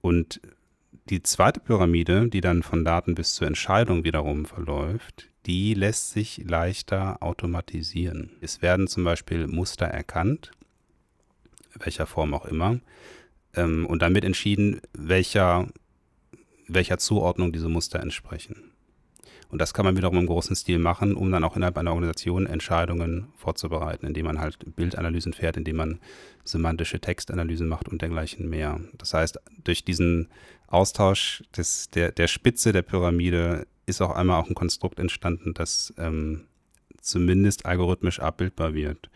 Und 0.00 0.40
die 1.08 1.22
zweite 1.22 1.60
Pyramide, 1.60 2.28
die 2.28 2.40
dann 2.40 2.62
von 2.62 2.84
Daten 2.84 3.14
bis 3.14 3.34
zur 3.34 3.46
Entscheidung 3.46 4.04
wiederum 4.04 4.44
verläuft, 4.44 5.28
die 5.46 5.74
lässt 5.74 6.10
sich 6.10 6.42
leichter 6.44 7.22
automatisieren. 7.22 8.30
Es 8.40 8.62
werden 8.62 8.86
zum 8.86 9.04
Beispiel 9.04 9.46
Muster 9.48 9.86
erkannt, 9.86 10.52
welcher 11.78 12.06
Form 12.06 12.34
auch 12.34 12.44
immer, 12.44 12.78
ähm, 13.54 13.86
und 13.86 14.02
damit 14.02 14.24
entschieden, 14.24 14.80
welcher, 14.92 15.68
welcher 16.68 16.98
Zuordnung 16.98 17.52
diese 17.52 17.68
Muster 17.68 18.00
entsprechen. 18.00 18.71
Und 19.52 19.60
das 19.60 19.74
kann 19.74 19.84
man 19.84 19.98
wiederum 19.98 20.16
im 20.16 20.26
großen 20.26 20.56
Stil 20.56 20.78
machen, 20.78 21.14
um 21.14 21.30
dann 21.30 21.44
auch 21.44 21.56
innerhalb 21.56 21.76
einer 21.76 21.92
Organisation 21.92 22.46
Entscheidungen 22.46 23.28
vorzubereiten, 23.36 24.06
indem 24.06 24.24
man 24.24 24.40
halt 24.40 24.56
Bildanalysen 24.76 25.34
fährt, 25.34 25.58
indem 25.58 25.76
man 25.76 26.00
semantische 26.42 27.00
Textanalysen 27.00 27.68
macht 27.68 27.86
und 27.86 28.00
dergleichen 28.00 28.48
mehr. 28.48 28.80
Das 28.96 29.12
heißt, 29.12 29.38
durch 29.62 29.84
diesen 29.84 30.28
Austausch 30.68 31.42
des, 31.54 31.90
der, 31.90 32.12
der 32.12 32.28
Spitze 32.28 32.72
der 32.72 32.80
Pyramide 32.80 33.66
ist 33.84 34.00
auch 34.00 34.16
einmal 34.16 34.40
auch 34.40 34.48
ein 34.48 34.54
Konstrukt 34.54 34.98
entstanden, 34.98 35.52
das 35.52 35.92
ähm, 35.98 36.44
zumindest 37.02 37.66
algorithmisch 37.66 38.20
abbildbar 38.20 38.72
wird. 38.72 39.10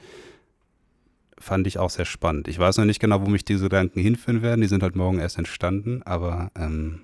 Fand 1.38 1.66
ich 1.66 1.78
auch 1.78 1.90
sehr 1.90 2.04
spannend. 2.04 2.46
Ich 2.48 2.58
weiß 2.58 2.76
noch 2.76 2.84
nicht 2.84 3.00
genau, 3.00 3.22
wo 3.22 3.30
mich 3.30 3.46
diese 3.46 3.64
Gedanken 3.64 4.00
hinführen 4.00 4.42
werden. 4.42 4.60
Die 4.60 4.68
sind 4.68 4.82
halt 4.82 4.96
morgen 4.96 5.18
erst 5.18 5.38
entstanden, 5.38 6.02
aber 6.02 6.50
ähm, 6.54 7.00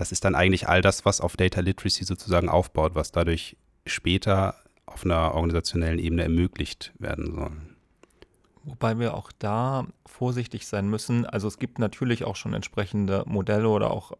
das 0.00 0.12
ist 0.12 0.24
dann 0.24 0.34
eigentlich 0.34 0.66
all 0.66 0.80
das, 0.80 1.04
was 1.04 1.20
auf 1.20 1.36
Data 1.36 1.60
Literacy 1.60 2.04
sozusagen 2.04 2.48
aufbaut, 2.48 2.94
was 2.94 3.12
dadurch 3.12 3.58
später 3.84 4.54
auf 4.86 5.04
einer 5.04 5.34
organisationellen 5.34 5.98
Ebene 5.98 6.22
ermöglicht 6.22 6.94
werden 6.98 7.34
soll. 7.34 7.52
Wobei 8.64 8.98
wir 8.98 9.12
auch 9.12 9.30
da 9.38 9.86
vorsichtig 10.06 10.66
sein 10.66 10.88
müssen. 10.88 11.26
Also 11.26 11.48
es 11.48 11.58
gibt 11.58 11.78
natürlich 11.78 12.24
auch 12.24 12.34
schon 12.34 12.54
entsprechende 12.54 13.24
Modelle 13.26 13.68
oder 13.68 13.90
auch 13.90 14.12
äh, 14.12 14.16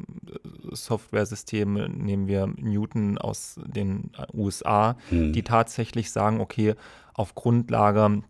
Softwaresysteme, 0.70 1.88
nehmen 1.88 2.26
wir 2.26 2.46
Newton 2.46 3.16
aus 3.16 3.58
den 3.64 4.10
USA, 4.34 4.98
hm. 5.08 5.32
die 5.32 5.42
tatsächlich 5.42 6.10
sagen, 6.10 6.42
okay, 6.42 6.74
auf 7.14 7.34
Grundlage 7.34 8.22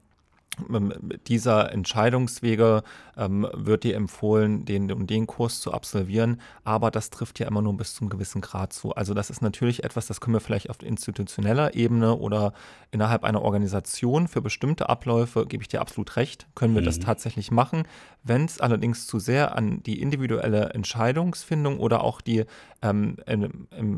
ähm, 0.69 0.93
dieser 1.27 1.73
Entscheidungswege 1.73 2.83
ähm, 3.21 3.47
wird 3.53 3.85
dir 3.85 3.95
empfohlen, 3.95 4.65
den 4.65 4.91
und 4.91 5.11
den 5.11 5.27
Kurs 5.27 5.61
zu 5.61 5.73
absolvieren, 5.73 6.41
aber 6.65 6.91
das 6.91 7.11
trifft 7.11 7.39
ja 7.39 7.47
immer 7.47 7.63
nur 7.63 7.77
bis 7.77 7.95
zum 7.95 8.09
gewissen 8.09 8.41
Grad 8.41 8.73
zu. 8.73 8.95
Also 8.95 9.15
das 9.15 9.31
ist 9.31 9.43
natürlich 9.43 9.85
etwas, 9.85 10.07
das 10.07 10.21
können 10.21 10.35
wir 10.35 10.41
vielleicht 10.41 10.71
auf 10.71 10.83
institutioneller 10.83 11.75
Ebene 11.75 12.17
oder 12.17 12.55
innerhalb 12.91 13.23
einer 13.23 13.43
Organisation 13.43 14.27
für 14.27 14.41
bestimmte 14.41 14.89
Abläufe, 14.89 15.47
gebe 15.47 15.63
ich 15.63 15.69
dir 15.69 15.81
absolut 15.81 16.17
recht, 16.17 16.49
können 16.55 16.75
wir 16.75 16.81
mhm. 16.81 16.87
das 16.87 16.99
tatsächlich 16.99 17.51
machen. 17.51 17.85
Wenn 18.23 18.45
es 18.45 18.61
allerdings 18.61 19.07
zu 19.07 19.19
sehr 19.19 19.57
an 19.57 19.83
die 19.83 20.01
individuelle 20.01 20.71
Entscheidungsfindung 20.71 21.79
oder 21.79 22.03
auch 22.03 22.21
die 22.21 22.45
ähm, 22.83 23.17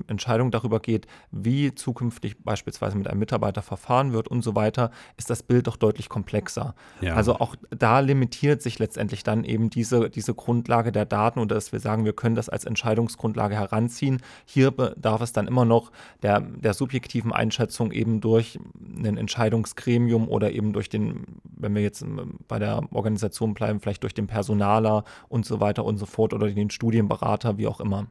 Entscheidung 0.06 0.50
darüber 0.50 0.80
geht, 0.80 1.06
wie 1.30 1.74
zukünftig 1.74 2.42
beispielsweise 2.44 2.96
mit 2.96 3.08
einem 3.08 3.20
Mitarbeiter 3.20 3.62
verfahren 3.62 4.12
wird 4.12 4.28
und 4.28 4.42
so 4.42 4.54
weiter, 4.54 4.90
ist 5.16 5.30
das 5.30 5.42
Bild 5.42 5.66
doch 5.66 5.76
deutlich 5.76 6.08
komplexer. 6.08 6.74
Ja. 7.00 7.14
Also 7.14 7.36
auch 7.36 7.56
da 7.70 8.00
limitiert 8.00 8.62
sich 8.62 8.78
letztendlich 8.78 9.11
dann 9.22 9.44
eben 9.44 9.70
diese, 9.70 10.08
diese 10.08 10.34
Grundlage 10.34 10.92
der 10.92 11.04
Daten 11.04 11.38
oder 11.38 11.54
dass 11.54 11.72
wir 11.72 11.80
sagen, 11.80 12.04
wir 12.04 12.12
können 12.12 12.34
das 12.34 12.48
als 12.48 12.64
Entscheidungsgrundlage 12.64 13.54
heranziehen. 13.54 14.22
Hier 14.46 14.70
bedarf 14.70 15.20
es 15.20 15.32
dann 15.32 15.46
immer 15.46 15.64
noch 15.64 15.92
der, 16.22 16.40
der 16.40 16.74
subjektiven 16.74 17.32
Einschätzung 17.32 17.92
eben 17.92 18.20
durch 18.20 18.58
ein 18.80 19.16
Entscheidungsgremium 19.16 20.28
oder 20.28 20.52
eben 20.52 20.72
durch 20.72 20.88
den, 20.88 21.24
wenn 21.44 21.74
wir 21.74 21.82
jetzt 21.82 22.02
ähm, 22.02 22.38
bei 22.48 22.58
der 22.58 22.82
Organisation 22.92 23.54
bleiben, 23.54 23.80
vielleicht 23.80 24.02
durch 24.02 24.14
den 24.14 24.26
Personaler 24.26 25.04
und 25.28 25.44
so 25.44 25.60
weiter 25.60 25.84
und 25.84 25.98
so 25.98 26.06
fort 26.06 26.32
oder 26.32 26.50
den 26.50 26.70
Studienberater, 26.70 27.58
wie 27.58 27.66
auch 27.66 27.80
immer. 27.80 28.06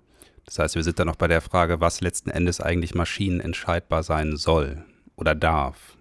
Das 0.45 0.59
heißt, 0.59 0.75
wir 0.75 0.83
sind 0.83 0.99
dann 0.99 1.07
noch 1.07 1.15
bei 1.15 1.27
der 1.27 1.41
Frage, 1.41 1.81
was 1.81 2.01
letzten 2.01 2.29
Endes 2.29 2.61
eigentlich 2.61 2.95
maschinenentscheidbar 2.95 4.03
sein 4.03 4.37
soll 4.37 4.83
oder 5.15 5.35
darf. 5.35 5.97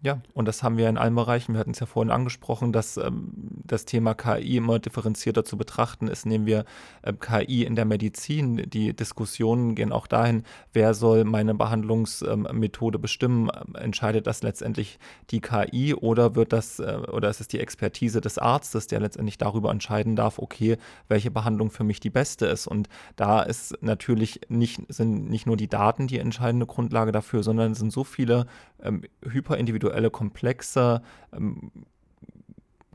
Ja, 0.00 0.20
und 0.32 0.46
das 0.46 0.62
haben 0.62 0.76
wir 0.76 0.88
in 0.88 0.96
allen 0.96 1.16
Bereichen. 1.16 1.54
Wir 1.54 1.58
hatten 1.58 1.72
es 1.72 1.80
ja 1.80 1.86
vorhin 1.86 2.12
angesprochen, 2.12 2.72
dass 2.72 2.96
ähm, 2.98 3.32
das 3.64 3.84
Thema 3.84 4.14
KI 4.14 4.56
immer 4.58 4.78
differenzierter 4.78 5.44
zu 5.44 5.56
betrachten 5.56 6.06
ist. 6.06 6.24
Nehmen 6.24 6.46
wir 6.46 6.66
äh, 7.02 7.12
KI 7.12 7.64
in 7.64 7.74
der 7.74 7.84
Medizin. 7.84 8.58
Die 8.70 8.94
Diskussionen 8.94 9.74
gehen 9.74 9.90
auch 9.90 10.06
dahin, 10.06 10.44
wer 10.72 10.94
soll 10.94 11.24
meine 11.24 11.52
Behandlungsmethode 11.56 12.96
ähm, 12.96 13.02
bestimmen? 13.02 13.50
Entscheidet 13.74 14.28
das 14.28 14.44
letztendlich 14.44 15.00
die 15.30 15.40
KI 15.40 15.94
oder 15.94 16.36
wird 16.36 16.52
das 16.52 16.78
äh, 16.78 17.00
oder 17.10 17.28
ist 17.28 17.40
es 17.40 17.48
die 17.48 17.58
Expertise 17.58 18.20
des 18.20 18.38
Arztes, 18.38 18.86
der 18.86 19.00
letztendlich 19.00 19.36
darüber 19.36 19.72
entscheiden 19.72 20.14
darf, 20.14 20.38
okay, 20.38 20.76
welche 21.08 21.32
Behandlung 21.32 21.72
für 21.72 21.82
mich 21.82 21.98
die 21.98 22.10
beste 22.10 22.46
ist? 22.46 22.68
Und 22.68 22.88
da 23.16 23.42
ist 23.42 23.76
natürlich 23.82 24.42
nicht, 24.48 24.80
sind 24.88 25.28
nicht 25.28 25.46
nur 25.46 25.56
die 25.56 25.68
Daten 25.68 26.06
die 26.06 26.20
entscheidende 26.20 26.66
Grundlage 26.66 27.10
dafür, 27.10 27.42
sondern 27.42 27.72
es 27.72 27.78
sind 27.78 27.92
so 27.92 28.04
viele 28.04 28.46
ähm, 28.80 29.02
hyperindividuelle, 29.28 29.87
komplexe 30.10 31.02
ähm, 31.32 31.70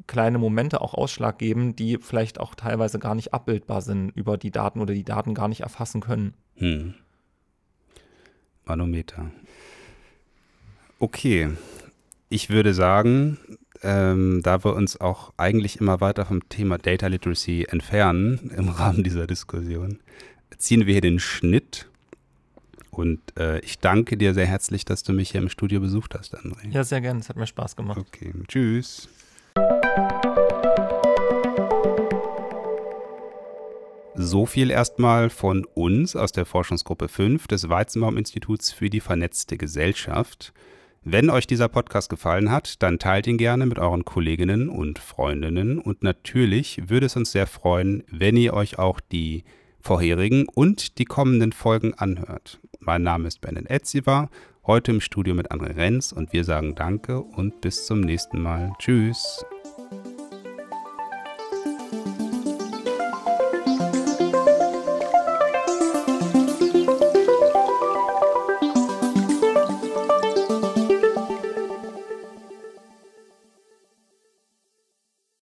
kleine 0.08 0.38
Momente 0.38 0.82
auch 0.82 0.94
Ausschlag 0.94 1.38
geben, 1.38 1.76
die 1.76 1.98
vielleicht 1.98 2.40
auch 2.40 2.56
teilweise 2.56 3.00
gar 3.00 3.16
nicht 3.16 3.34
abbildbar 3.34 3.82
sind 3.82 4.10
über 4.12 4.38
die 4.38 4.52
Daten 4.52 4.82
oder 4.82 4.94
die 4.94 5.04
Daten 5.04 5.34
gar 5.34 5.48
nicht 5.48 5.62
erfassen 5.62 6.02
können. 6.02 6.34
Hm. 6.56 6.94
Manometer. 8.66 9.32
Okay, 11.00 11.50
ich 12.30 12.50
würde 12.50 12.74
sagen, 12.74 13.38
ähm, 13.82 14.42
da 14.44 14.64
wir 14.64 14.74
uns 14.74 15.00
auch 15.00 15.34
eigentlich 15.38 15.80
immer 15.80 16.00
weiter 16.02 16.26
vom 16.26 16.48
Thema 16.48 16.78
Data 16.78 17.08
Literacy 17.08 17.66
entfernen 17.70 18.52
im 18.56 18.70
Rahmen 18.70 19.04
dieser 19.04 19.28
Diskussion, 19.28 20.00
ziehen 20.58 20.86
wir 20.86 20.94
hier 20.94 21.02
den 21.02 21.20
Schnitt 21.20 21.90
und 22.94 23.20
äh, 23.38 23.60
ich 23.60 23.80
danke 23.80 24.18
dir 24.18 24.34
sehr 24.34 24.46
herzlich, 24.46 24.86
dass 24.86 25.04
du 25.04 25.14
mich 25.14 25.32
hier 25.32 25.42
im 25.42 25.50
Studio 25.50 25.80
besucht 25.80 26.14
hast, 26.16 26.38
André. 26.38 26.70
Ja, 26.72 26.84
sehr 26.84 27.02
gerne. 27.02 27.20
Es 27.20 27.30
hat 27.30 27.38
mir 27.38 27.48
Spaß 27.48 27.76
gemacht. 27.76 28.00
Okay, 28.00 28.32
tschüss. 28.48 29.10
So 34.16 34.46
viel 34.46 34.70
erstmal 34.70 35.32
von 35.32 35.66
uns 35.74 36.16
aus 36.16 36.32
der 36.32 36.46
Forschungsgruppe 36.46 37.08
5 37.08 37.48
des 37.48 37.68
Weizenbaum-Instituts 37.68 38.72
für 38.72 38.92
die 38.92 39.00
vernetzte 39.00 39.58
Gesellschaft. 39.58 40.54
Wenn 41.04 41.32
euch 41.32 41.48
dieser 41.48 41.68
Podcast 41.68 42.10
gefallen 42.10 42.52
hat, 42.52 42.82
dann 42.84 43.00
teilt 43.00 43.26
ihn 43.28 43.38
gerne 43.38 43.66
mit 43.66 43.80
euren 43.80 44.06
Kolleginnen 44.06 44.70
und 44.70 45.00
Freundinnen 45.00 45.80
und 45.80 46.04
natürlich 46.04 46.90
würde 46.90 47.08
es 47.08 47.16
uns 47.16 47.32
sehr 47.32 47.48
freuen, 47.48 48.04
wenn 48.10 48.38
ihr 48.38 48.54
euch 48.54 48.78
auch 48.78 49.00
die 49.00 49.44
vorherigen 49.82 50.46
und 50.48 50.98
die 51.00 51.06
kommenden 51.06 51.52
Folgen 51.52 51.94
anhört. 51.96 52.60
Mein 52.86 53.04
Name 53.04 53.30
ist 53.30 53.40
Benet 53.40 53.70
Etziva, 53.70 54.30
heute 54.68 54.92
im 54.92 55.00
Studio 55.00 55.34
mit 55.34 55.52
André 55.52 55.78
Renz 55.78 56.12
und 56.12 56.34
wir 56.34 56.44
sagen 56.44 56.76
Danke 56.76 57.22
und 57.22 57.62
bis 57.62 57.86
zum 57.86 58.02
nächsten 58.02 58.42
Mal. 58.42 58.74
Tschüss. 58.78 59.46